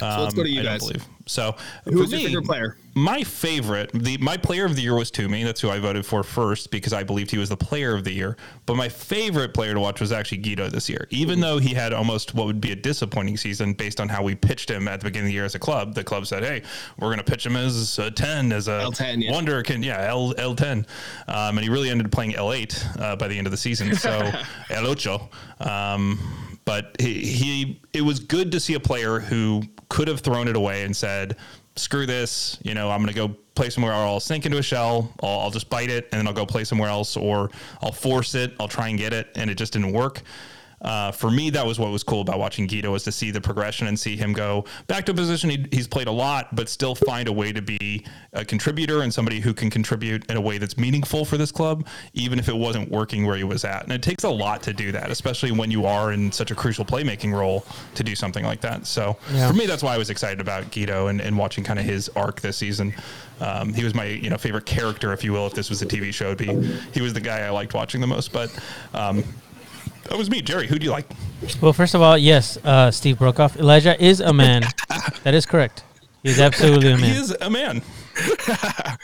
[0.00, 0.80] So let's go to Um, you I guys.
[0.80, 1.04] believe.
[1.26, 2.76] So Who's your favorite player?
[2.94, 5.44] my favorite, the my player of the year was Tumi.
[5.44, 8.10] That's who I voted for first because I believed he was the player of the
[8.10, 8.36] year.
[8.66, 11.06] But my favorite player to watch was actually Guido this year.
[11.10, 14.34] Even though he had almost what would be a disappointing season based on how we
[14.34, 15.94] pitched him at the beginning of the year as a club.
[15.94, 16.62] The club said, "Hey,
[16.98, 19.30] we're going to pitch him as a ten, as a L10, yeah.
[19.30, 20.86] wonder can yeah L L ten,"
[21.28, 23.56] um, and he really ended up playing L eight uh, by the end of the
[23.58, 23.94] season.
[23.94, 24.28] So
[24.70, 25.28] El ocho.
[25.60, 30.48] Um, but he, he it was good to see a player who could have thrown
[30.48, 31.36] it away and said
[31.76, 34.62] screw this you know i'm going to go play somewhere or i'll sink into a
[34.62, 37.50] shell I'll, I'll just bite it and then i'll go play somewhere else or
[37.82, 40.22] i'll force it i'll try and get it and it just didn't work
[40.82, 43.40] uh, for me, that was what was cool about watching Guido was to see the
[43.40, 46.68] progression and see him go back to a position he, he's played a lot, but
[46.68, 50.40] still find a way to be a contributor and somebody who can contribute in a
[50.40, 53.84] way that's meaningful for this club, even if it wasn't working where he was at.
[53.84, 56.54] And it takes a lot to do that, especially when you are in such a
[56.54, 57.64] crucial playmaking role
[57.94, 58.86] to do something like that.
[58.86, 59.46] So Yeah.
[59.48, 62.08] for me, that's why I was excited about Guido and, and watching kind of his
[62.16, 62.92] arc this season.
[63.40, 65.86] Um, he was my you know favorite character, if you will, if this was a
[65.86, 66.32] TV show.
[66.32, 68.32] It'd be, he was the guy I liked watching the most.
[68.32, 68.56] But
[68.94, 69.24] um,
[70.12, 70.66] that was me, Jerry.
[70.66, 71.06] Who do you like?
[71.62, 73.56] Well, first of all, yes, uh, Steve Brokoff.
[73.56, 74.62] Elijah is a man.
[75.24, 75.84] that is correct.
[76.22, 77.10] He's absolutely a man.
[77.14, 77.82] He is a man.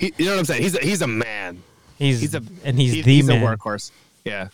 [0.00, 0.62] He, you know what I'm saying?
[0.62, 1.62] He's a, he's a man.
[1.96, 3.42] He's, He's a and he's he- the he's man.
[3.42, 3.90] a workhorse.
[4.24, 4.48] Yeah.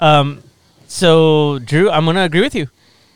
[0.00, 0.42] um.
[0.88, 2.66] So, Drew, I'm gonna agree with you.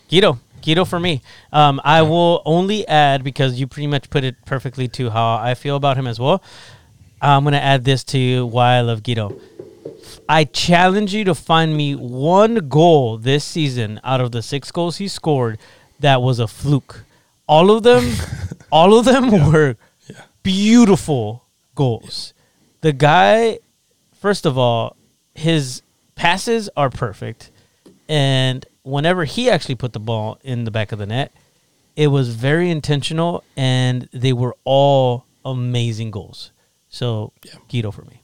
[0.09, 1.20] Guido, Guido for me.
[1.53, 5.55] Um, I will only add because you pretty much put it perfectly to how I
[5.55, 6.43] feel about him as well.
[7.20, 9.38] I'm gonna add this to why I love Guido.
[10.28, 14.98] I challenge you to find me one goal this season out of the six goals
[14.98, 15.58] he scored
[16.00, 17.04] that was a fluke.
[17.46, 18.14] All of them,
[18.72, 19.76] all of them were
[20.42, 21.44] beautiful
[21.74, 22.34] goals.
[22.80, 23.58] The guy,
[24.20, 24.96] first of all,
[25.34, 25.82] his
[26.14, 27.50] passes are perfect,
[28.08, 31.32] and whenever he actually put the ball in the back of the net,
[31.94, 36.52] it was very intentional, and they were all amazing goals.
[36.88, 37.32] So,
[37.68, 38.21] Guido for me.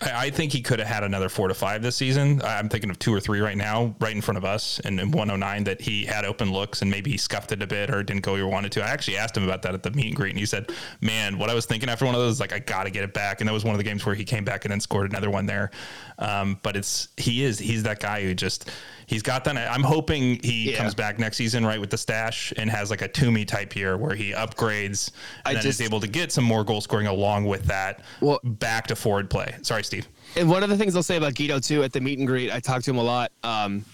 [0.00, 2.40] I I think he could have had another four to five this season.
[2.42, 5.10] I'm thinking of two or three right now, right in front of us, and in
[5.10, 8.22] 109 that he had open looks and maybe he scuffed it a bit or didn't
[8.22, 8.82] go where he wanted to.
[8.82, 10.70] I actually asked him about that at the meet and greet, and he said,
[11.00, 13.04] "Man, what I was thinking after one of those, is like I got to get
[13.04, 14.80] it back." And that was one of the games where he came back and then
[14.80, 15.70] scored another one there.
[16.18, 18.70] Um, but it's he is he's that guy who just
[19.06, 19.56] he's got that.
[19.56, 20.78] I'm hoping he Yeah.
[20.78, 23.96] comes back next season right with the stash and has like a Tumi type year
[23.98, 25.10] where he upgrades
[25.44, 28.02] I and then just- is able to get some more goal scoring along with that
[28.20, 29.54] Well- back to forward play.
[29.62, 30.08] Sorry, Steve.
[30.36, 32.50] And one of the things I'll say about Guido too at the meet and greet,
[32.50, 33.30] I talked to him a lot.
[33.42, 33.84] Um,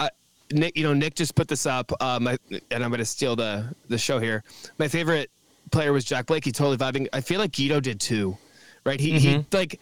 [0.00, 0.10] I,
[0.50, 2.36] Nick, you know, Nick just put this up, um, I,
[2.72, 4.42] and I'm going to steal the the show here.
[4.78, 5.30] My favorite
[5.70, 6.44] player was Jack Blake.
[6.44, 7.06] He totally vibing.
[7.12, 8.36] I feel like Guido did too,
[8.84, 8.98] right?
[8.98, 9.80] He he like.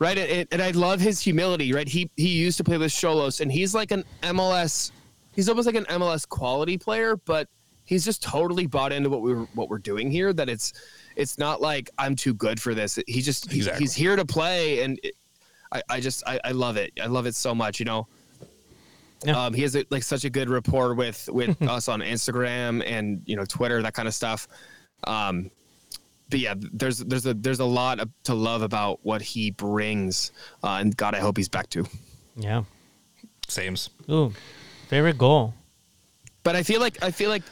[0.00, 1.72] Right, and, and I love his humility.
[1.72, 4.92] Right, he he used to play with Xolos, and he's like an MLS.
[5.34, 7.48] He's almost like an MLS quality player, but
[7.84, 10.32] he's just totally bought into what we're what we're doing here.
[10.32, 10.72] That it's
[11.18, 12.98] it's not like I'm too good for this.
[13.06, 13.84] He just he's, Exactly.
[13.84, 15.14] he's here to play, and it,
[15.70, 16.92] I, I just I, I love it.
[17.02, 17.78] I love it so much.
[17.80, 18.06] You know,
[19.24, 19.46] Yeah.
[19.46, 23.22] um, he has a, like such a good rapport with with us on Instagram and
[23.26, 24.48] you know Twitter that kind of stuff.
[25.04, 25.50] Um,
[26.30, 30.32] but yeah, there's there's a there's a lot of, to love about what he brings,
[30.62, 31.86] uh, and God, I hope he's back too.
[32.36, 32.64] Yeah.
[33.48, 33.90] Sames.
[34.10, 34.32] Ooh.
[34.88, 35.54] Favorite goal.
[36.44, 37.42] But I feel like I feel like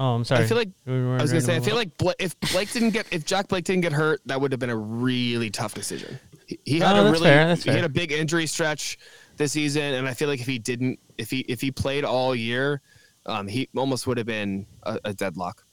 [0.00, 0.44] Oh, I'm sorry.
[0.44, 2.90] I feel like We I was gonna say I feel like Bla- if Blake didn't
[2.90, 6.18] get if Jack Blake didn't get hurt, that would have been a really tough decision.
[6.46, 8.98] He, he had Oh, a really fair, that's he had a big injury stretch
[9.36, 12.34] this season, and I feel like if he didn't if he if he played all
[12.34, 12.80] year,
[13.26, 15.64] um, he almost would have been a, a deadlock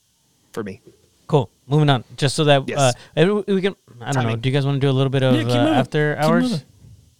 [0.51, 0.82] for me.
[1.28, 1.49] Cool.
[1.67, 2.03] Moving on.
[2.17, 2.93] Just so that Yes.
[3.15, 3.75] uh, we can.
[4.01, 4.36] I don't know.
[4.36, 6.65] Do you guys want to do a little bit of Yeah, uh, after hours?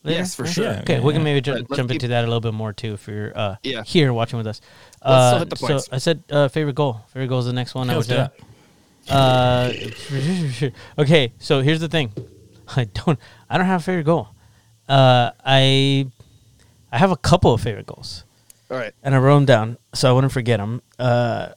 [0.04, 0.64] Yes, for sure.
[0.64, 1.24] Yeah, Okay, yeah, we can yeah.
[1.26, 3.56] maybe ju- But jump keep- into that a little bit more too if you're uh,
[3.64, 3.84] Yeah.
[3.84, 4.62] here watching with us.
[5.08, 5.86] Let's Uh, still hit the points.
[5.86, 7.02] So I said uh, favorite goal.
[7.14, 7.90] Favorite goal is the next one.
[7.90, 8.30] I would do say.
[9.10, 9.72] Uh,
[11.02, 12.12] okay, so here's the thing.
[12.76, 13.18] I don't.
[13.50, 14.28] I don't have a favorite goal.
[14.90, 16.08] Uh, I
[16.92, 18.24] I have a couple of favorite goals.
[18.70, 18.92] All right.
[19.02, 20.82] and I wrote them down so I wouldn't forget them.
[21.00, 21.50] Uh,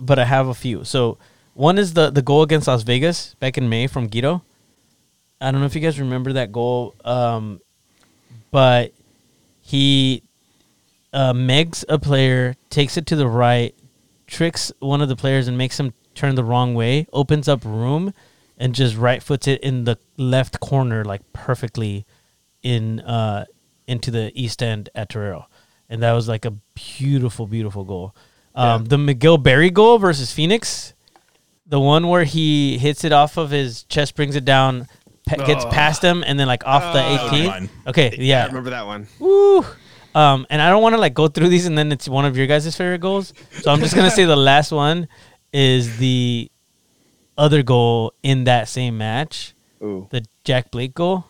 [0.00, 0.84] but I have a few.
[0.84, 1.18] So
[1.54, 4.42] one is the the goal against Las Vegas back in May from Guido.
[5.40, 7.60] I don't know if you guys remember that goal, um,
[8.52, 8.92] but
[9.60, 10.22] he
[11.14, 13.74] uh, megs a player, takes it to the right,
[14.26, 18.12] tricks one of the players and makes him turn the wrong way, opens up room,
[18.58, 22.04] and just right foots it in the left corner like perfectly
[22.62, 23.44] in uh,
[23.86, 25.46] into the east end at Torero,
[25.88, 28.14] and that was like a beautiful, beautiful goal.
[28.54, 30.94] Um, The Miguel Berry goal versus Phoenix,
[31.66, 34.86] the one where he hits it off of his chest, brings it down,
[35.26, 35.70] pa- gets Oh.
[35.70, 37.26] past him, and then like off the Oh.
[37.28, 37.50] 18.
[37.50, 37.70] Fun.
[37.88, 39.08] Okay, I yeah, remember that one.
[39.18, 39.64] Woo.
[40.14, 42.36] Um, and I don't want to like go through these and then it's one of
[42.36, 43.32] your guys' favorite goals.
[43.62, 45.08] So I'm just gonna say the last one
[45.52, 46.50] is the
[47.36, 49.54] other goal in that same match.
[49.82, 50.06] Ooh.
[50.10, 51.24] The Jack Blake goal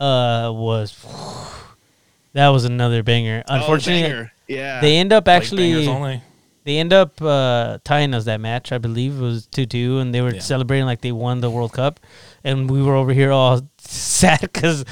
[0.00, 0.94] uh was
[2.32, 3.42] that was another banger.
[3.48, 4.32] Unfortunately, Oh, banger.
[4.48, 4.80] yeah.
[4.80, 6.22] they end up actually only.
[6.64, 8.72] they end up uh, tying us that match.
[8.72, 10.40] I believe it was two two, and they were Yeah.
[10.40, 12.00] celebrating like they won the World Cup,
[12.44, 14.84] and we were over here all sad because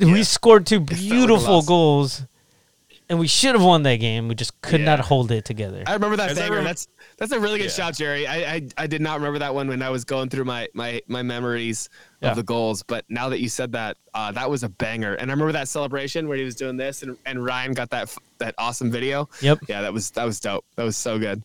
[0.00, 1.66] we scored two beautiful loss.
[1.66, 2.22] goals,
[3.12, 4.26] and we should have won that game.
[4.26, 5.84] We just could not hold it together.
[5.86, 6.56] I remember that As I banger.
[6.56, 6.88] rem- that's
[7.18, 7.70] that's a really good Yeah.
[7.70, 8.26] shout, Jerry.
[8.26, 11.00] I, I I did not remember that one when I was going through my my
[11.08, 11.88] my memories
[12.22, 12.30] Yeah.
[12.30, 12.82] of the goals.
[12.82, 15.14] But now that you said that, uh, that was a banger.
[15.14, 18.12] And I remember that celebration where he was doing this, and, and Ryan got that
[18.38, 19.28] that awesome video.
[19.42, 19.58] Yep.
[19.68, 20.64] Yeah, that was that was dope.
[20.76, 21.42] That was so good.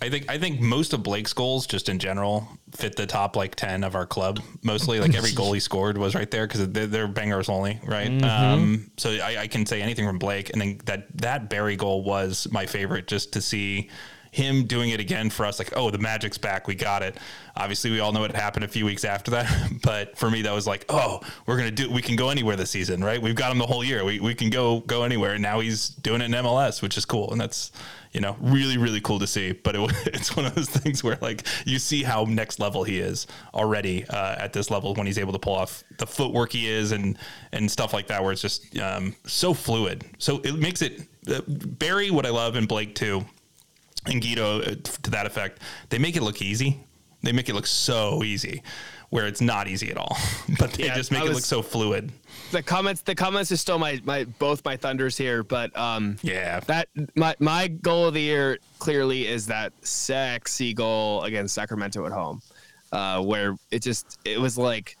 [0.00, 3.56] I think I think most of Blake's goals, just in general, fit the top like
[3.56, 4.40] ten of our club.
[4.62, 8.22] Mostly, like every goal he scored was right there because they're, they're bangers only, right?
[8.22, 12.04] Um, so I, I can say anything from Blake, and then that that Berry goal
[12.04, 13.90] was my favorite, just to see
[14.30, 15.58] him doing it again for us.
[15.58, 17.16] Like, oh, the magic's back, we got it.
[17.56, 20.52] Obviously, we all know what happened a few weeks after that, but for me, that
[20.52, 23.20] was like, oh, we're gonna do, we can go anywhere this season, right?
[23.20, 24.04] We've got him the whole year.
[24.04, 27.04] We we can go go anywhere, and now he's doing it in MLS, which is
[27.04, 27.72] cool, and that's
[28.12, 29.52] you know, really, really cool to see.
[29.52, 32.98] But it, it's one of those things where like you see how next level he
[32.98, 36.68] is already uh, at this level when he's able to pull off the footwork he
[36.68, 37.18] is and
[37.52, 40.04] and stuff like that, where it's just um, so fluid.
[40.18, 42.10] So it makes it uh, Berry.
[42.10, 43.24] What I love and Blake too,
[44.06, 45.60] and Guido uh, to that effect.
[45.88, 46.80] They make it look easy.
[47.22, 48.62] They make it look so easy,
[49.10, 50.16] where it's not easy at all.
[50.58, 52.12] But they Yeah, just make I it look so fluid.
[52.52, 56.60] The comments the comments are still my my both my thunders here, but um Yeah.
[56.60, 62.12] that my my goal of the year clearly is that sexy goal against Sacramento at
[62.12, 62.40] home,
[62.92, 64.96] uh, where it just it was like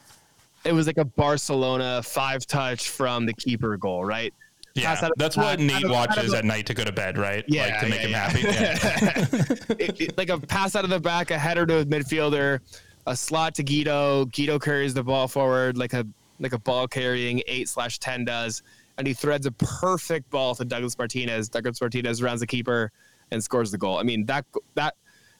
[0.64, 4.34] it was like a Barcelona five touch from the keeper goal, right?
[4.82, 7.44] Yeah, that's what Nate of- out of watches at night to go to bed, right?
[7.48, 8.76] Yeah, like to make yeah, him yeah.
[8.78, 9.74] happy.
[9.78, 12.60] It, it- like a pass out of the back, a header to a midfielder,
[13.06, 14.24] a slot to Guido.
[14.26, 16.06] Guido carries the ball forward like a
[16.40, 18.62] like a ball carrying eight slash ten does,
[18.96, 21.48] and he threads a perfect ball to Douglas Martinez.
[21.48, 22.92] Douglas Martinez rounds the keeper
[23.30, 23.98] and scores the goal.
[23.98, 24.44] I mean that
[24.74, 24.94] that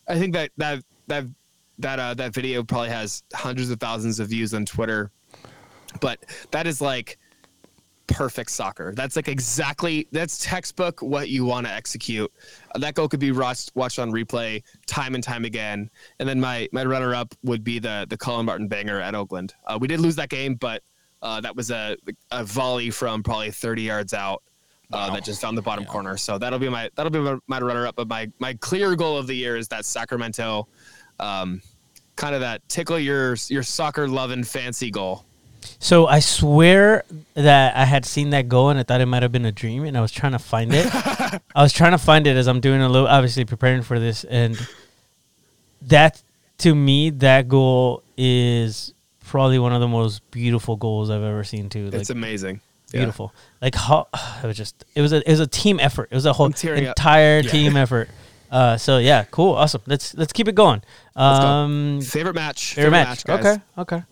[0.09, 1.25] I think that that that
[1.79, 5.11] that uh, that video probably has hundreds of thousands of views on Twitter,
[6.01, 6.19] but
[6.51, 7.19] that is like
[8.09, 8.93] perfect soccer.
[8.97, 12.33] That's like exactly that's textbook what you want to execute.
[12.75, 15.89] That goal could be watched watched on replay time and time again.
[16.19, 19.55] And then my my runner up would be the the Colin Martin banger at Oakland.
[19.67, 20.83] Uh, we did lose that game, but
[21.23, 21.97] uh, that was a
[22.33, 24.43] a volley from probably 30 yards out.
[24.91, 25.15] Uh, Wow.
[25.15, 26.17] that just found the bottom corner.
[26.17, 27.95] So that'll be my that'll be my, my runner up.
[27.95, 30.67] But my my clear goal of the year is that Sacramento,
[31.21, 31.61] um,
[32.17, 35.27] kind of that tickle your your soccer loving fancy goal.
[35.81, 37.05] So I swear
[37.35, 39.85] that I had seen that goal and I thought it might have been a dream
[39.85, 40.87] and I was trying to find it.
[40.95, 44.25] I was trying to find it as I'm doing a little obviously preparing for this
[44.25, 44.59] and
[45.83, 46.23] that
[46.59, 48.93] to me that goal is
[49.25, 51.87] probably one of the most beautiful goals I've ever seen too.
[51.87, 52.61] Like it's amazing.
[52.93, 53.01] Yeah.
[53.01, 53.35] beautiful.
[53.61, 54.09] Like how
[54.43, 56.09] it was just it was a it was a team effort.
[56.11, 58.09] It was a whole entire team effort.
[58.51, 59.83] Uh so yeah, cool, awesome.
[59.87, 60.83] Let's let's keep it going.
[61.17, 61.23] go.
[61.23, 62.75] Um Favorite match.
[62.75, 63.25] favorite match.
[63.25, 63.45] guys.
[63.45, 64.03] okay, okay.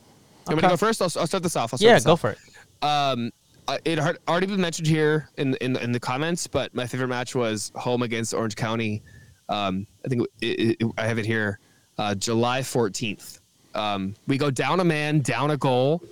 [0.46, 1.00] Want gonna go first?
[1.02, 1.72] I'll, I'll start this off.
[1.72, 2.20] I'll start Yeah, go off.
[2.20, 2.38] for it.
[2.82, 3.32] Um,
[3.68, 7.08] uh, it had already been mentioned here in in in the comments, but my favorite
[7.08, 9.02] match was home against Orange County.
[9.48, 11.58] Um, I think it, it, I have it here,
[11.98, 13.40] uh, July fourteenth.
[13.74, 16.02] Um, we go down a man, down a goal,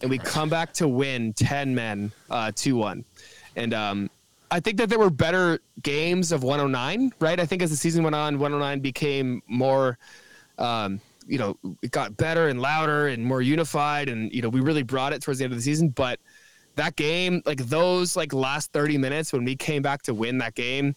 [0.00, 3.04] and we come back to win ten men, uh, two one,
[3.56, 4.10] and um,
[4.52, 7.40] I think that there were better games of 109, right?
[7.40, 9.96] I think as the season went on, 109 became more,
[10.58, 14.60] um, you know, it got better and louder and more unified, and you know, we
[14.60, 15.88] really brought it towards the end of the season.
[15.90, 16.20] But
[16.76, 20.54] that game, like those like last 30 minutes when we came back to win that
[20.54, 20.94] game,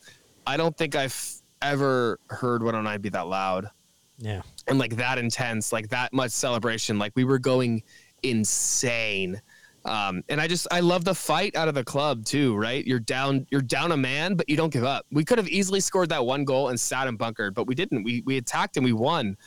[0.48, 3.70] I don't think I've ever heard 109 be that loud.
[4.18, 4.42] Yeah.
[4.68, 6.98] And like that intense, like that much celebration.
[6.98, 7.84] Like we were going
[8.24, 9.42] insane.
[9.84, 12.86] Um, and I just I love the fight out of the club too, right?
[12.86, 15.06] You're down you're down a man, but you don't give up.
[15.12, 18.04] We could have easily scored that one goal and sat and bunkered, but we didn't.
[18.04, 19.38] We we attacked and we won.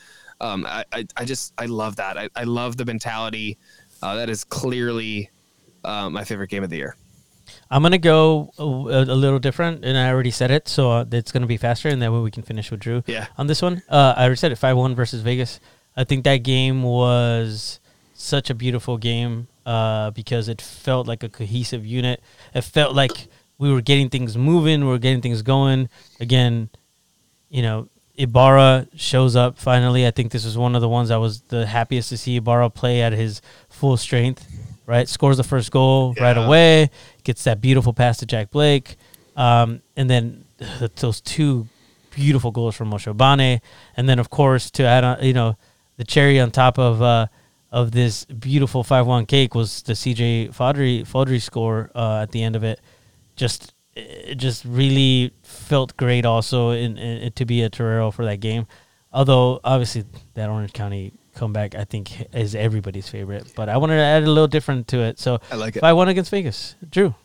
[0.41, 2.17] Um, I, I, I just I love that.
[2.17, 3.57] I, I love the mentality.
[4.01, 5.29] Uh, that is clearly
[5.83, 6.95] uh, my favorite game of the year.
[7.71, 11.31] I'm gonna go a, a, little different, and I already said it, so uh, it's
[11.31, 13.03] gonna be faster, and that way we can finish with Drew.
[13.07, 13.27] Yeah.
[13.37, 14.57] On this one, uh, I already said it.
[14.57, 15.59] Five one versus Vegas.
[15.97, 17.79] I think that game was
[18.13, 22.21] such a beautiful game uh, because it felt like a cohesive unit.
[22.53, 25.89] It felt like we were getting things moving, we were getting things going.
[26.19, 26.69] Again,
[27.49, 30.05] you know, Ibarra shows up finally.
[30.05, 32.69] I think this is one of the ones I was the happiest to see Ibarra
[32.69, 34.45] play at his full strength.
[34.85, 36.23] Right, scores the first goal yeah.
[36.23, 36.89] right away,
[37.23, 38.95] gets that beautiful pass to Jack Blake,
[39.37, 40.45] um, and then
[40.95, 41.67] those two
[42.09, 43.61] beautiful goals from Moshobane,
[43.95, 45.55] and then of course to add on, you know,
[45.97, 47.27] the cherry on top of uh,
[47.71, 52.41] of this beautiful five one cake was the CJ Fodrey Fodrey score uh, at the
[52.41, 52.81] end of it.
[53.35, 53.75] Just
[54.35, 58.67] just really felt great also in, in, to be a Torero for that game.
[59.11, 60.05] Although obviously
[60.35, 64.27] that Orange County comeback I think is everybody's favorite, but I wanted to add a
[64.27, 65.19] little different to it.
[65.19, 65.79] So I like it.
[65.79, 67.15] Five one against Vegas, Drew.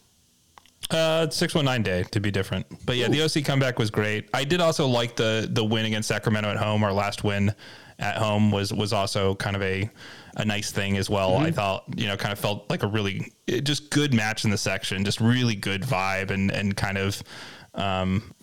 [0.90, 3.10] Uh, six one nine day to be different, but yeah, Ooh.
[3.10, 4.28] the OC comeback was great.
[4.34, 6.84] I did also like the the win against Sacramento at home.
[6.84, 7.54] Our last win
[7.98, 9.90] at home was was also kind of a
[10.36, 11.32] a nice thing as well.
[11.32, 11.46] Mm-hmm.
[11.46, 13.32] I thought, you know, kind of felt like a really
[13.62, 17.22] just good match in the section, just really good vibe and and kind of
[17.74, 18.34] um,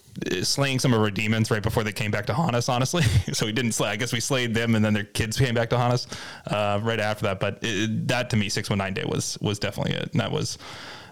[0.41, 3.03] slaying some of our demons right before they came back to haunt us, honestly.
[3.33, 3.89] so we didn't slay.
[3.89, 6.07] I guess we slayed them, and then their kids came back to haunt us
[6.47, 7.39] uh, right after that.
[7.39, 10.11] But it, that to me, six one nine day was was definitely it.
[10.11, 10.57] And that was.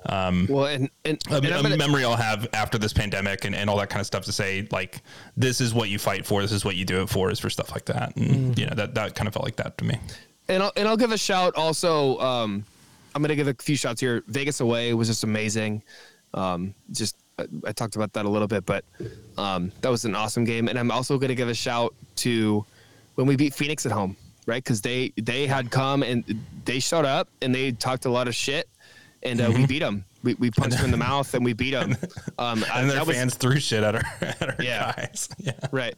[0.06, 3.54] Um, well, and, and, a, and a gonna, memory I'll have after this pandemic and,
[3.54, 5.02] and all that kind of stuff to say, like,
[5.36, 7.50] this is what you fight for, this is what you do it for, is for
[7.50, 8.16] stuff like that.
[8.16, 8.58] And, mm.
[8.58, 10.00] you know, that, that kind of felt like that to me
[10.50, 12.18] and I'll, and I'll give a shout also.
[12.20, 12.66] Um,
[13.16, 14.24] I'm gonna give a few shots here.
[14.28, 15.84] Vegas away was just amazing.
[16.34, 17.16] Um, just
[17.68, 18.84] I, talked about that a little bit, but
[19.38, 20.68] um, that was an awesome game.
[20.68, 22.66] And I'm also gonna give a shout to
[23.16, 24.64] when we beat Phoenix at home, right?
[24.64, 26.24] Because they they had come and
[26.66, 28.70] they showed up and they talked a lot of shit,
[29.24, 29.62] and uh, mm-hmm.
[29.62, 30.06] we beat them.
[30.24, 31.96] We, we punched them in the mouth and we beat them.
[32.38, 35.30] Um, and their fans was, threw shit at our, at our yeah, guys.
[35.38, 35.96] Yeah, right.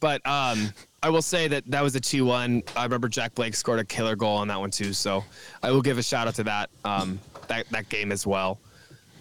[0.00, 2.62] But um, I will say that that was a 2 1.
[2.76, 4.92] I remember Jack Blake scored a killer goal on that one, too.
[4.92, 5.24] So
[5.62, 8.58] I will give a shout out to that um, that, that game as well.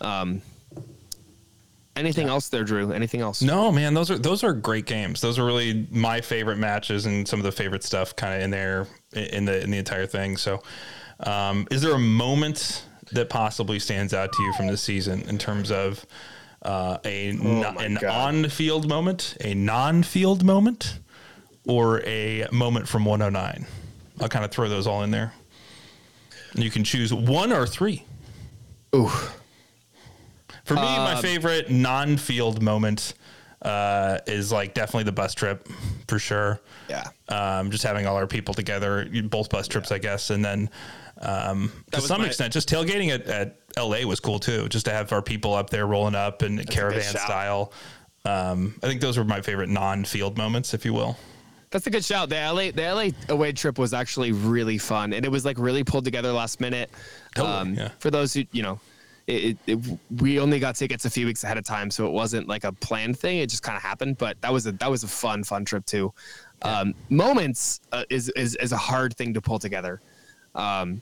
[0.02, 0.42] Um,
[1.98, 2.34] anything yeah.
[2.34, 2.92] else there, Drew?
[2.92, 3.42] Anything else?
[3.42, 3.94] No, man.
[3.94, 5.22] Those are those are great games.
[5.22, 8.52] Those are really my favorite matches and some of the favorite stuff kind of in
[8.52, 10.38] there in the in the entire thing.
[10.38, 10.62] So,
[11.22, 15.38] um, is there a moment that possibly stands out to you from this season in
[15.38, 16.06] terms of
[16.64, 21.00] uh, a oh an on-field moment, a non-field moment,
[21.68, 23.66] or a moment from 109.
[24.20, 25.34] I'll kind of throw those all in there.
[26.54, 28.04] And you can choose one or three.
[28.96, 29.12] Ooh.
[30.68, 33.14] For me, my um, favorite non-field moment
[33.62, 35.68] uh, is like definitely the bus trip
[36.08, 36.60] for sure.
[36.90, 37.06] Yeah.
[37.30, 39.96] Um, just having all our people together, both bus trips, yeah.
[39.96, 40.70] I guess, and then
[41.22, 44.68] um, to some my, extent, just tailgating at, at LA was cool too.
[44.68, 47.72] Just to have our people up there rolling up in caravan style.
[48.26, 51.18] Um, I think those were my favorite non-field moments, if you will.
[51.70, 52.30] That's a good shout.
[52.30, 55.84] The LA the LA away trip was actually really fun, and it was like really
[55.84, 56.90] pulled together last minute.
[57.36, 57.90] Totally, um, yeah.
[58.00, 58.80] For those who you know,
[59.28, 59.80] it, it,
[60.22, 62.72] we only got tickets a few weeks ahead of time, so it wasn't like a
[62.72, 63.40] planned thing.
[63.40, 64.18] It just kind of happened.
[64.18, 66.14] But that was a that was a fun fun trip too.
[66.64, 66.80] Yeah.
[66.80, 70.02] Um, moments uh, is, is is a hard thing to pull together.
[70.56, 71.02] Um,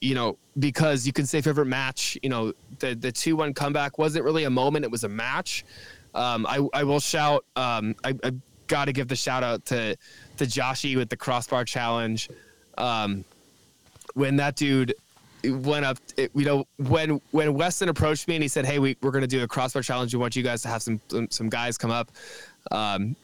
[0.00, 3.98] you know, because you can say favorite match, you know, the the two one comeback
[3.98, 5.64] wasn't really a moment; it was a match.
[6.14, 7.44] Um, I I will shout.
[7.54, 8.32] Um, I, I
[8.66, 9.94] got to give the shout out to
[10.38, 12.30] to Joshy with the crossbar challenge.
[12.78, 13.26] Um,
[14.14, 14.94] when that dude
[15.50, 18.96] went up, it, you know, when when Weston approached me and he said, "Hey, we,
[19.02, 20.14] we're going to do a crossbar challenge.
[20.14, 21.00] We want you guys to have some
[21.30, 22.10] some guys come up."
[22.70, 23.16] Um,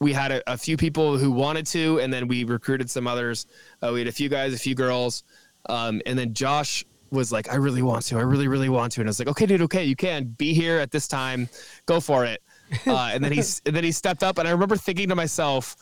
[0.00, 3.46] we had a, a, few people who wanted to, and then we recruited some others.
[3.82, 5.22] Uh, we had a few guys, a few girls.
[5.68, 9.00] Um, and then Josh was like, I really want to, I really, really want to,
[9.00, 11.48] and I was like, okay, dude, okay, you can be here at this time,
[11.86, 12.42] go for it.
[12.86, 15.76] Uh, and then he's and then he stepped up, and I remember thinking to myself,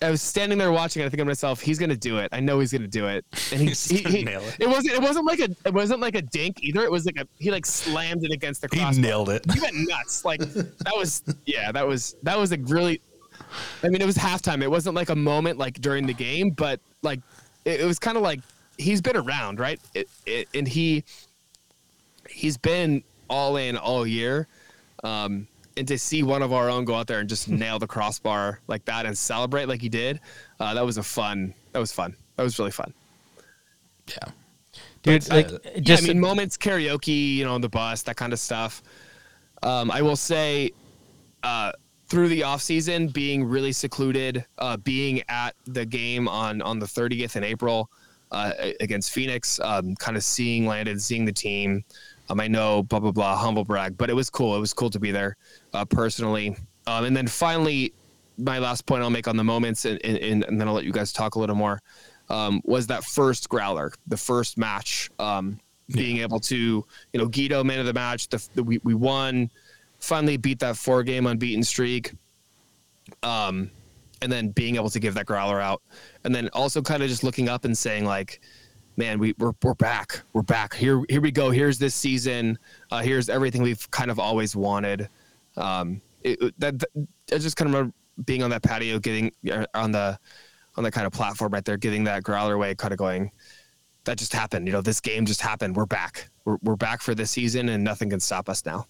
[0.00, 2.28] I was standing there watching, and I think to myself, he's gonna do it.
[2.32, 3.24] I know he's gonna do it.
[3.52, 4.56] And he, he, he- nail it.
[4.60, 6.82] it wasn't it wasn't like a it wasn't like a dink either.
[6.82, 9.44] It was like a he like slammed it against the He nailed it.
[9.52, 10.24] He went nuts.
[10.24, 13.00] Like that was yeah, that was that was a really
[13.82, 14.62] I mean it was halftime.
[14.62, 17.20] It wasn't like a moment like during the game, but like
[17.64, 18.40] it, it was kind of like
[18.76, 19.80] he's been around, right?
[19.94, 21.02] It, it, and he
[22.28, 24.46] he's been all in all year.
[25.02, 25.48] Um
[25.78, 28.60] and to see one of our own go out there and just nail the crossbar
[28.66, 30.20] like that and celebrate like he did,
[30.60, 31.54] uh, that was a fun.
[31.72, 32.14] That was fun.
[32.36, 32.92] That was really fun.
[34.08, 34.32] Yeah.
[35.02, 35.28] dude.
[35.28, 38.16] But, like, uh, just yeah, I mean, moments karaoke, you know, on the bus, that
[38.16, 38.82] kind of stuff.
[39.62, 40.70] Um, I will say,
[41.42, 41.72] uh,
[42.08, 46.86] through the off season, being really secluded, uh, being at the game on on the
[46.86, 47.90] 30th in April
[48.30, 51.84] uh, against Phoenix, um, kind of seeing Landon, seeing the team.
[52.28, 54.56] Um, I know, blah blah blah, humble brag, but it was cool.
[54.56, 55.36] It was cool to be there
[55.72, 56.56] uh, personally.
[56.86, 57.92] Um, and then finally,
[58.36, 60.92] my last point I'll make on the moments, and, and, and then I'll let you
[60.92, 61.80] guys talk a little more.
[62.30, 65.58] Um, was that first growler, the first match, um,
[65.90, 68.28] being able to, you know, Guido man of the match.
[68.28, 69.50] The, the we we won,
[69.98, 72.12] finally beat that four game unbeaten streak.
[73.22, 73.70] Um,
[74.20, 75.80] and then being able to give that growler out,
[76.24, 78.40] and then also kind of just looking up and saying like,
[78.98, 80.74] man, we we're, we're back, we're back.
[80.74, 81.50] Here here we go.
[81.50, 82.58] Here's this season.
[82.90, 85.08] Uh, here's everything we've kind of always wanted.
[85.56, 86.88] Um, it, that, that
[87.32, 87.94] I just kind of remember
[88.26, 90.18] being on that patio, getting uh, on the
[90.76, 93.30] on that kind of platform right there, getting that growler away, kind of going.
[94.04, 94.66] That just happened.
[94.66, 95.76] You know, this game just happened.
[95.76, 96.28] We're back.
[96.44, 98.86] We're, we're back for this season, and nothing can stop us now.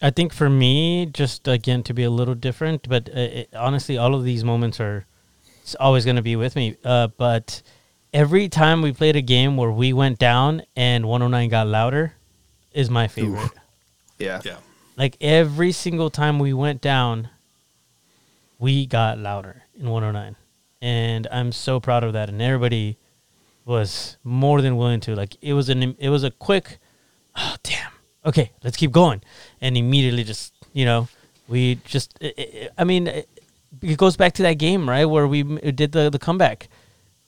[0.00, 3.98] I think for me, just again to be a little different, but uh, it, honestly,
[3.98, 5.06] all of these moments are
[5.62, 6.76] it's always going to be with me.
[6.84, 7.62] Uh, but
[8.12, 12.14] every time we played a game where we went down and 109 got louder,
[12.72, 13.50] is my favorite.
[14.18, 14.40] Yeah.
[14.44, 14.56] Yeah.
[14.96, 17.30] Like every single time we went down,
[18.58, 20.36] we got louder in 109,
[20.82, 22.28] and I'm so proud of that.
[22.28, 22.98] And everybody
[23.64, 25.14] was more than willing to.
[25.14, 26.78] Like it was an it was a quick,
[27.34, 27.92] oh damn,
[28.26, 29.22] okay, let's keep going,
[29.62, 31.08] and immediately just you know
[31.48, 33.28] we just i i I mean it,
[33.80, 36.68] it goes back to that game right where we did the the comeback.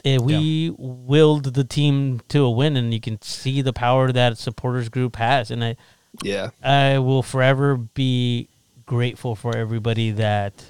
[0.04, 4.36] Uh, we willed the team to a win, and you can see the power that
[4.38, 5.50] supporters group has.
[5.50, 5.76] And I,
[6.22, 6.50] Yeah.
[6.62, 8.48] I will forever be
[8.84, 10.64] grateful for everybody that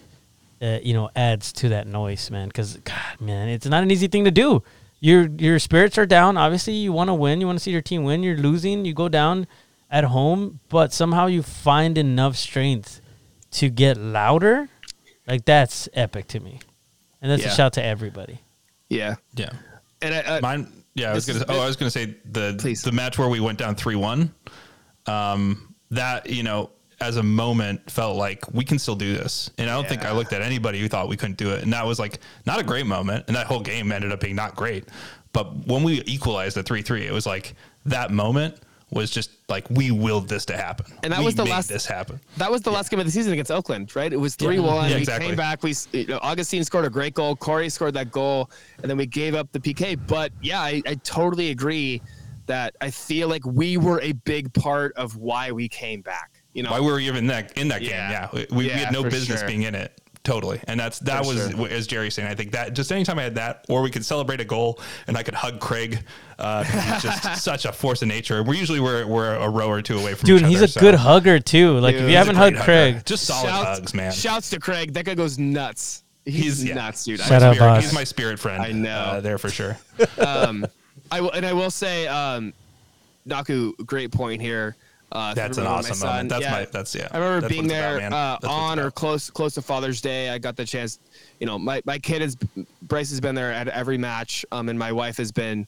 [0.61, 2.49] uh, you know adds to that noise, man.
[2.49, 4.63] Because God, man, it's not an easy thing to do.
[5.01, 6.37] Your your spirits are down.
[6.37, 7.41] Obviously, you want to win.
[7.41, 8.23] You want to see your team win.
[8.23, 8.85] You're losing.
[8.85, 9.47] You go down
[9.91, 13.01] at home, but somehow you find enough strength
[13.53, 14.69] to get louder.
[15.27, 16.61] Like that's epic to me,
[17.21, 17.53] and that's Yeah.
[17.53, 18.41] a shout to everybody.
[18.93, 19.17] Yeah.
[19.35, 19.51] Yeah.
[20.03, 20.67] And I, I, Mine.
[20.95, 21.45] Yeah, I was gonna.
[21.49, 22.83] Oh, I was gonna say the Please.
[22.83, 24.35] the match where we went down three one.
[25.07, 26.71] Um, that you know,
[27.01, 30.13] as a moment, felt like we can still do this, and I don't think I
[30.13, 32.63] looked at anybody who thought we couldn't do it, and that was like not a
[32.63, 34.85] great moment, and that whole game ended up being not great.
[35.33, 37.55] But when we equalized at three three, it was like
[37.87, 38.59] that moment
[38.93, 41.87] was just like we willed this to happen, And that We was the last- this
[41.87, 42.21] happen.
[42.37, 44.13] that was the last game of the season against Oakland, right?
[44.13, 44.89] It was three one.
[44.91, 45.29] Yeah, we exactly.
[45.29, 45.63] came back.
[45.63, 47.35] We s- you know, Augustine scored a great goal.
[47.35, 48.51] Corey scored that goal,
[48.83, 49.97] and then we gave up the PK.
[50.07, 52.03] But yeah, I, I totally agree
[52.47, 56.31] that I feel like we were a big part of why we came back.
[56.53, 57.91] You know, Why we were even that in that game?
[57.93, 59.49] Yeah, we, we Yeah, had no business sure.
[59.49, 59.99] being in it.
[60.25, 61.69] Totally, and that's that For was sure.
[61.69, 62.29] as Jerry's saying.
[62.29, 64.79] I think that just anytime I had that, or we could celebrate a goal,
[65.09, 66.05] and I could hug Craig.
[66.39, 66.63] Uh,
[66.93, 68.43] he's just such a force of nature.
[68.45, 70.69] We're usually we're, we're a row or two away from Dude, each he's other, a
[70.69, 71.77] so- good hugger too.
[71.81, 72.65] Like Dude, if you haven't hugged hugger.
[72.93, 74.13] Craig, just solid Shouts- hugs, man.
[74.13, 74.93] Shouts to Craig.
[74.93, 76.05] That guy goes nuts.
[76.25, 76.75] He's, He's- yeah.
[76.75, 77.21] nuts, dude.
[77.21, 77.83] I- Shout out, Spirit- boss.
[77.83, 78.63] He's my spirit friend.
[78.63, 78.91] I know.
[78.97, 79.77] uh, there for sure.
[80.25, 80.65] um,
[81.11, 82.53] I will, and I will say, um,
[83.27, 84.77] Naku, great point here.
[85.13, 86.31] Uh, That's an awesome moment.
[86.31, 87.09] That's yeah, my that's yeah.
[87.11, 89.63] I remember being it's about, there uh, That's what it's on or close close to
[89.63, 90.31] Father's Day.
[90.31, 90.99] I got the chance.
[91.39, 92.37] You know, my my kid is
[92.83, 95.67] Bryce has been there at every match, um, and my wife has been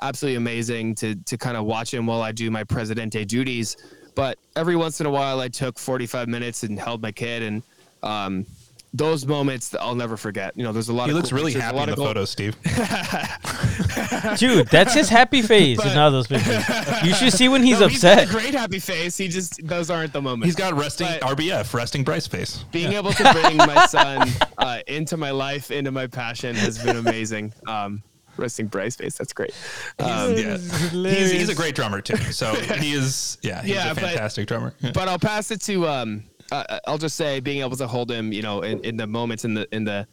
[0.00, 3.76] absolutely amazing to to kind of watch him while I do my Presidente duties.
[4.14, 7.62] But every once in a while, I took 45 minutes and held my kid, and
[8.02, 8.46] um,
[8.96, 10.56] those moments that I'll never forget.
[10.56, 11.04] You know, there's a lot.
[11.06, 12.56] He of looks cool really pictures, happy lot in the goal- photos, Steve.
[14.38, 16.64] dude, that's his happy face in all those pictures.
[17.04, 18.28] You should see when he's No, He's got upset.
[18.28, 19.16] a great happy face.
[19.16, 20.46] He just those aren't the moments.
[20.46, 22.64] He's got resting But- RBF, resting Bryce face.
[22.72, 24.28] being able to bring my son
[24.58, 27.52] uh, into my life, into my passion has been amazing.
[27.66, 28.02] Um,
[28.36, 29.52] resting Bryce face, that's great.
[29.98, 30.56] Um, yeah.
[30.58, 32.16] He's, he's a great drummer too.
[32.32, 34.74] So he is yeah, he's Yeah, a but- fantastic drummer.
[34.80, 34.92] Yeah.
[34.92, 36.24] but I'll pass it to um,
[36.68, 39.44] uh, I'll just say being able to hold him, you know, in, in the moments
[39.44, 40.06] in the in the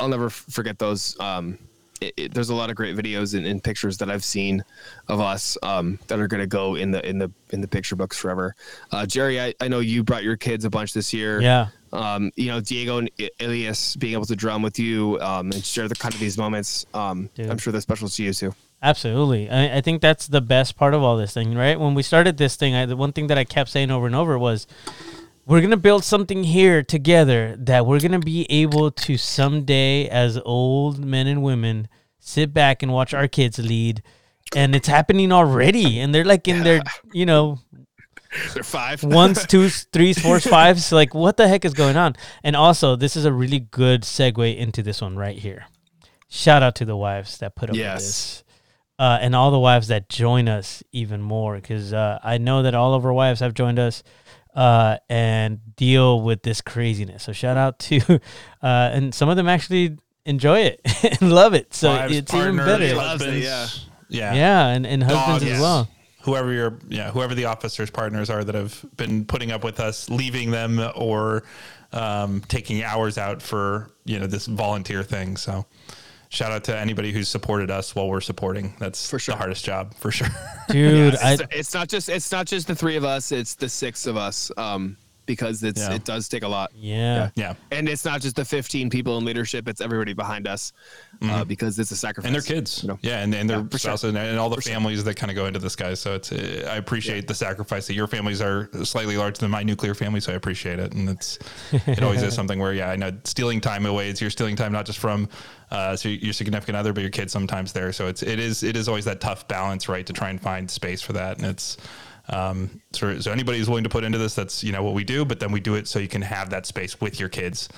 [0.00, 1.58] I'll never forget those um,
[2.00, 4.64] it, it, there's a lot of great videos and, and pictures that I've seen
[5.08, 7.96] of us um, that are going to go in the in the in the picture
[7.96, 8.54] books forever.
[8.90, 11.40] Uh, Jerry, I, I know you brought your kids a bunch this year.
[11.40, 11.68] Yeah.
[11.92, 15.86] Um, you know, Diego and Elias being able to drum with you um, and share
[15.86, 16.86] the kind of these moments.
[16.92, 18.54] Um, I'm sure they're special to you too.
[18.82, 19.48] Absolutely.
[19.48, 21.78] I, I think that's the best part of all this thing, right?
[21.78, 24.14] When we started this thing, I, the one thing that I kept saying over and
[24.14, 24.66] over was,
[25.46, 30.08] we're going to build something here together that we're going to be able to someday,
[30.08, 31.88] as old men and women,
[32.18, 34.02] sit back and watch our kids lead.
[34.56, 36.00] And it's happening already.
[36.00, 37.58] And they're like in their, you know,
[38.54, 39.04] They're five.
[39.04, 40.90] ones, twos, threes, fours, fives.
[40.92, 42.16] Like, what the heck is going on?
[42.42, 45.66] And also, this is a really good segue into this one right here.
[46.28, 48.44] Shout out to the wives that put up with this,
[48.98, 52.74] uh, and all the wives that join us even more, because uh, I know that
[52.74, 54.02] all of our wives have joined us
[54.54, 57.22] uh, and deal with this craziness.
[57.24, 58.00] So shout out to,
[58.62, 60.80] uh, and some of them actually enjoy it
[61.20, 61.74] and love it.
[61.74, 62.94] So Wives, it's even better.
[62.94, 63.66] husbands, yeah.
[64.08, 65.52] yeah, Yeah, and, and husbands Dogs.
[65.56, 65.88] as well.
[66.22, 70.08] whoever your yeah whoever the officers partners are that have been putting up with us
[70.08, 71.42] leaving them or
[71.92, 75.66] um, taking hours out for you know this volunteer thing so
[76.28, 79.34] shout out to anybody who's supported us while we're supporting that's For sure.
[79.34, 80.28] the hardest job for sure
[80.68, 83.32] Dude, I, it's, it's not just it's not just the three of us.
[83.32, 84.50] It's the six of us.
[84.56, 84.96] Um,
[85.26, 85.94] because it's Yeah.
[85.94, 86.70] it does take a lot.
[86.74, 87.30] yeah.
[87.34, 90.72] yeah And it's not just the 15 people in leadership; it's everybody behind us,
[91.22, 92.28] uh, because it's a sacrifice.
[92.30, 92.36] Mm-hmm.
[92.36, 92.98] and their kids you know?
[93.02, 93.90] yeah and, and their Yeah, for sure.
[93.90, 96.32] spouses and, and all the families that kind of go into this guys so it's
[96.32, 100.20] uh, i appreciate the sacrifice that your families are slightly larger than my nuclear family
[100.20, 101.38] so i appreciate it and it's
[101.72, 104.72] it always is something where yeah i know stealing time away is you're stealing time
[104.72, 105.28] not just from
[105.70, 108.76] uh, so your significant other but your kids sometimes there so it's it is it
[108.76, 111.76] is always that tough balance right to try and find space for that and it's
[112.28, 115.04] um, so, so anybody who's willing to put into this, that's you know what we
[115.04, 117.68] do, but then we do it so you can have that space with your kids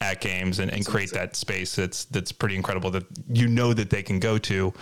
[0.00, 3.90] at games and, and create that space that's that's pretty incredible that you know that
[3.90, 4.74] they can go to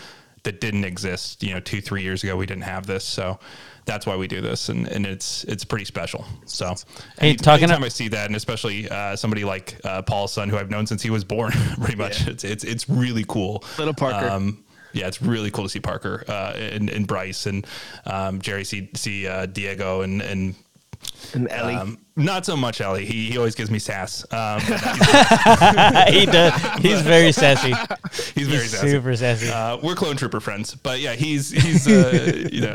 [0.42, 2.36] that didn't exist you know two three years ago.
[2.36, 3.04] We didn't have this.
[3.04, 3.38] So
[3.84, 4.68] that's why we do this.
[4.68, 6.24] And, and it's it's pretty special.
[6.46, 6.74] So
[7.18, 10.48] Hey, any, talking anytime I see that and especially uh, somebody like uh, Paul's son
[10.48, 13.64] who I've known since he was born pretty much it's, it's it's really cool.
[13.78, 14.28] Little Parker.
[14.28, 17.66] um, yeah, it's really cool to see Parker uh, and, and Bryce and
[18.06, 20.54] um, Jerry see see uh, Diego and and
[21.34, 21.74] And Ellie.
[21.74, 23.06] um, not so much Ellie.
[23.06, 24.24] He, he always gives me sass.
[24.32, 24.60] Um,
[26.08, 26.52] he does.
[26.80, 27.70] He's very sassy.
[28.34, 28.90] he's very He's sassy.
[28.90, 29.48] super sassy.
[29.48, 32.74] Uh, we're clone trooper friends, but yeah, he's he's uh, you know.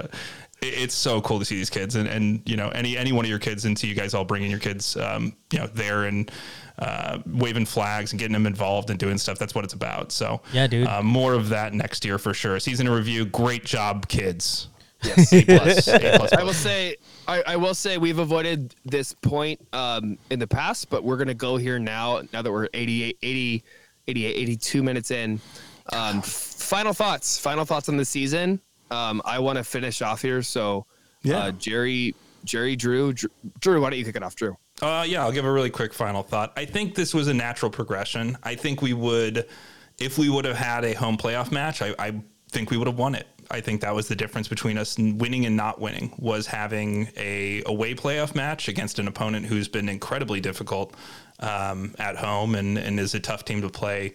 [0.61, 3.25] it- It's so cool to see these kids, and, and you know any any one
[3.25, 6.05] of your kids, and see you guys all bringing your kids, um, you know, there
[6.05, 6.31] and
[6.79, 9.37] uh, waving flags and getting them involved and doing stuff.
[9.39, 10.11] That's what it's about.
[10.11, 10.87] So Yeah, dude.
[10.87, 12.59] uh, more of that next year for sure.
[12.59, 14.69] Season in review, great job, kids.
[15.03, 15.31] Yes.
[15.31, 16.33] A plus, A plus.
[16.33, 16.95] I will say,
[17.27, 21.33] I, I will say, we've avoided this point um, in the past, but we're gonna
[21.35, 22.21] go here now.
[22.33, 23.63] Now that we're 88, 80,
[24.07, 25.39] 88, 82 minutes in.
[25.93, 27.37] Um, final thoughts.
[27.39, 28.59] Final thoughts on the season.
[28.89, 30.41] Um, I want to finish off here.
[30.41, 30.85] So,
[31.23, 31.37] Yeah.
[31.39, 33.29] uh, Jerry, Jerry, Drew, Drew,
[33.59, 34.57] Drew, why don't you kick it off, Drew?
[34.81, 36.53] Uh, yeah, I'll give a really quick final thought.
[36.55, 38.37] I think this was a natural progression.
[38.43, 39.47] I think we would,
[39.99, 42.97] if we would have had a home playoff match, I, I think we would have
[42.97, 43.27] won it.
[43.49, 47.63] I think that was the difference between us winning and not winning was having a
[47.65, 50.93] away playoff match against an opponent who's been incredibly difficult
[51.39, 54.13] um, at home and, and is a tough team to play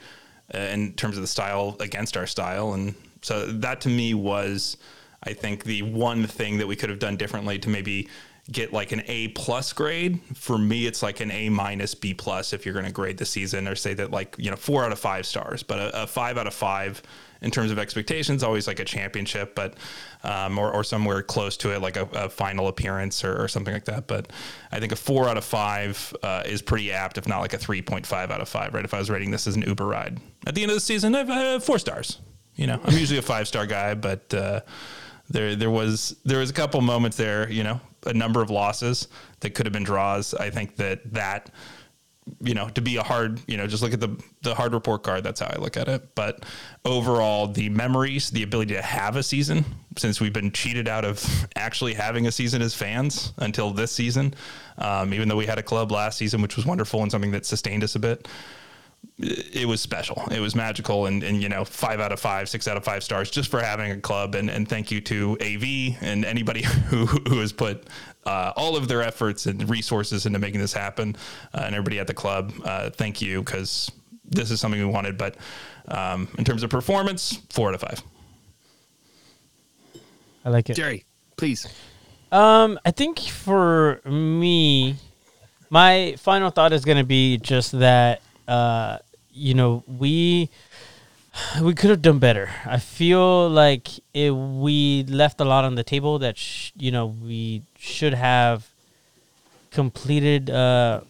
[0.55, 2.75] uh, in terms of the style against our style.
[2.75, 4.77] And so that to me was,
[5.23, 8.09] I think, the one thing that we could have done differently to maybe
[8.51, 10.21] get like an A plus grade.
[10.35, 13.25] For me, it's like an A minus B plus if you're going to grade the
[13.25, 16.07] season or say that like, you know, four out of five stars, but a, a
[16.07, 17.03] five out of five
[17.41, 19.75] in terms of expectations, always like a championship, but,
[20.23, 23.75] um, or, or somewhere close to it, like a, a final appearance or, or something
[23.75, 24.07] like that.
[24.07, 24.33] But
[24.71, 27.59] I think a four out of five uh, is pretty apt, if not like a
[27.59, 28.85] 3.5 out of five, right?
[28.85, 31.15] If I was rating this as an Uber ride at the end of the season,
[31.15, 32.19] I've four stars.
[32.55, 34.61] You know, I'm usually a five star guy, but, uh,
[35.31, 39.09] there there was there was a couple moments there, you know, a number of losses
[39.41, 40.35] that could have been draws.
[40.35, 41.51] I think that that
[42.41, 45.03] you know, to be a hard, you know, just look at the the hard report
[45.03, 45.25] card.
[45.25, 46.15] That's how I look at it.
[46.15, 46.45] But
[46.85, 49.65] overall, the memories, the ability to have a season,
[49.99, 54.35] since we've been cheated out of actually having a season as fans until this season,
[54.79, 57.45] um, even though we had a club last season, which was wonderful and something that
[57.45, 58.29] sustained us a bit
[59.19, 60.23] it was special.
[60.31, 63.05] It was magical, and, and you know, five out of five, six out of five
[63.05, 64.35] stars just for having a club.
[64.35, 67.87] And, and thank you to AV and anybody who who has put
[68.27, 71.17] uh, all of their efforts and resources into making this happen,
[71.55, 72.53] uh, and everybody at the club.
[72.65, 73.91] Uh, thank you because
[74.25, 75.19] this is something we wanted.
[75.19, 75.37] But
[75.89, 78.03] um, in terms of performance, four out of five.
[80.45, 80.75] I like it.
[80.75, 81.05] Jerry,
[81.37, 81.69] please.
[82.33, 84.97] Um, I think for me,
[85.71, 88.99] my final thought is going to be just that, uh,
[89.33, 90.51] you know, we
[91.63, 92.51] we could have done better.
[92.67, 97.07] I feel like it, we left a lot on the table that sh- you know
[97.07, 98.69] we should have
[99.71, 101.01] completed uh,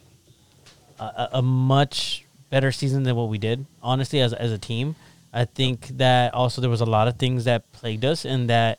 [0.99, 3.67] a, a much better season than what we did.
[3.83, 4.95] Honestly, as as a team,
[5.33, 8.79] I think that also there was a lot of things that plagued us and that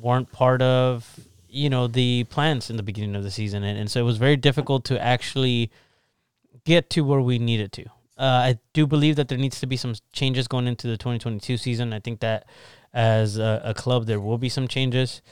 [0.00, 1.20] weren't part of
[1.50, 4.16] you know the plans in the beginning of the season, and, and so it was
[4.16, 5.70] very difficult to actually
[6.68, 7.86] get to where we needed to.
[8.18, 11.56] Uh, I do believe that there needs to be some changes going into the 2022
[11.56, 11.94] season.
[11.94, 12.46] I think that
[12.92, 15.22] as a, a club, there will be some changes.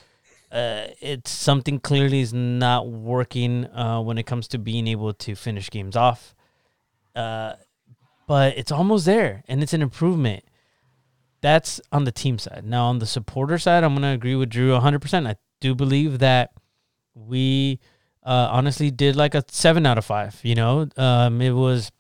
[0.51, 5.35] Uh, it's something clearly is not working uh, when it comes to being able to
[5.35, 6.35] finish games off.
[7.15, 7.55] Uh,
[8.27, 10.43] but it's almost there, and it's an improvement.
[11.43, 12.65] That's on the team side.
[12.65, 15.29] Now, on the supporter side, I'm going to agree with Drew 100%.
[15.29, 16.53] I do believe that
[17.15, 17.79] we
[18.27, 20.39] uh, honestly did like a seven out of five.
[20.43, 21.93] You know, um, it was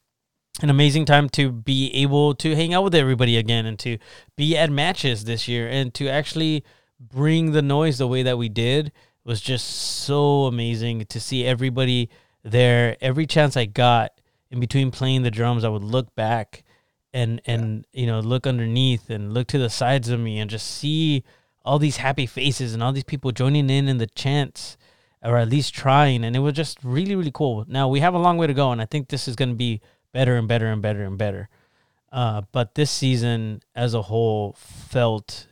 [0.61, 3.99] an amazing time to be able to hang out with everybody again and to
[4.37, 6.65] be at matches this year and to actually
[6.99, 8.91] bring the noise the way that we did
[9.25, 12.11] was just so amazing to see everybody
[12.43, 12.97] there.
[13.01, 14.13] Every chance I got
[14.51, 16.65] in between playing the drums, I would look back
[17.13, 18.01] and and yeah.
[18.01, 21.23] you know look underneath and look to the sides of me and just see
[21.65, 24.77] all these happy faces and all these people joining in in the chants
[25.23, 28.19] or at least trying and it was just really really cool now we have a
[28.19, 29.81] long way to go and i think this is going to be
[30.17, 31.49] better and better and better and better.
[32.11, 35.47] Uh, but this season as a whole felt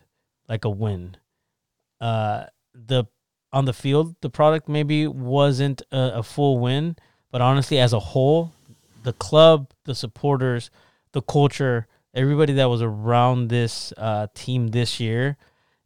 [0.48, 1.18] like a win.
[2.00, 3.04] Uh, the
[3.52, 6.96] on the field, the product maybe wasn't a, a full win,
[7.30, 8.52] but honestly, as a whole,
[9.02, 10.70] the club, the supporters,
[11.12, 15.36] the culture, everybody that was around this uh, team this year,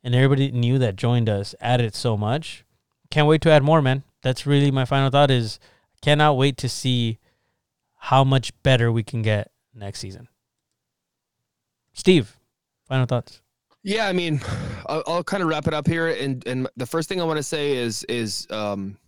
[0.04, 2.64] and everybody knew that joined us added so much.
[3.10, 4.02] Can't wait to add more, man.
[4.22, 5.30] That's really my final thought.
[5.30, 5.58] Is
[6.02, 7.18] cannot wait to see
[7.96, 10.28] how much better we can get next season.
[11.92, 12.36] Steve,
[12.86, 13.40] final thoughts.
[13.82, 14.40] Yeah, I mean,
[14.86, 17.38] I'll, I'll kind of wrap it up here, and and the first thing I want
[17.38, 18.98] to say is is um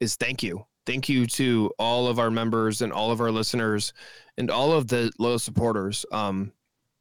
[0.00, 3.92] is thank you, thank you to all of our members and all of our listeners
[4.38, 6.06] and all of the low supporters.
[6.12, 6.52] Um,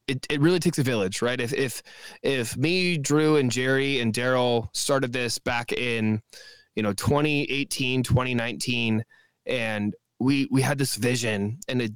[0.10, 1.40] it, it really takes a village, right?
[1.40, 1.84] If if
[2.24, 6.22] if me, Drew, and Jerry and Daryl started this back in,
[6.76, 9.06] you know, 2018, 2019,
[9.46, 11.94] and we we had this vision and it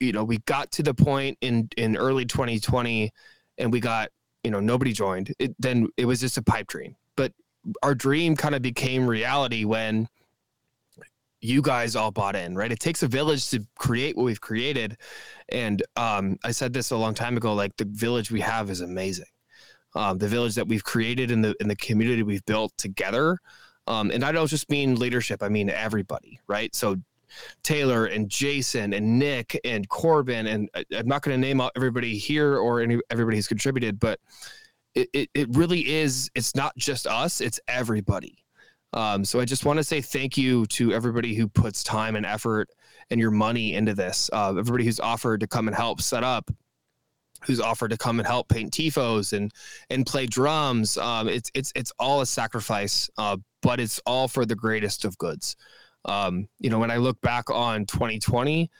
[0.00, 3.12] you know we got to the point in in early 2020
[3.58, 4.10] and we got
[4.42, 7.32] you know nobody joined it then it was just a pipe dream but
[7.82, 10.08] our dream kind of became reality when
[11.44, 14.96] you guys all bought in right it takes a village to create what we've created
[15.50, 18.80] and um, i said this a long time ago like the village we have is
[18.80, 19.26] amazing
[19.94, 23.38] um, the village that we've created in the in the community we've built together
[23.86, 26.96] um, and i don't just mean leadership i mean everybody right so
[27.64, 32.16] Taylor and Jason and Nick and Corbin and uh, I'm not going to name everybody
[32.16, 34.20] here or any everybody who's contributed, but
[34.94, 36.30] it, it, it really is.
[36.36, 38.43] It's not just us; it's everybody.
[38.94, 42.24] Um, so I just want to say thank you to everybody who puts time and
[42.24, 42.70] effort
[43.10, 44.30] and your money into this.
[44.32, 46.48] Uh, everybody who's offered to come and help set up,
[47.44, 49.52] who's offered to come and help paint tifos and
[49.90, 50.96] and play drums.
[50.96, 55.18] Um, it's it's it's all a sacrifice, uh, but it's all for the greatest of
[55.18, 55.56] goods.
[56.04, 58.70] Um, you know, when I look back on 2020,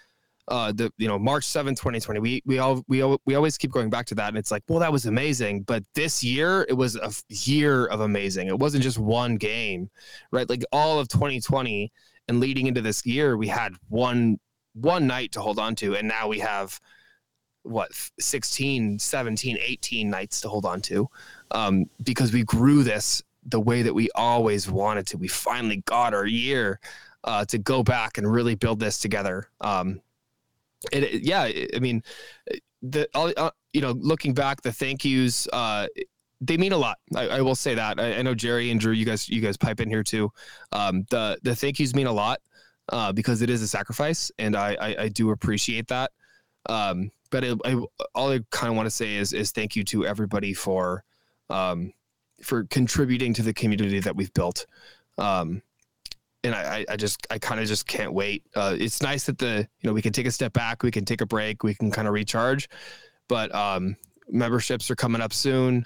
[0.49, 3.91] uh, the you know March 7, 2020, we we all we we always keep going
[3.91, 5.63] back to that, and it's like, well, that was amazing.
[5.63, 8.49] But this year, it was a year of amazing.
[8.49, 9.91] It wasn't just one game,
[10.31, 10.49] right?
[10.49, 11.91] Like all of 2020
[12.29, 14.39] and leading into this year, we had one
[14.75, 16.79] one night to hold on to, and now we have
[17.63, 17.91] what
[18.21, 21.09] 16 17 18 nights to hold on to
[21.53, 26.13] um, because we grew this the way that we always wanted to we finally got
[26.13, 26.79] our year
[27.25, 29.49] uh, to go back and really build this together.
[29.61, 30.01] Um,
[30.93, 31.43] it, yeah,
[31.75, 32.03] I mean,
[32.83, 35.87] the uh, you know, looking back, the thank yous, uh,
[36.41, 36.99] they mean a lot.
[37.15, 37.99] I, I will say that.
[37.99, 40.31] I, I, know Jerry and Drew, you guys, you guys pipe in here too.
[40.73, 42.41] Um, the the thank yous mean a lot
[42.91, 46.13] uh, because it is a sacrifice, and I I, I do appreciate that.
[46.69, 47.77] Um, but it, I,
[48.15, 51.05] all I kind of want to say is is thank you to everybody for
[51.51, 51.93] um,
[52.43, 54.67] for contributing to the community that we've built.
[55.19, 55.63] Um,
[56.45, 58.45] and I, I just I kind of just can't wait.
[58.55, 61.05] Uh, it's nice that the you know we can take a step back, we can
[61.05, 62.69] take a break, we can kind of recharge,
[63.29, 63.97] but um,
[64.29, 65.85] memberships are coming up soon.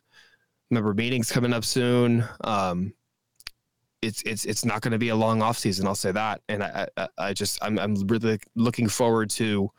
[0.71, 2.25] Member meetings coming up soon.
[2.43, 2.93] Um,
[4.03, 5.87] it's it's it's not going to be a long off season.
[5.87, 9.71] I'll say that, and I I, I just I'm I'm really looking forward to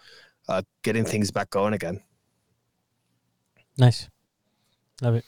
[0.48, 2.02] uh, getting things back going again.
[3.78, 4.10] Nice,
[5.02, 5.26] love it.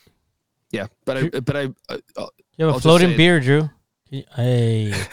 [0.72, 1.68] Yeah, but I but I.
[1.88, 2.26] Uh,
[2.56, 3.70] you have a I'll floating beer, Drew.
[4.12, 4.92] Hey.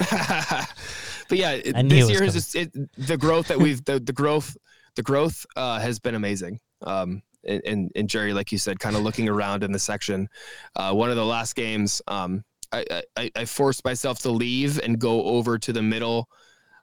[1.29, 4.57] but yeah, this year is it, the growth that we've the, the growth
[4.95, 6.59] the growth uh, has been amazing.
[6.81, 10.27] Um, and, and, and Jerry, like you said, kind of looking around in the section.
[10.75, 14.99] Uh, one of the last games, um, I, I, I forced myself to leave and
[14.99, 16.27] go over to the middle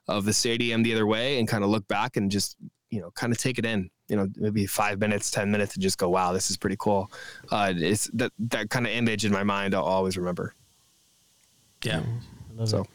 [0.07, 2.57] of the stadium the other way and kind of look back and just
[2.89, 5.83] you know kind of take it in you know maybe five minutes ten minutes and
[5.83, 7.11] just go wow this is pretty cool
[7.51, 10.55] uh, it's that that kind of image in my mind i'll always remember
[11.83, 12.01] Yeah.
[12.65, 12.85] so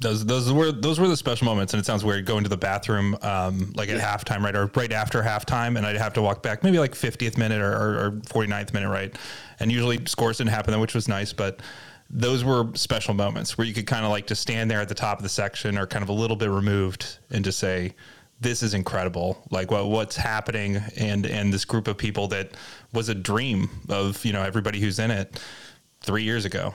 [0.00, 2.56] Those those were those were the special moments, and it sounds weird going to the
[2.56, 6.42] bathroom um, like at halftime, right, or right after halftime, and I'd have to walk
[6.42, 9.14] back maybe like 50th minute or, or, or 49th minute, right,
[9.58, 11.60] and usually scores didn't happen, then, which was nice, but
[12.10, 14.94] those were special moments where you could kind of like just stand there at the
[14.94, 17.92] top of the section or kind of a little bit removed and just say,
[18.40, 19.42] "This is incredible!
[19.50, 22.56] Like what what's happening?" And and this group of people that
[22.92, 25.40] was a dream of you know everybody who's in it
[26.02, 26.72] three years ago.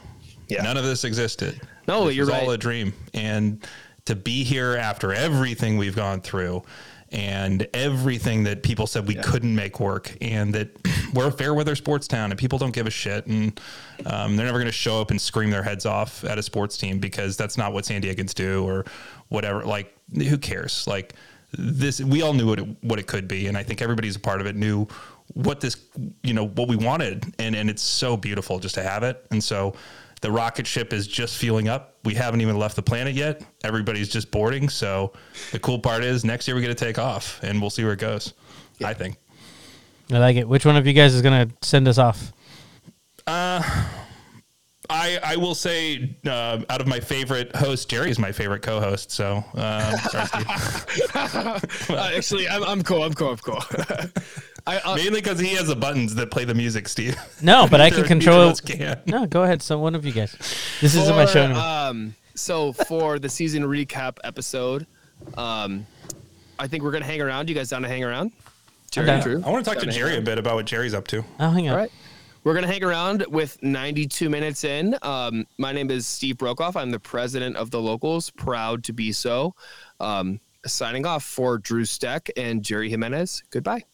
[0.54, 0.64] Yeah.
[0.64, 1.60] None of this existed.
[1.88, 2.94] No, This you're was all a dream.
[3.14, 3.66] And
[4.06, 6.64] to be here after everything we've gone through
[7.12, 10.70] and everything that people said we couldn't make work and that
[11.14, 13.60] we're a fair weather sports town and people don't give a shit and
[14.08, 16.76] um, they're never going to show up and scream their heads off at a sports
[16.76, 18.86] team because that's not what San Diegans do or
[19.30, 19.64] whatever.
[19.64, 20.88] Like, who cares?
[20.88, 21.14] Like,
[21.52, 23.48] this, we all knew what it, what it could be.
[23.48, 24.88] And I think everybody's a part of it knew
[25.34, 25.78] what this,
[26.24, 27.32] you know, what we wanted.
[27.38, 29.24] And, and it's so beautiful just to have it.
[29.30, 29.76] And so,
[30.24, 31.98] the rocket ship is just fueling up.
[32.06, 33.44] We haven't even left the planet yet.
[33.66, 34.70] Everybody's just boarding.
[34.70, 35.12] So
[35.52, 37.92] the cool part is next year we get to take off and we'll see where
[37.92, 38.34] it goes.
[38.82, 39.18] I think.
[40.12, 40.48] I like it.
[40.48, 42.32] Which one of you guys is gonna send us off?
[43.28, 43.62] Uh,
[44.90, 49.12] I, I will say uh, out of my favorite hosts, Jerry is my favorite co-host.
[49.12, 50.30] So uh, sorry,
[51.90, 53.62] uh, actually I'm, I'm cool i'm cool i'm cool
[54.68, 57.18] I, uh, mainly because he has the buttons that play the music, Steve.
[57.42, 58.46] No, but I can control.
[58.48, 59.02] neither can.
[59.06, 59.62] No, go ahead.
[59.62, 60.32] So one of you guys.
[60.80, 61.62] This isn't my show anymore.
[61.64, 64.88] um so for the season recap episode
[65.38, 65.86] um
[66.60, 68.32] i think we're gonna hang around you guys down to hang around
[68.92, 69.22] Jerry, down.
[69.22, 69.44] Drew?
[69.44, 71.24] I want to talk to Down hang Jerry a bit about what Jerry's up to.
[71.40, 71.74] I'll hang out.
[71.74, 71.92] All right.
[72.44, 74.98] We're going to hang around with 92 minutes in.
[75.02, 76.76] Um, my name is Steve Brokoff.
[76.76, 79.56] I'm the president of the locals, proud to be so.
[80.02, 83.44] Um, signing off for Drew Steck and Jerry Jimenez.
[83.50, 83.86] Goodbye.